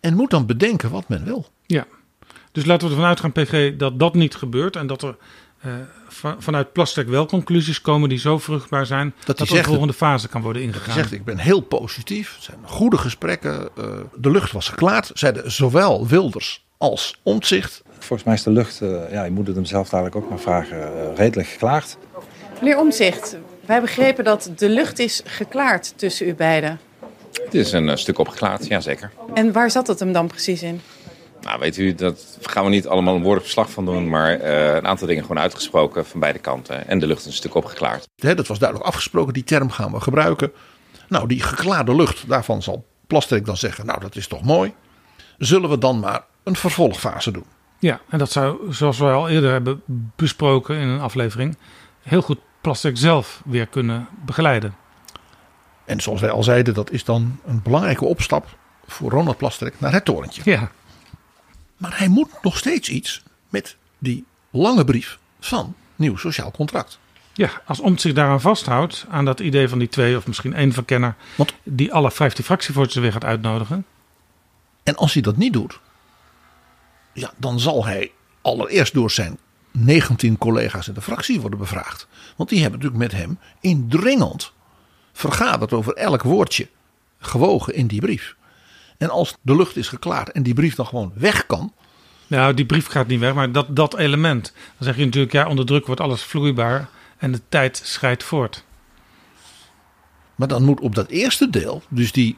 En 0.00 0.14
moet 0.14 0.30
dan 0.30 0.46
bedenken 0.46 0.90
wat 0.90 1.08
men 1.08 1.24
wil. 1.24 1.46
Ja. 1.66 1.86
Dus 2.52 2.64
laten 2.64 2.86
we 2.88 2.94
ervan 2.94 3.08
uitgaan, 3.08 3.32
PG, 3.32 3.76
dat 3.76 3.98
dat 3.98 4.14
niet 4.14 4.34
gebeurt. 4.34 4.76
En 4.76 4.86
dat 4.86 5.02
er 5.02 5.16
eh, 5.60 5.72
van- 6.08 6.42
vanuit 6.42 6.72
Plasterk 6.72 7.08
wel 7.08 7.26
conclusies 7.26 7.80
komen 7.80 8.08
die 8.08 8.18
zo 8.18 8.38
vruchtbaar 8.38 8.86
zijn. 8.86 9.14
Dat, 9.24 9.38
hij 9.38 9.48
er 9.48 9.54
de 9.62 9.62
volgende 9.68 9.92
fase 9.92 10.28
kan 10.28 10.42
worden 10.42 10.62
ingegaan. 10.62 10.94
Zegt, 10.94 11.12
ik 11.12 11.24
ben 11.24 11.38
heel 11.38 11.60
positief. 11.60 12.34
Het 12.34 12.42
zijn 12.44 12.58
goede 12.64 12.96
gesprekken. 12.98 13.68
eh, 13.76 13.84
de 14.14 14.30
lucht 14.30 14.52
was 14.52 14.68
geklaard. 14.68 15.10
Zeiden 15.14 15.50
zowel 15.52 16.06
Wilders 16.06 16.64
als 16.78 17.20
Omtzigt. 17.22 17.82
Volgens 17.98 18.24
mij 18.24 18.34
is 18.34 18.42
de 18.42 18.50
lucht, 18.50 18.80
eh, 18.80 19.12
ja, 19.12 19.24
je 19.24 19.30
moet 19.30 19.46
het 19.46 19.56
hem 19.56 19.64
zelf 19.64 19.88
dadelijk 19.88 20.16
ook 20.16 20.28
maar 20.28 20.38
vragen, 20.38 21.14
redelijk 21.16 21.48
geklaard. 21.48 21.96
Meneer 22.60 22.78
Omzicht, 22.78 23.36
wij 23.66 23.80
begrepen 23.80 24.24
dat 24.24 24.50
de 24.56 24.68
lucht 24.68 24.98
is 24.98 25.22
geklaard 25.24 25.92
tussen 25.98 26.28
u 26.28 26.34
beiden. 26.34 26.80
Het 27.42 27.54
is 27.54 27.72
een 27.72 27.88
eh, 27.88 27.96
stuk 27.96 28.18
opgeklaard, 28.18 28.66
ja 28.66 28.80
zeker. 28.80 29.10
En 29.34 29.52
waar 29.52 29.70
zat 29.70 29.86
het 29.86 29.98
hem 29.98 30.12
dan 30.12 30.26
precies 30.26 30.62
in? 30.62 30.80
Nou, 31.40 31.60
weet 31.60 31.76
u, 31.76 31.94
dat 31.94 32.38
gaan 32.42 32.64
we 32.64 32.70
niet 32.70 32.86
allemaal 32.86 33.14
een 33.14 33.22
woordelijk 33.22 33.44
verslag 33.44 33.70
van 33.70 33.84
doen, 33.84 34.08
maar 34.08 34.40
eh, 34.40 34.74
een 34.74 34.86
aantal 34.86 35.06
dingen 35.06 35.22
gewoon 35.22 35.42
uitgesproken 35.42 36.06
van 36.06 36.20
beide 36.20 36.38
kanten. 36.38 36.88
En 36.88 36.98
de 36.98 37.06
lucht 37.06 37.20
is 37.20 37.26
een 37.26 37.32
stuk 37.32 37.54
opgeklaard. 37.54 38.08
Hè, 38.16 38.34
dat 38.34 38.46
was 38.46 38.58
duidelijk 38.58 38.88
afgesproken. 38.88 39.32
Die 39.32 39.44
term 39.44 39.70
gaan 39.70 39.92
we 39.92 40.00
gebruiken. 40.00 40.52
Nou, 41.08 41.28
die 41.28 41.42
geklaarde 41.42 41.94
lucht, 41.94 42.28
daarvan 42.28 42.62
zal 42.62 42.86
Plasterk 43.06 43.44
dan 43.44 43.56
zeggen, 43.56 43.86
nou 43.86 44.00
dat 44.00 44.16
is 44.16 44.26
toch 44.26 44.42
mooi. 44.42 44.74
Zullen 45.38 45.70
we 45.70 45.78
dan 45.78 46.00
maar 46.00 46.24
een 46.42 46.56
vervolgfase 46.56 47.30
doen? 47.30 47.44
Ja, 47.78 48.00
en 48.08 48.18
dat 48.18 48.30
zou, 48.30 48.72
zoals 48.72 48.98
we 48.98 49.04
al 49.04 49.28
eerder 49.28 49.50
hebben 49.50 49.82
besproken 50.16 50.76
in 50.76 50.88
een 50.88 51.00
aflevering, 51.00 51.56
heel 52.02 52.22
goed 52.22 52.38
Plasterk 52.60 52.96
zelf 52.96 53.42
weer 53.44 53.66
kunnen 53.66 54.08
begeleiden. 54.24 54.74
En 55.84 56.00
zoals 56.00 56.20
wij 56.20 56.30
al 56.30 56.42
zeiden, 56.42 56.74
dat 56.74 56.90
is 56.90 57.04
dan 57.04 57.40
een 57.46 57.62
belangrijke 57.62 58.04
opstap 58.04 58.56
voor 58.86 59.10
Ronald 59.10 59.36
Plasterk 59.36 59.80
naar 59.80 59.92
het 59.92 60.04
torentje. 60.04 60.42
Ja. 60.44 60.70
Maar 61.76 61.98
hij 61.98 62.08
moet 62.08 62.30
nog 62.42 62.56
steeds 62.56 62.88
iets 62.88 63.22
met 63.48 63.76
die 63.98 64.24
lange 64.50 64.84
brief 64.84 65.18
van 65.40 65.74
nieuw 65.96 66.16
sociaal 66.16 66.50
contract. 66.50 66.98
Ja, 67.32 67.50
als 67.66 67.80
Omt 67.80 68.00
zich 68.00 68.12
daaraan 68.12 68.40
vasthoudt, 68.40 69.06
aan 69.08 69.24
dat 69.24 69.40
idee 69.40 69.68
van 69.68 69.78
die 69.78 69.88
twee 69.88 70.16
of 70.16 70.26
misschien 70.26 70.54
één 70.54 70.72
verkenner, 70.72 71.14
die 71.62 71.92
alle 71.92 72.10
15 72.10 72.44
fractievoorzitters 72.44 73.02
weer 73.04 73.12
gaat 73.12 73.24
uitnodigen. 73.24 73.86
En 74.82 74.96
als 74.96 75.12
hij 75.12 75.22
dat 75.22 75.36
niet 75.36 75.52
doet, 75.52 75.80
ja, 77.12 77.32
dan 77.36 77.60
zal 77.60 77.84
hij 77.84 78.12
allereerst 78.42 78.94
door 78.94 79.10
zijn 79.10 79.38
19 79.70 80.38
collega's 80.38 80.88
in 80.88 80.94
de 80.94 81.00
fractie 81.00 81.40
worden 81.40 81.58
bevraagd. 81.58 82.06
Want 82.36 82.48
die 82.48 82.60
hebben 82.60 82.80
natuurlijk 82.80 83.12
met 83.12 83.20
hem 83.20 83.38
indringend 83.60 84.52
vergaderd 85.14 85.72
over 85.72 85.94
elk 85.94 86.22
woordje 86.22 86.68
gewogen 87.18 87.74
in 87.74 87.86
die 87.86 88.00
brief. 88.00 88.36
En 88.98 89.10
als 89.10 89.36
de 89.40 89.56
lucht 89.56 89.76
is 89.76 89.88
geklaard 89.88 90.32
en 90.32 90.42
die 90.42 90.54
brief 90.54 90.74
dan 90.74 90.86
gewoon 90.86 91.12
weg 91.14 91.46
kan. 91.46 91.72
Nou, 92.26 92.54
die 92.54 92.66
brief 92.66 92.86
gaat 92.86 93.06
niet 93.06 93.20
weg, 93.20 93.34
maar 93.34 93.52
dat, 93.52 93.76
dat 93.76 93.96
element. 93.96 94.52
Dan 94.54 94.86
zeg 94.86 94.96
je 94.96 95.04
natuurlijk, 95.04 95.32
ja, 95.32 95.48
onder 95.48 95.66
druk 95.66 95.86
wordt 95.86 96.00
alles 96.00 96.22
vloeibaar 96.22 96.88
en 97.18 97.32
de 97.32 97.40
tijd 97.48 97.80
scheidt 97.84 98.24
voort. 98.24 98.64
Maar 100.34 100.48
dan 100.48 100.64
moet 100.64 100.80
op 100.80 100.94
dat 100.94 101.08
eerste 101.08 101.50
deel, 101.50 101.82
dus 101.88 102.12
die 102.12 102.36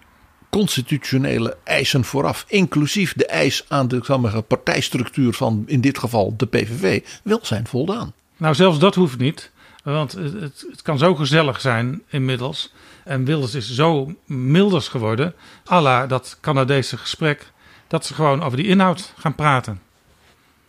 constitutionele 0.50 1.56
eisen 1.64 2.04
vooraf, 2.04 2.44
inclusief 2.48 3.12
de 3.12 3.26
eis 3.26 3.64
aan 3.68 3.88
de 3.88 4.44
partijstructuur 4.48 5.32
van 5.32 5.64
in 5.66 5.80
dit 5.80 5.98
geval 5.98 6.34
de 6.36 6.46
PVV, 6.46 7.02
wel 7.22 7.38
zijn 7.42 7.66
voldaan. 7.66 8.12
Nou, 8.36 8.54
zelfs 8.54 8.78
dat 8.78 8.94
hoeft 8.94 9.18
niet. 9.18 9.50
Want 9.92 10.12
het, 10.12 10.64
het, 10.70 10.82
kan 10.82 10.98
zo 10.98 11.14
gezellig 11.14 11.60
zijn 11.60 12.02
inmiddels. 12.08 12.72
En 13.04 13.24
Wilders 13.24 13.54
is 13.54 13.74
zo 13.74 14.14
milders 14.24 14.88
geworden. 14.88 15.34
à 15.70 15.80
la 15.80 16.06
dat 16.06 16.38
Canadese 16.40 16.96
gesprek. 16.96 17.52
Dat 17.86 18.06
ze 18.06 18.14
gewoon 18.14 18.42
over 18.42 18.56
die 18.56 18.66
inhoud 18.66 19.12
gaan 19.18 19.34
praten. 19.34 19.80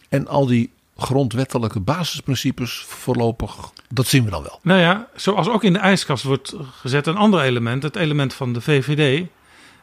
En 0.09 0.28
al 0.28 0.45
die 0.45 0.72
grondwettelijke 0.97 1.80
basisprincipes 1.80 2.86
voorlopig, 2.88 3.55
dat 3.89 4.07
zien 4.07 4.24
we 4.24 4.30
dan 4.30 4.43
wel. 4.43 4.59
Nou 4.61 4.80
ja, 4.80 5.07
zoals 5.15 5.47
ook 5.47 5.63
in 5.63 5.74
de 5.74 5.80
ijskast 5.80 6.24
wordt 6.24 6.53
gezet 6.80 7.07
een 7.07 7.18
ander 7.18 7.41
element. 7.41 7.84
Het 7.84 7.95
element 7.95 8.34
van 8.34 8.53
de 8.53 8.61
VVD. 8.61 9.28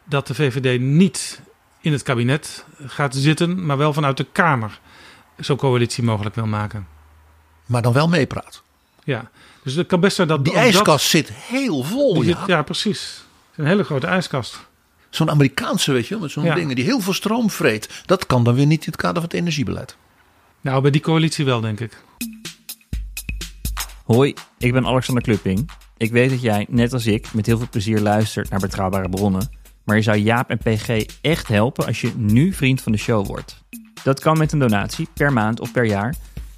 Dat 0.04 0.26
de 0.26 0.34
VVD 0.34 0.80
niet 0.80 1.42
in 1.80 1.92
het 1.92 2.02
kabinet 2.02 2.64
gaat 2.86 3.14
zitten. 3.14 3.66
Maar 3.66 3.76
wel 3.76 3.92
vanuit 3.92 4.16
de 4.16 4.26
Kamer 4.32 4.80
zo'n 5.36 5.56
coalitie 5.56 6.04
mogelijk 6.04 6.34
wil 6.34 6.46
maken. 6.46 6.86
Maar 7.66 7.82
dan 7.82 7.92
wel 7.92 8.08
meepraat. 8.08 8.62
Ja, 9.04 9.30
dus 9.62 9.74
het 9.74 9.86
kan 9.86 10.00
best 10.00 10.16
zijn 10.16 10.28
dat... 10.28 10.44
Die 10.44 10.54
ijskast 10.54 10.84
dat- 10.86 11.00
zit 11.00 11.30
heel 11.32 11.82
vol. 11.82 12.22
Ja. 12.22 12.24
zit- 12.38 12.46
ja, 12.46 12.62
precies. 12.62 13.00
Het 13.00 13.50
is 13.52 13.58
een 13.58 13.66
hele 13.66 13.84
grote 13.84 14.06
ijskast. 14.06 14.66
Zo'n 15.10 15.30
Amerikaanse, 15.30 15.92
weet 15.92 16.06
je 16.06 16.14
wel, 16.14 16.22
met 16.22 16.30
zo'n 16.30 16.44
Ja. 16.44 16.54
dingen 16.54 16.76
die 16.76 16.84
heel 16.84 17.00
veel 17.00 17.12
stroom 17.12 17.50
vreet. 17.50 18.02
Dat 18.06 18.26
kan 18.26 18.44
dan 18.44 18.54
weer 18.54 18.66
niet 18.66 18.80
in 18.86 18.92
het 18.92 19.00
kader 19.00 19.14
van 19.14 19.24
het 19.24 19.32
energiebeleid. 19.32 19.96
Nou, 20.60 20.82
bij 20.82 20.90
die 20.90 21.00
coalitie 21.00 21.44
wel, 21.44 21.60
denk 21.60 21.80
ik. 21.80 22.02
Hoi, 24.04 24.34
ik 24.58 24.72
ben 24.72 24.86
Alexander 24.86 25.22
Klupping. 25.22 25.70
Ik 25.96 26.10
weet 26.12 26.30
dat 26.30 26.42
jij, 26.42 26.66
net 26.68 26.92
als 26.92 27.06
ik, 27.06 27.32
met 27.32 27.46
heel 27.46 27.58
veel 27.58 27.68
plezier 27.70 28.00
luistert 28.00 28.50
naar 28.50 28.60
betrouwbare 28.60 29.08
bronnen. 29.08 29.48
Maar 29.84 29.96
je 29.96 30.02
zou 30.02 30.16
Jaap 30.18 30.50
en 30.50 30.58
PG 30.58 31.04
echt 31.20 31.48
helpen 31.48 31.86
als 31.86 32.00
je 32.00 32.12
nu 32.16 32.52
vriend 32.52 32.80
van 32.82 32.92
de 32.92 32.98
show 32.98 33.26
wordt. 33.26 33.62
Dat 34.02 34.20
kan 34.20 34.38
met 34.38 34.52
een 34.52 34.58
donatie, 34.58 35.08
per 35.14 35.32
maand 35.32 35.60
of 35.60 35.72
per 35.72 35.84
jaar. 35.84 36.14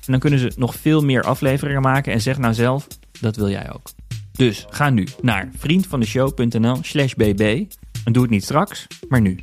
En 0.06 0.12
dan 0.12 0.20
kunnen 0.20 0.38
ze 0.38 0.52
nog 0.56 0.74
veel 0.74 1.02
meer 1.02 1.22
afleveringen 1.22 1.82
maken 1.82 2.12
en 2.12 2.20
zeg 2.20 2.38
nou 2.38 2.54
zelf, 2.54 2.86
dat 3.20 3.36
wil 3.36 3.48
jij 3.48 3.72
ook. 3.72 3.90
Dus 4.32 4.66
ga 4.70 4.90
nu 4.90 5.06
naar 5.22 5.48
vriendvandeshow.nl 5.56 6.78
slash 6.82 7.14
bb. 7.14 7.64
En 8.04 8.12
doe 8.12 8.22
het 8.22 8.30
niet 8.30 8.44
straks, 8.44 8.86
maar 9.08 9.20
nu. 9.20 9.40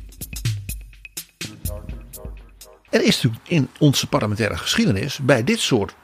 Er 2.90 3.02
is 3.02 3.14
natuurlijk 3.22 3.48
in 3.48 3.68
onze 3.78 4.06
parlementaire 4.06 4.56
geschiedenis 4.56 5.18
bij 5.18 5.44
dit 5.44 5.60
soort 5.60 5.94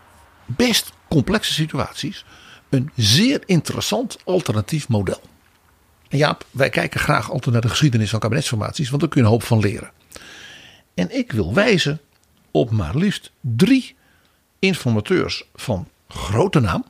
best 0.47 0.93
complexe 1.09 1.53
situaties 1.53 2.25
een 2.69 2.91
zeer 2.97 3.43
interessant 3.47 4.19
alternatief 4.25 4.89
model. 4.89 5.21
Jaap, 6.09 6.47
wij 6.51 6.69
kijken 6.69 7.01
graag 7.01 7.31
altijd 7.31 7.53
naar 7.53 7.63
de 7.63 7.69
geschiedenis 7.69 8.11
van 8.11 8.21
kabinetsformaties, 8.21 8.89
want 8.89 9.01
daar 9.01 9.11
kun 9.11 9.21
je 9.21 9.27
een 9.27 9.33
hoop 9.33 9.43
van 9.43 9.59
leren. 9.59 9.91
En 10.95 11.17
ik 11.17 11.33
wil 11.33 11.55
wijzen 11.55 12.01
op 12.51 12.71
maar 12.71 12.97
liefst 12.97 13.33
drie 13.41 13.97
informateurs 14.61 15.45
van 15.55 15.89
grote 16.09 16.61
naam, 16.61 16.85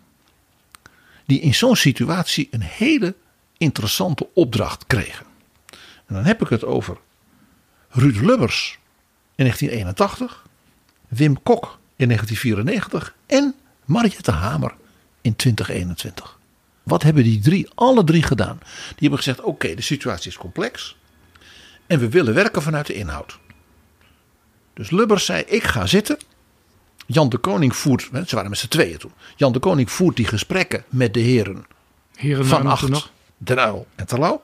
die 1.26 1.40
in 1.40 1.54
zo'n 1.54 1.76
situatie 1.76 2.48
een 2.50 2.62
hele 2.62 3.14
interessante 3.58 4.28
opdracht 4.34 4.86
kregen. 4.86 5.26
En 6.06 6.14
dan 6.14 6.24
heb 6.24 6.42
ik 6.42 6.48
het 6.48 6.64
over 6.64 6.98
Ruud 7.88 8.16
Lubbers 8.16 8.78
in 9.34 9.44
1981, 9.44 10.46
Wim 11.08 11.42
Kok 11.42 11.78
in 11.96 12.06
1994 12.06 13.14
en 13.26 13.54
Mariette 13.84 14.30
Hamer 14.30 14.74
in 15.20 15.36
2021. 15.36 16.38
Wat 16.82 17.02
hebben 17.02 17.24
die 17.24 17.40
drie, 17.40 17.68
alle 17.74 18.04
drie 18.04 18.22
gedaan? 18.22 18.58
Die 18.60 18.96
hebben 18.98 19.18
gezegd: 19.18 19.40
oké, 19.40 19.74
de 19.74 19.82
situatie 19.82 20.30
is 20.30 20.36
complex 20.36 20.96
en 21.86 21.98
we 21.98 22.08
willen 22.08 22.34
werken 22.34 22.62
vanuit 22.62 22.86
de 22.86 22.94
inhoud. 22.94 23.38
Dus 24.74 24.90
Lubbers 24.90 25.24
zei: 25.24 25.42
ik 25.46 25.64
ga 25.64 25.86
zitten. 25.86 26.18
Jan 27.12 27.28
de 27.28 27.38
Koning 27.38 27.76
voert, 27.76 28.08
ze 28.26 28.34
waren 28.34 28.50
met 28.50 28.58
z'n 28.58 28.68
tweeën 28.68 28.98
toen. 28.98 29.12
Jan 29.36 29.52
de 29.52 29.58
Koning 29.58 29.90
voert 29.90 30.16
die 30.16 30.26
gesprekken 30.26 30.84
met 30.88 31.14
de 31.14 31.20
heren, 31.20 31.66
Heren 32.14 32.46
van 32.46 32.66
Acht, 32.66 32.88
nog. 32.88 33.10
Den 33.38 33.58
Uyl 33.58 33.86
en 33.94 34.06
Terlouw. 34.06 34.42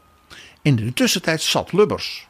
In 0.63 0.77
de 0.77 0.93
tussentijd 0.93 1.43
zat 1.43 1.73
Lubbers 1.73 2.27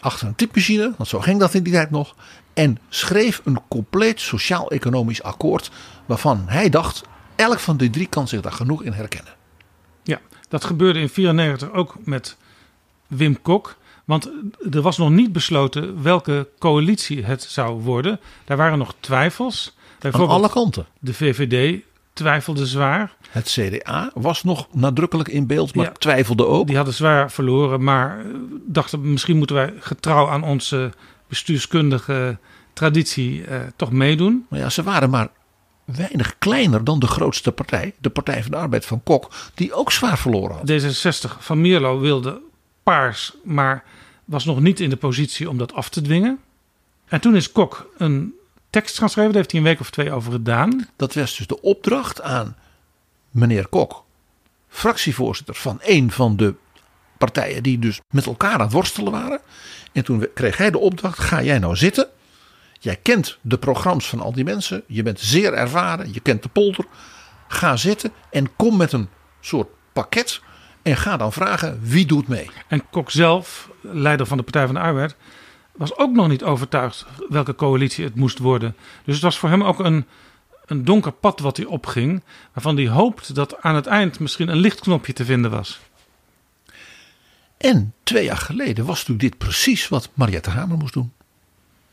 achter 0.00 0.26
een 0.26 0.34
typemachine, 0.34 0.94
want 0.96 1.08
zo 1.08 1.20
ging 1.20 1.40
dat 1.40 1.54
in 1.54 1.62
die 1.62 1.72
tijd 1.72 1.90
nog. 1.90 2.14
En 2.54 2.78
schreef 2.88 3.40
een 3.44 3.58
compleet 3.68 4.20
sociaal-economisch 4.20 5.22
akkoord. 5.22 5.70
Waarvan 6.06 6.44
hij 6.46 6.68
dacht: 6.68 7.02
elk 7.36 7.58
van 7.58 7.76
die 7.76 7.90
drie 7.90 8.06
kan 8.06 8.28
zich 8.28 8.40
daar 8.40 8.52
genoeg 8.52 8.82
in 8.82 8.92
herkennen. 8.92 9.32
Ja, 10.02 10.20
dat 10.48 10.64
gebeurde 10.64 11.00
in 11.00 11.08
94 11.08 11.72
ook 11.72 11.96
met 12.04 12.36
Wim 13.06 13.42
Kok. 13.42 13.76
Want 14.12 14.30
er 14.74 14.82
was 14.82 14.96
nog 14.96 15.10
niet 15.10 15.32
besloten 15.32 16.02
welke 16.02 16.48
coalitie 16.58 17.24
het 17.24 17.42
zou 17.42 17.80
worden. 17.80 18.20
Daar 18.44 18.56
waren 18.56 18.78
nog 18.78 18.94
twijfels. 19.00 19.76
Bijvoorbeeld 19.98 20.38
alle 20.38 20.48
kanten. 20.50 20.86
De 20.98 21.14
VVD 21.14 21.82
twijfelde 22.12 22.66
zwaar. 22.66 23.14
Het 23.30 23.48
CDA 23.58 24.10
was 24.14 24.42
nog 24.42 24.68
nadrukkelijk 24.72 25.28
in 25.28 25.46
beeld, 25.46 25.74
maar 25.74 25.84
Ja. 25.84 25.92
twijfelde 25.92 26.46
ook. 26.46 26.66
Die 26.66 26.76
hadden 26.76 26.94
zwaar 26.94 27.30
verloren, 27.30 27.84
maar 27.84 28.18
eh, 28.18 28.24
dachten 28.66 29.12
misschien 29.12 29.36
moeten 29.36 29.56
wij 29.56 29.74
getrouw 29.78 30.28
aan 30.28 30.44
onze 30.44 30.90
bestuurskundige 31.28 32.38
traditie 32.72 33.44
eh, 33.44 33.60
toch 33.76 33.92
meedoen. 33.92 34.46
Maar 34.48 34.58
ja, 34.58 34.70
ze 34.70 34.82
waren 34.82 35.10
maar 35.10 35.28
weinig 35.84 36.38
kleiner 36.38 36.84
dan 36.84 36.98
de 36.98 37.06
grootste 37.06 37.52
partij, 37.52 37.94
de 37.98 38.10
Partij 38.10 38.42
van 38.42 38.50
de 38.50 38.56
Arbeid 38.56 38.86
van 38.86 39.02
Kok, 39.02 39.32
die 39.54 39.72
ook 39.74 39.92
zwaar 39.92 40.18
verloren 40.18 40.56
had. 40.56 40.70
D66 40.70 41.38
van 41.38 41.60
Mierlo 41.60 42.00
wilde 42.00 42.40
paars, 42.82 43.34
maar 43.44 43.84
was 44.24 44.44
nog 44.44 44.60
niet 44.60 44.80
in 44.80 44.90
de 44.90 44.96
positie 44.96 45.48
om 45.48 45.58
dat 45.58 45.72
af 45.72 45.88
te 45.88 46.00
dwingen. 46.00 46.38
En 47.04 47.20
toen 47.20 47.36
is 47.36 47.52
Kok 47.52 47.92
een 47.98 48.34
tekst 48.70 48.98
gaan 48.98 49.08
schrijven, 49.08 49.32
daar 49.32 49.42
heeft 49.42 49.52
hij 49.52 49.60
een 49.60 49.66
week 49.66 49.80
of 49.80 49.90
twee 49.90 50.12
over 50.12 50.32
gedaan. 50.32 50.88
Dat 50.96 51.14
was 51.14 51.36
dus 51.36 51.46
de 51.46 51.60
opdracht 51.60 52.20
aan 52.20 52.56
meneer 53.30 53.68
Kok, 53.68 54.04
fractievoorzitter 54.68 55.54
van 55.54 55.78
een 55.82 56.10
van 56.10 56.36
de 56.36 56.54
partijen 57.18 57.62
die 57.62 57.78
dus 57.78 58.00
met 58.10 58.26
elkaar 58.26 58.54
aan 58.54 58.60
het 58.60 58.72
worstelen 58.72 59.12
waren. 59.12 59.40
En 59.92 60.04
toen 60.04 60.28
kreeg 60.34 60.56
hij 60.56 60.70
de 60.70 60.78
opdracht: 60.78 61.18
ga 61.18 61.42
jij 61.42 61.58
nou 61.58 61.76
zitten? 61.76 62.08
Jij 62.78 62.96
kent 62.96 63.38
de 63.40 63.58
programma's 63.58 64.08
van 64.08 64.20
al 64.20 64.32
die 64.32 64.44
mensen, 64.44 64.82
je 64.86 65.02
bent 65.02 65.20
zeer 65.20 65.52
ervaren, 65.52 66.12
je 66.12 66.20
kent 66.20 66.42
de 66.42 66.48
polder. 66.48 66.84
Ga 67.48 67.76
zitten 67.76 68.12
en 68.30 68.56
kom 68.56 68.76
met 68.76 68.92
een 68.92 69.08
soort 69.40 69.68
pakket 69.92 70.40
en 70.82 70.96
ga 70.96 71.16
dan 71.16 71.32
vragen 71.32 71.80
wie 71.82 72.06
doet 72.06 72.28
mee. 72.28 72.50
En 72.68 72.90
Kok 72.90 73.10
zelf, 73.10 73.70
leider 73.80 74.26
van 74.26 74.36
de 74.36 74.42
Partij 74.42 74.66
van 74.66 74.74
de 74.74 74.80
Arbeid, 74.80 75.16
was 75.72 75.96
ook 75.96 76.12
nog 76.12 76.28
niet 76.28 76.42
overtuigd 76.42 77.06
welke 77.28 77.54
coalitie 77.54 78.04
het 78.04 78.14
moest 78.14 78.38
worden. 78.38 78.76
Dus 79.04 79.14
het 79.14 79.24
was 79.24 79.38
voor 79.38 79.48
hem 79.48 79.62
ook 79.62 79.78
een, 79.78 80.06
een 80.66 80.84
donker 80.84 81.12
pad 81.12 81.40
wat 81.40 81.56
hij 81.56 81.66
opging, 81.66 82.22
waarvan 82.52 82.76
hij 82.76 82.88
hoopt 82.88 83.34
dat 83.34 83.62
aan 83.62 83.74
het 83.74 83.86
eind 83.86 84.18
misschien 84.20 84.48
een 84.48 84.56
lichtknopje 84.56 85.12
te 85.12 85.24
vinden 85.24 85.50
was. 85.50 85.80
En 87.56 87.94
twee 88.02 88.24
jaar 88.24 88.36
geleden 88.36 88.84
was 88.84 88.98
natuurlijk 88.98 89.20
dit 89.20 89.38
precies 89.38 89.88
wat 89.88 90.10
Mariette 90.14 90.50
Hamer 90.50 90.76
moest 90.76 90.92
doen. 90.92 91.12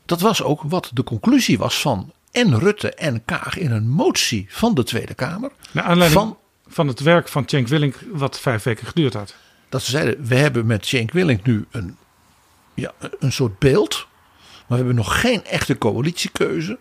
Dat 0.04 0.20
was 0.20 0.42
ook 0.42 0.62
wat 0.62 0.90
de 0.94 1.04
conclusie 1.04 1.58
was 1.58 1.80
van 1.80 2.12
en 2.30 2.58
Rutte 2.58 2.94
en 2.94 3.24
Kaag 3.24 3.58
in 3.58 3.70
een 3.70 3.88
motie 3.88 4.46
van 4.48 4.74
de 4.74 4.82
Tweede 4.84 5.14
Kamer. 5.14 5.50
Naar 5.72 5.84
aanleiding 5.84 6.20
Van- 6.20 6.36
van, 6.70 6.88
het 6.88 7.00
werk 7.00 7.28
van 7.28 7.42
Cenk 7.46 7.68
Willink, 7.68 7.94
wat 8.12 8.40
vijf 8.40 8.62
weken 8.62 8.86
geduurd 8.86 9.14
had. 9.14 9.34
Dat 9.68 9.82
ze 9.82 9.90
zeiden, 9.90 10.26
we 10.26 10.34
hebben 10.34 10.66
met 10.66 10.86
Cenk 10.86 11.12
Willink 11.12 11.46
nu 11.46 11.66
een, 11.70 11.96
ja, 12.74 12.92
een 13.18 13.32
soort 13.32 13.58
beeld. 13.58 14.06
Maar 14.42 14.78
we 14.78 14.84
hebben 14.84 14.94
nog 14.94 15.20
geen 15.20 15.44
echte 15.44 15.78
coalitiekeuze. 15.78 16.78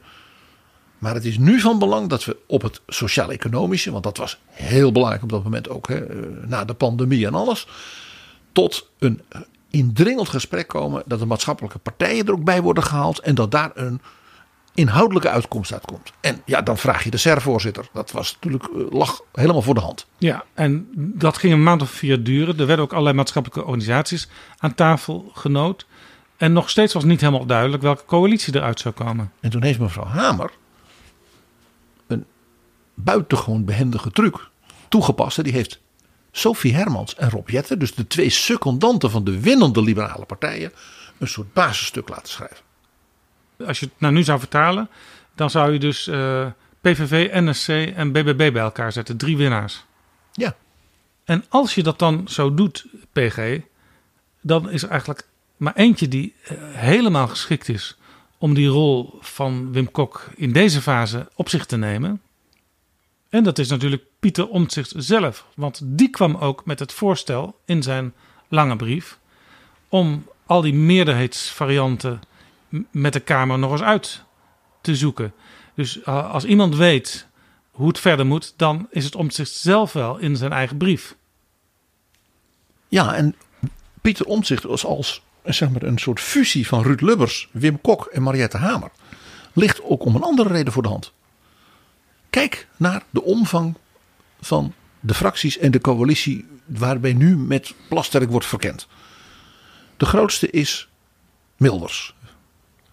Maar 0.97 1.13
het 1.13 1.25
is 1.25 1.37
nu 1.37 1.59
van 1.59 1.79
belang 1.79 2.09
dat 2.09 2.25
we 2.25 2.37
op 2.47 2.61
het 2.61 2.81
sociaal-economische, 2.87 3.91
want 3.91 4.03
dat 4.03 4.17
was 4.17 4.39
heel 4.49 4.91
belangrijk 4.91 5.23
op 5.23 5.29
dat 5.29 5.43
moment 5.43 5.69
ook, 5.69 5.87
hè, 5.87 6.05
eh, 6.05 6.47
na 6.47 6.65
de 6.65 6.73
pandemie 6.73 7.25
en 7.25 7.33
alles, 7.33 7.67
tot 8.51 8.89
een 8.99 9.21
indringend 9.69 10.29
gesprek 10.29 10.67
komen. 10.67 11.03
Dat 11.05 11.19
de 11.19 11.25
maatschappelijke 11.25 11.79
partijen 11.79 12.25
er 12.25 12.33
ook 12.33 12.43
bij 12.43 12.61
worden 12.61 12.83
gehaald 12.83 13.19
en 13.19 13.35
dat 13.35 13.51
daar 13.51 13.71
een 13.73 14.01
inhoudelijke 14.79 15.29
uitkomst 15.29 15.73
uitkomt. 15.73 16.11
En 16.21 16.41
ja, 16.45 16.61
dan 16.61 16.77
vraag 16.77 17.03
je 17.03 17.09
de 17.09 17.17
SER-voorzitter. 17.17 17.87
Dat 17.93 18.11
was 18.11 18.33
natuurlijk, 18.33 18.63
eh, 18.63 18.91
lag 18.91 19.21
helemaal 19.31 19.61
voor 19.61 19.73
de 19.73 19.79
hand. 19.79 20.07
Ja, 20.17 20.43
en 20.53 20.87
dat 20.95 21.37
ging 21.37 21.53
een 21.53 21.63
maand 21.63 21.81
of 21.81 21.89
vier 21.89 22.23
duren. 22.23 22.59
Er 22.59 22.65
werden 22.65 22.85
ook 22.85 22.91
allerlei 22.91 23.15
maatschappelijke 23.15 23.65
organisaties 23.65 24.27
aan 24.57 24.75
tafel 24.75 25.31
genoot. 25.33 25.85
En 26.37 26.53
nog 26.53 26.69
steeds 26.69 26.93
was 26.93 27.03
niet 27.03 27.21
helemaal 27.21 27.45
duidelijk 27.45 27.83
welke 27.83 28.05
coalitie 28.05 28.55
eruit 28.55 28.79
zou 28.79 28.93
komen. 28.93 29.31
En 29.39 29.49
toen 29.49 29.63
heeft 29.63 29.79
mevrouw 29.79 30.05
Hamer 30.05 30.51
een 32.07 32.25
buitengewoon 32.93 33.65
behendige 33.65 34.11
truc 34.11 34.49
toegepast. 34.87 35.43
Die 35.43 35.53
heeft 35.53 35.79
Sophie 36.31 36.75
Hermans 36.75 37.15
en 37.15 37.29
Rob 37.29 37.49
Jetten, 37.49 37.79
dus 37.79 37.95
de 37.95 38.07
twee 38.07 38.29
secondanten 38.29 39.11
van 39.11 39.23
de 39.23 39.39
winnende 39.39 39.81
liberale 39.81 40.25
partijen, 40.25 40.71
een 41.17 41.27
soort 41.27 41.53
basisstuk 41.53 42.09
laten 42.09 42.29
schrijven. 42.29 42.68
Als 43.65 43.79
je 43.79 43.85
het 43.85 43.95
nou 43.97 44.13
nu 44.13 44.23
zou 44.23 44.39
vertalen, 44.39 44.89
dan 45.35 45.49
zou 45.49 45.73
je 45.73 45.79
dus 45.79 46.07
eh, 46.07 46.45
PVV, 46.81 47.29
NSC 47.33 47.69
en 47.95 48.11
BBB 48.11 48.51
bij 48.53 48.61
elkaar 48.61 48.91
zetten. 48.91 49.17
Drie 49.17 49.37
winnaars. 49.37 49.83
Ja. 50.31 50.55
En 51.23 51.45
als 51.49 51.75
je 51.75 51.83
dat 51.83 51.99
dan 51.99 52.27
zo 52.27 52.53
doet, 52.53 52.85
PG, 53.11 53.59
dan 54.41 54.69
is 54.69 54.83
er 54.83 54.89
eigenlijk 54.89 55.27
maar 55.57 55.75
eentje 55.75 56.07
die 56.07 56.35
eh, 56.43 56.57
helemaal 56.71 57.27
geschikt 57.27 57.69
is 57.69 57.97
om 58.37 58.53
die 58.53 58.67
rol 58.67 59.17
van 59.19 59.71
Wim 59.71 59.91
Kok 59.91 60.27
in 60.35 60.51
deze 60.51 60.81
fase 60.81 61.27
op 61.35 61.49
zich 61.49 61.65
te 61.65 61.77
nemen. 61.77 62.21
En 63.29 63.43
dat 63.43 63.59
is 63.59 63.69
natuurlijk 63.69 64.03
Pieter 64.19 64.47
Omtzigt 64.47 64.93
zelf. 64.95 65.45
Want 65.55 65.81
die 65.83 66.09
kwam 66.09 66.35
ook 66.35 66.65
met 66.65 66.79
het 66.79 66.93
voorstel 66.93 67.59
in 67.65 67.83
zijn 67.83 68.13
lange 68.47 68.75
brief 68.75 69.19
om 69.89 70.27
al 70.45 70.61
die 70.61 70.73
meerderheidsvarianten 70.73 72.21
met 72.91 73.13
de 73.13 73.19
Kamer 73.19 73.59
nog 73.59 73.71
eens 73.71 73.81
uit 73.81 74.23
te 74.81 74.95
zoeken. 74.95 75.33
Dus 75.73 75.97
uh, 75.97 76.33
als 76.33 76.45
iemand 76.45 76.75
weet 76.75 77.27
hoe 77.71 77.87
het 77.87 77.99
verder 77.99 78.25
moet, 78.25 78.53
dan 78.57 78.87
is 78.89 79.05
het 79.05 79.15
Omtzigt 79.15 79.51
zelf 79.51 79.93
wel 79.93 80.17
in 80.17 80.37
zijn 80.37 80.51
eigen 80.51 80.77
brief. 80.77 81.15
Ja, 82.87 83.15
en 83.15 83.35
Pieter 84.01 84.25
Omtzigt 84.25 84.63
was 84.63 84.85
als 84.85 85.21
eh, 85.41 85.53
zeg 85.53 85.69
maar, 85.69 85.83
een 85.83 85.97
soort 85.97 86.19
fusie 86.19 86.67
van 86.67 86.83
Ruud 86.83 87.01
Lubbers, 87.01 87.49
Wim 87.51 87.81
Kok 87.81 88.05
en 88.05 88.23
Mariette 88.23 88.57
Hamer. 88.57 88.91
Ligt 89.53 89.83
ook 89.83 90.05
om 90.05 90.15
een 90.15 90.21
andere 90.21 90.49
reden 90.49 90.73
voor 90.73 90.83
de 90.83 90.89
hand. 90.89 91.11
Kijk 92.29 92.67
naar 92.77 93.03
de 93.09 93.23
omvang 93.23 93.77
van 94.41 94.73
de 94.99 95.13
fracties 95.13 95.57
en 95.57 95.71
de 95.71 95.81
coalitie 95.81 96.45
waarbij 96.65 97.13
nu 97.13 97.37
met 97.37 97.73
Plasterk 97.89 98.29
wordt 98.29 98.45
verkend. 98.45 98.87
De 99.97 100.05
grootste 100.05 100.49
is 100.49 100.89
Wilders. 101.57 102.15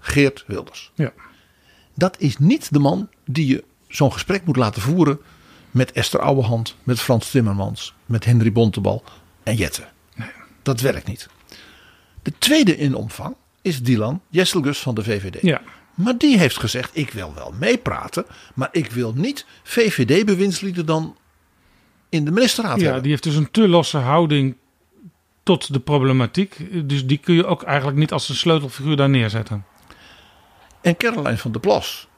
Geert 0.07 0.45
Wilders. 0.47 0.91
Ja. 0.95 1.13
Dat 1.95 2.17
is 2.19 2.39
niet 2.39 2.73
de 2.73 2.79
man 2.79 3.09
die 3.25 3.47
je 3.47 3.65
zo'n 3.89 4.13
gesprek 4.13 4.45
moet 4.45 4.57
laten 4.57 4.83
voeren 4.83 5.19
met 5.71 5.93
Esther 5.93 6.21
Ouwehand, 6.21 6.77
met 6.83 7.01
Frans 7.01 7.31
Timmermans, 7.31 7.95
met 8.07 8.25
Henry 8.25 8.53
Bontebal 8.53 9.05
en 9.43 9.55
Jette. 9.57 9.83
Dat 10.63 10.81
werkt 10.81 11.07
niet. 11.09 11.29
De 12.23 12.33
tweede 12.39 12.77
in 12.77 12.95
omvang 12.95 13.35
is 13.63 13.83
Dylan 13.83 14.21
Jesselgus 14.29 14.79
van 14.79 14.95
de 14.95 15.03
VVD. 15.05 15.43
Ja. 15.43 15.61
Maar 15.95 16.19
die 16.19 16.39
heeft 16.39 16.59
gezegd: 16.59 16.91
ik 16.93 17.11
wil 17.11 17.35
wel 17.35 17.55
meepraten, 17.59 18.25
maar 18.55 18.69
ik 18.73 18.91
wil 18.91 19.13
niet 19.13 19.47
VVD-bewindslieden 19.63 20.87
dan 20.87 21.17
in 22.09 22.25
de 22.25 22.31
ministerraad 22.31 22.79
Ja, 22.79 22.85
hebben. 22.85 23.03
die 23.03 23.11
heeft 23.11 23.23
dus 23.23 23.35
een 23.35 23.51
te 23.51 23.69
losse 23.69 23.99
houding 23.99 24.57
tot 25.43 25.73
de 25.73 25.81
problematiek. 25.81 26.57
Dus 26.89 27.07
die 27.07 27.19
kun 27.19 27.35
je 27.35 27.47
ook 27.47 27.63
eigenlijk 27.63 27.99
niet 27.99 28.13
als 28.13 28.29
een 28.29 28.35
sleutelfiguur 28.35 28.97
daar 28.97 29.09
neerzetten. 29.11 29.65
En 30.87 30.97
Caroline 30.97 31.37
van 31.37 31.53
der 31.53 31.61
Plas 31.61 32.09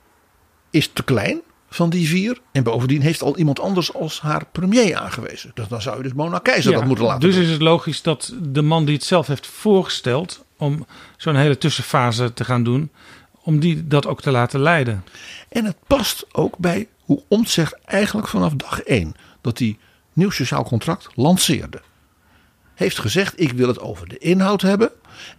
is 0.71 0.91
te 0.93 1.03
klein 1.03 1.41
van 1.71 1.91
die 1.91 2.09
vier. 2.09 2.41
En 2.53 2.63
bovendien 2.63 3.01
heeft 3.01 3.23
al 3.23 3.37
iemand 3.37 3.61
anders 3.61 3.95
als 3.95 4.21
haar 4.21 4.47
premier 4.53 4.97
aangewezen. 4.97 5.51
Dus 5.55 5.69
dan 5.69 5.83
zou 5.83 5.97
je 5.97 6.03
dus 6.03 6.13
Mona 6.13 6.39
Keizer 6.39 6.73
dat 6.73 6.85
moeten 6.85 7.05
laten 7.05 7.21
dus 7.21 7.35
doen. 7.35 7.45
is 7.45 7.51
het 7.51 7.61
logisch 7.61 8.03
dat 8.03 8.35
de 8.43 8.63
man 8.63 8.85
die 8.85 8.95
het 8.95 9.05
zelf 9.05 9.27
heeft 9.27 9.47
voorgesteld 9.47 10.45
om 10.57 10.87
zo'n 11.17 11.37
hele 11.37 11.59
tussenfase 11.59 12.33
te 12.33 12.45
gaan 12.45 12.63
doen, 12.63 12.91
om 13.43 13.61
die 13.61 13.87
dat 13.87 14.07
ook 14.07 14.21
te 14.21 14.31
laten 14.31 14.61
leiden. 14.61 15.05
En 15.49 15.65
het 15.65 15.77
past 15.87 16.27
ook 16.33 16.59
bij 16.59 16.89
hoe 17.01 17.23
Omtzigt 17.29 17.79
eigenlijk 17.85 18.29
vanaf 18.29 18.53
dag 18.53 18.81
één 18.81 19.15
dat 19.41 19.59
hij 19.59 19.79
nieuw 20.13 20.31
sociaal 20.31 20.65
contract 20.65 21.09
lanceerde. 21.15 21.81
Heeft 22.75 22.99
gezegd, 22.99 23.41
ik 23.41 23.53
wil 23.53 23.69
het 23.69 23.81
over 23.81 24.09
de 24.09 24.19
inhoud 24.19 24.61
hebben. 24.61 24.91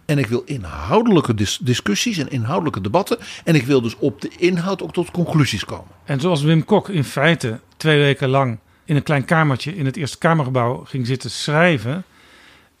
En 0.04 0.18
ik 0.18 0.26
wil 0.26 0.42
inhoudelijke 0.44 1.34
dis- 1.34 1.58
discussies 1.62 2.18
en 2.18 2.30
inhoudelijke 2.30 2.80
debatten. 2.80 3.18
En 3.44 3.54
ik 3.54 3.66
wil 3.66 3.80
dus 3.80 3.96
op 3.96 4.20
de 4.20 4.30
inhoud 4.38 4.82
ook 4.82 4.92
tot 4.92 5.10
conclusies 5.10 5.64
komen. 5.64 5.94
En 6.04 6.20
zoals 6.20 6.42
Wim 6.42 6.64
Kok 6.64 6.88
in 6.88 7.04
feite 7.04 7.60
twee 7.76 7.98
weken 7.98 8.28
lang 8.28 8.58
in 8.84 8.96
een 8.96 9.02
klein 9.02 9.24
kamertje 9.24 9.76
in 9.76 9.86
het 9.86 9.96
Eerste 9.96 10.18
Kamergebouw 10.18 10.84
ging 10.84 11.06
zitten 11.06 11.30
schrijven. 11.30 12.04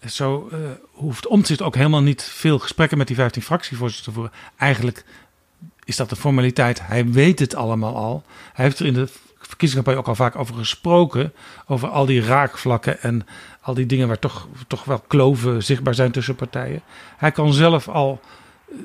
Zo 0.06 0.48
eh, 0.52 0.58
hoeft 0.90 1.26
Omtzigt 1.26 1.62
ook 1.62 1.74
helemaal 1.74 2.02
niet 2.02 2.22
veel 2.22 2.58
gesprekken 2.58 2.98
met 2.98 3.06
die 3.06 3.16
15 3.16 3.42
fractievoorzitters 3.42 4.06
te 4.08 4.12
voeren. 4.12 4.32
Eigenlijk 4.56 5.04
is 5.84 5.96
dat 5.96 6.10
een 6.10 6.16
formaliteit. 6.16 6.86
Hij 6.86 7.06
weet 7.06 7.38
het 7.38 7.54
allemaal 7.54 7.96
al. 7.96 8.24
Hij 8.52 8.64
heeft 8.64 8.78
er 8.78 8.86
in 8.86 8.94
de 8.94 9.08
verkiezingscampagne 9.50 10.00
ook 10.00 10.08
al 10.08 10.24
vaak 10.24 10.36
over 10.36 10.54
gesproken. 10.54 11.32
Over 11.66 11.88
al 11.88 12.06
die 12.06 12.22
raakvlakken 12.22 13.02
en 13.02 13.26
al 13.60 13.74
die 13.74 13.86
dingen 13.86 14.08
waar 14.08 14.18
toch, 14.18 14.48
toch 14.66 14.84
wel 14.84 14.98
kloven 14.98 15.62
zichtbaar 15.62 15.94
zijn 15.94 16.12
tussen 16.12 16.34
partijen. 16.34 16.82
Hij 17.16 17.32
kan 17.32 17.52
zelf 17.52 17.88
al 17.88 18.20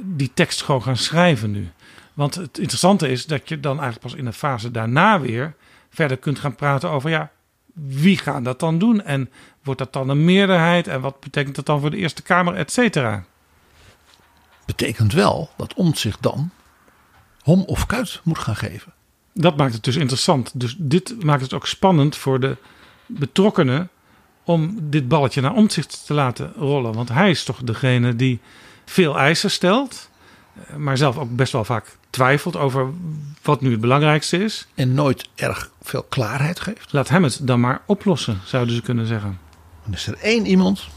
die 0.02 0.32
tekst 0.34 0.62
gewoon 0.62 0.84
gaan 0.84 0.98
schrijven 0.98 1.52
nu. 1.52 1.72
Want 2.14 2.36
het 2.36 2.58
interessante 2.58 3.10
is 3.10 3.26
dat 3.26 3.50
je 3.50 3.60
dan 3.60 3.80
eigenlijk 3.80 4.02
pas 4.02 4.14
in 4.14 4.26
een 4.26 4.34
fase 4.34 4.72
daarna 4.72 5.20
weer 5.20 5.54
verder 5.90 6.18
kunt 6.18 6.40
gaan 6.40 6.56
praten 6.56 6.90
over 6.90 7.10
ja, 7.10 7.32
wie 7.74 8.18
gaan 8.18 8.44
dat 8.44 8.60
dan 8.60 8.78
doen? 8.78 9.02
En 9.02 9.30
wordt 9.64 9.80
dat 9.80 9.94
dan 9.94 10.10
een 10.10 10.26
meerderheid? 10.26 10.88
En 10.88 11.02
wat 11.02 11.20
betekent 11.20 11.56
dat 11.56 11.66
dan 11.66 11.80
voor 11.80 11.92
de 11.92 11.98
Eerste 11.98 12.22
Kamer, 12.22 12.56
et 12.56 12.72
cetera? 12.72 13.24
Betekent 14.66 15.14
wel 15.14 15.50
dat 15.58 15.74
Omtzigt 15.74 16.22
dan 16.22 16.52
hom 17.42 17.62
of 17.62 17.86
kuit 17.86 18.22
moet 18.24 18.40
gaan 18.40 18.56
geven. 18.56 18.94
Dat 19.40 19.58
maakt 19.58 19.74
het 19.74 19.84
dus 19.84 19.96
interessant. 19.96 20.60
Dus 20.60 20.76
dit 20.78 21.24
maakt 21.24 21.42
het 21.42 21.54
ook 21.54 21.68
spannend 21.68 22.16
voor 22.16 22.40
de 22.40 22.58
betrokkenen 23.06 23.90
om 24.44 24.78
dit 24.82 25.08
balletje 25.08 25.42
naar 25.42 25.54
omzicht 25.54 26.06
te 26.06 26.14
laten 26.14 26.54
rollen. 26.58 26.94
Want 26.94 27.10
hij 27.10 27.30
is 27.30 27.44
toch 27.44 27.64
degene 27.64 28.16
die 28.16 28.40
veel 28.86 29.18
eisen 29.18 29.52
stelt, 29.52 30.10
eh, 30.54 30.76
maar 30.76 30.98
zelf 30.98 31.18
ook 31.18 31.36
best 31.36 31.52
wel 31.52 31.64
vaak 31.64 31.98
twijfelt 32.10 32.56
over 32.56 32.90
wat 33.42 33.62
nu 33.62 33.72
het 33.72 33.82
belangrijkste 33.82 34.44
is. 34.44 34.68
En 34.76 34.94
nooit 34.94 35.30
erg 35.36 35.72
veel 35.82 36.04
klaarheid 36.04 36.60
geeft. 36.60 36.94
Laat 36.94 37.10
hem 37.10 37.24
het 37.24 37.40
dan 37.42 37.60
maar 37.60 37.82
oplossen, 37.86 38.42
zouden 38.46 38.76
ze 38.76 38.82
kunnen 38.82 39.06
zeggen. 39.06 39.40
Dan 39.84 39.94
is 39.94 40.08
er 40.08 40.18
één 40.18 40.46
iemand 40.46 40.88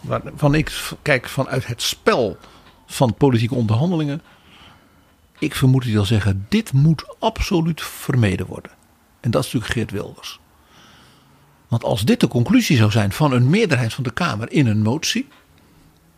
waarvan 0.00 0.54
ik 0.54 0.90
kijk 1.02 1.28
vanuit 1.28 1.66
het 1.66 1.82
spel 1.82 2.38
van 2.86 3.14
politieke 3.14 3.54
onderhandelingen. 3.54 4.22
Ik 5.44 5.54
vermoed 5.54 5.84
hij 5.84 5.92
zal 5.92 6.04
zeggen, 6.04 6.46
dit 6.48 6.72
moet 6.72 7.16
absoluut 7.18 7.82
vermeden 7.82 8.46
worden. 8.46 8.72
En 9.20 9.30
dat 9.30 9.44
is 9.44 9.52
natuurlijk 9.52 9.72
Geert 9.72 9.90
Wilders. 9.90 10.40
Want 11.68 11.84
als 11.84 12.04
dit 12.04 12.20
de 12.20 12.28
conclusie 12.28 12.76
zou 12.76 12.90
zijn 12.90 13.12
van 13.12 13.32
een 13.32 13.50
meerderheid 13.50 13.94
van 13.94 14.04
de 14.04 14.12
Kamer 14.12 14.52
in 14.52 14.66
een 14.66 14.82
motie. 14.82 15.28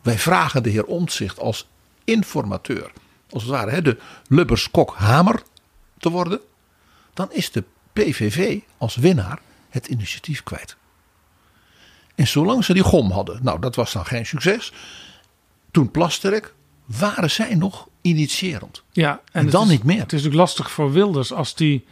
Wij 0.03 0.19
vragen 0.19 0.63
de 0.63 0.71
heer 0.71 0.85
Omtzigt 0.85 1.39
als 1.39 1.69
informateur, 2.05 2.93
als 3.31 3.43
het 3.43 3.53
ware 3.53 3.83
de 3.83 3.99
Lubbers-Kok-Hamer 4.29 5.43
te 5.99 6.11
worden. 6.11 6.41
Dan 7.15 7.33
is 7.33 7.51
de 7.51 7.65
PVV 7.93 8.59
als 8.79 8.97
winnaar 8.97 9.39
het 9.69 9.87
initiatief 9.87 10.43
kwijt. 10.43 10.77
En 12.15 12.27
zolang 12.27 12.65
ze 12.65 12.73
die 12.73 12.83
gom 12.83 13.11
hadden, 13.11 13.39
nou 13.43 13.61
dat 13.61 13.75
was 13.75 13.93
dan 13.93 14.07
geen 14.07 14.27
succes. 14.27 14.73
Toen 15.71 15.91
Plasterk 15.91 16.55
waren 16.85 17.31
zij 17.31 17.55
nog 17.55 17.89
initiërend. 18.07 18.83
Ja, 18.93 19.21
En 19.33 19.51
dan 19.51 19.63
is- 19.65 19.69
niet 19.71 19.85
meer. 19.85 19.97
Het 20.01 20.07
is 20.07 20.13
natuurlijk 20.13 20.41
lastig 20.41 20.71
voor 20.71 20.93
Wilders 20.93 21.33
als 21.33 21.55
die 21.55 21.85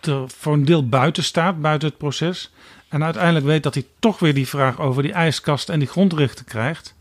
er 0.00 0.22
voor 0.26 0.52
een 0.52 0.64
deel 0.64 0.88
buiten 0.88 1.24
staat, 1.24 1.60
buiten 1.60 1.88
het 1.88 1.98
proces. 1.98 2.50
En 2.88 3.04
uiteindelijk 3.04 3.46
weet 3.46 3.62
dat 3.62 3.74
hij 3.74 3.84
toch 3.98 4.18
weer 4.18 4.34
die 4.34 4.48
vraag 4.48 4.80
over 4.80 5.02
die 5.02 5.12
ijskast 5.12 5.68
en 5.68 5.78
die 5.78 5.88
grondrechten 5.88 6.44
krijgt. 6.44 6.94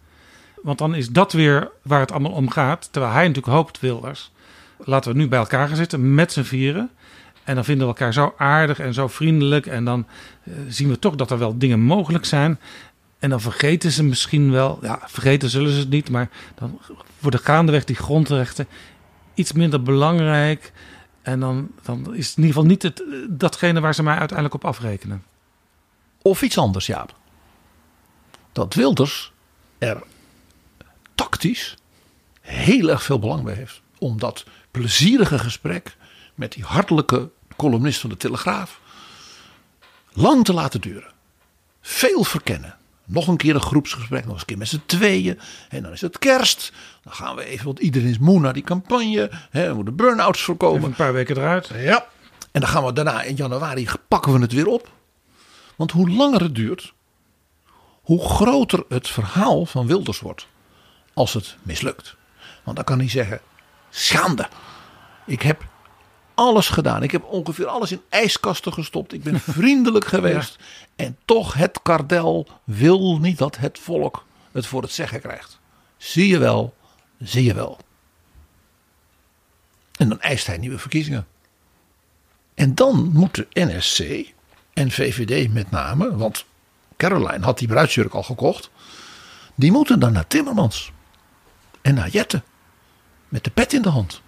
Want 0.63 0.77
dan 0.77 0.95
is 0.95 1.09
dat 1.09 1.31
weer 1.33 1.69
waar 1.81 1.99
het 1.99 2.11
allemaal 2.11 2.31
om 2.31 2.49
gaat. 2.49 2.89
Terwijl 2.91 3.13
hij 3.13 3.27
natuurlijk 3.27 3.53
hoopt, 3.55 3.79
Wilders. 3.79 4.31
Laten 4.77 5.11
we 5.11 5.17
nu 5.17 5.27
bij 5.27 5.39
elkaar 5.39 5.67
gaan 5.67 5.75
zitten 5.77 6.13
met 6.15 6.31
z'n 6.31 6.41
vieren. 6.41 6.89
En 7.43 7.55
dan 7.55 7.63
vinden 7.65 7.87
we 7.87 7.93
elkaar 7.93 8.13
zo 8.13 8.33
aardig 8.37 8.79
en 8.79 8.93
zo 8.93 9.07
vriendelijk. 9.07 9.65
En 9.65 9.85
dan 9.85 10.05
eh, 10.43 10.53
zien 10.67 10.89
we 10.89 10.99
toch 10.99 11.15
dat 11.15 11.31
er 11.31 11.37
wel 11.37 11.57
dingen 11.57 11.79
mogelijk 11.79 12.25
zijn. 12.25 12.59
En 13.19 13.29
dan 13.29 13.41
vergeten 13.41 13.91
ze 13.91 14.03
misschien 14.03 14.51
wel. 14.51 14.79
Ja, 14.81 14.99
vergeten 15.05 15.49
zullen 15.49 15.71
ze 15.71 15.79
het 15.79 15.89
niet. 15.89 16.09
Maar 16.09 16.29
dan 16.55 16.79
worden 17.19 17.39
gaandeweg 17.39 17.83
die 17.83 17.95
grondrechten 17.95 18.67
iets 19.33 19.51
minder 19.51 19.83
belangrijk. 19.83 20.71
En 21.21 21.39
dan, 21.39 21.71
dan 21.83 22.15
is 22.15 22.27
het 22.27 22.37
in 22.37 22.43
ieder 22.43 22.55
geval 22.55 22.63
niet 22.63 22.83
het, 22.83 23.03
datgene 23.29 23.79
waar 23.79 23.95
ze 23.95 24.03
mij 24.03 24.17
uiteindelijk 24.17 24.55
op 24.55 24.65
afrekenen. 24.65 25.23
Of 26.21 26.41
iets 26.41 26.57
anders, 26.57 26.85
Jaap. 26.85 27.15
Dat 28.51 28.73
Wilders 28.73 29.31
er 29.77 30.03
tactisch 31.15 31.77
heel 32.41 32.89
erg 32.89 33.03
veel 33.03 33.19
belang 33.19 33.43
bij 33.43 33.53
heeft. 33.53 33.81
Om 33.97 34.19
dat 34.19 34.45
plezierige 34.71 35.39
gesprek 35.39 35.97
met 36.35 36.51
die 36.51 36.63
hartelijke 36.63 37.29
columnist 37.55 37.99
van 37.99 38.09
de 38.09 38.17
Telegraaf 38.17 38.79
lang 40.11 40.45
te 40.45 40.53
laten 40.53 40.81
duren. 40.81 41.11
Veel 41.81 42.23
verkennen. 42.23 42.77
Nog 43.09 43.27
een 43.27 43.37
keer 43.37 43.55
een 43.55 43.61
groepsgesprek, 43.61 44.23
nog 44.23 44.31
eens 44.31 44.41
een 44.41 44.47
keer 44.47 44.57
met 44.57 44.67
z'n 44.67 44.81
tweeën. 44.85 45.39
En 45.69 45.83
dan 45.83 45.91
is 45.91 46.01
het 46.01 46.19
kerst. 46.19 46.71
Dan 47.03 47.13
gaan 47.13 47.35
we 47.35 47.45
even, 47.45 47.65
want 47.65 47.79
iedereen 47.79 48.09
is 48.09 48.17
moe 48.17 48.39
naar 48.39 48.53
die 48.53 48.63
campagne. 48.63 49.31
Hè, 49.49 49.67
we 49.67 49.73
moeten 49.73 49.95
burn-outs 49.95 50.41
voorkomen. 50.41 50.77
Even 50.77 50.89
een 50.89 50.95
paar 50.95 51.13
weken 51.13 51.37
eruit. 51.37 51.71
Ja. 51.75 52.07
En 52.51 52.61
dan 52.61 52.69
gaan 52.69 52.85
we 52.85 52.93
daarna 52.93 53.21
in 53.21 53.35
januari 53.35 53.87
pakken 54.07 54.33
we 54.33 54.39
het 54.39 54.51
weer 54.51 54.67
op. 54.67 54.91
Want 55.75 55.91
hoe 55.91 56.09
langer 56.09 56.41
het 56.41 56.55
duurt, 56.55 56.93
hoe 58.01 58.29
groter 58.29 58.83
het 58.89 59.07
verhaal 59.07 59.65
van 59.65 59.87
Wilders 59.87 60.19
wordt. 60.19 60.47
Als 61.13 61.33
het 61.33 61.55
mislukt. 61.61 62.15
Want 62.63 62.75
dan 62.75 62.85
kan 62.85 62.99
hij 62.99 63.09
zeggen: 63.09 63.41
schande. 63.89 64.47
Ik 65.25 65.41
heb 65.41 65.63
alles 66.37 66.69
gedaan. 66.69 67.03
Ik 67.03 67.11
heb 67.11 67.23
ongeveer 67.23 67.67
alles 67.67 67.91
in 67.91 68.01
ijskasten 68.09 68.73
gestopt. 68.73 69.13
Ik 69.13 69.23
ben 69.23 69.39
vriendelijk 69.59 70.05
geweest. 70.05 70.57
En 70.95 71.17
toch, 71.25 71.53
het 71.53 71.79
kardel 71.81 72.47
wil 72.63 73.17
niet 73.17 73.37
dat 73.37 73.57
het 73.57 73.79
volk 73.79 74.25
het 74.51 74.67
voor 74.67 74.81
het 74.81 74.91
zeggen 74.91 75.21
krijgt. 75.21 75.59
Zie 75.97 76.27
je 76.27 76.37
wel, 76.37 76.75
zie 77.19 77.43
je 77.43 77.53
wel. 77.53 77.77
En 79.97 80.09
dan 80.09 80.21
eist 80.21 80.47
hij 80.47 80.57
nieuwe 80.57 80.79
verkiezingen. 80.79 81.27
En 82.53 82.75
dan 82.75 83.11
moeten 83.13 83.47
NSC 83.53 83.99
en 84.73 84.91
VVD 84.91 85.53
met 85.53 85.71
name, 85.71 86.15
want 86.17 86.45
Caroline 86.97 87.45
had 87.45 87.57
die 87.57 87.67
bruidsjurk 87.67 88.13
al 88.13 88.23
gekocht, 88.23 88.69
die 89.55 89.71
moeten 89.71 89.99
dan 89.99 90.11
naar 90.13 90.27
Timmermans 90.27 90.91
en 91.81 91.93
naar 91.93 92.09
Jette 92.09 92.43
met 93.27 93.43
de 93.43 93.49
pet 93.49 93.73
in 93.73 93.81
de 93.81 93.89
hand. 93.89 94.21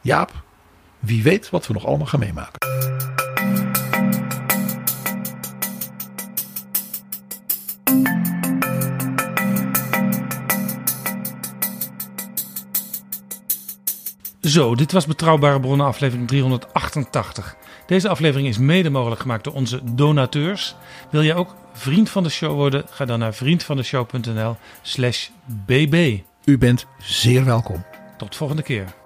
Jaap, 0.00 0.44
wie 1.06 1.22
weet 1.22 1.50
wat 1.50 1.66
we 1.66 1.72
nog 1.72 1.86
allemaal 1.86 2.06
gaan 2.06 2.20
meemaken. 2.20 2.66
Zo, 14.40 14.74
dit 14.74 14.92
was 14.92 15.06
Betrouwbare 15.06 15.60
Bronnen 15.60 15.86
aflevering 15.86 16.28
388. 16.28 17.56
Deze 17.86 18.08
aflevering 18.08 18.48
is 18.48 18.58
mede 18.58 18.90
mogelijk 18.90 19.20
gemaakt 19.20 19.44
door 19.44 19.54
onze 19.54 19.80
donateurs. 19.94 20.76
Wil 21.10 21.22
jij 21.22 21.34
ook 21.34 21.54
vriend 21.72 22.10
van 22.10 22.22
de 22.22 22.28
show 22.28 22.54
worden? 22.54 22.84
Ga 22.90 23.04
dan 23.04 23.18
naar 23.18 23.34
vriendvandeshow.nl 23.34 24.56
slash 24.82 25.28
bb. 25.66 26.20
U 26.44 26.58
bent 26.58 26.86
zeer 26.98 27.44
welkom. 27.44 27.84
Tot 28.16 28.36
volgende 28.36 28.62
keer. 28.62 29.05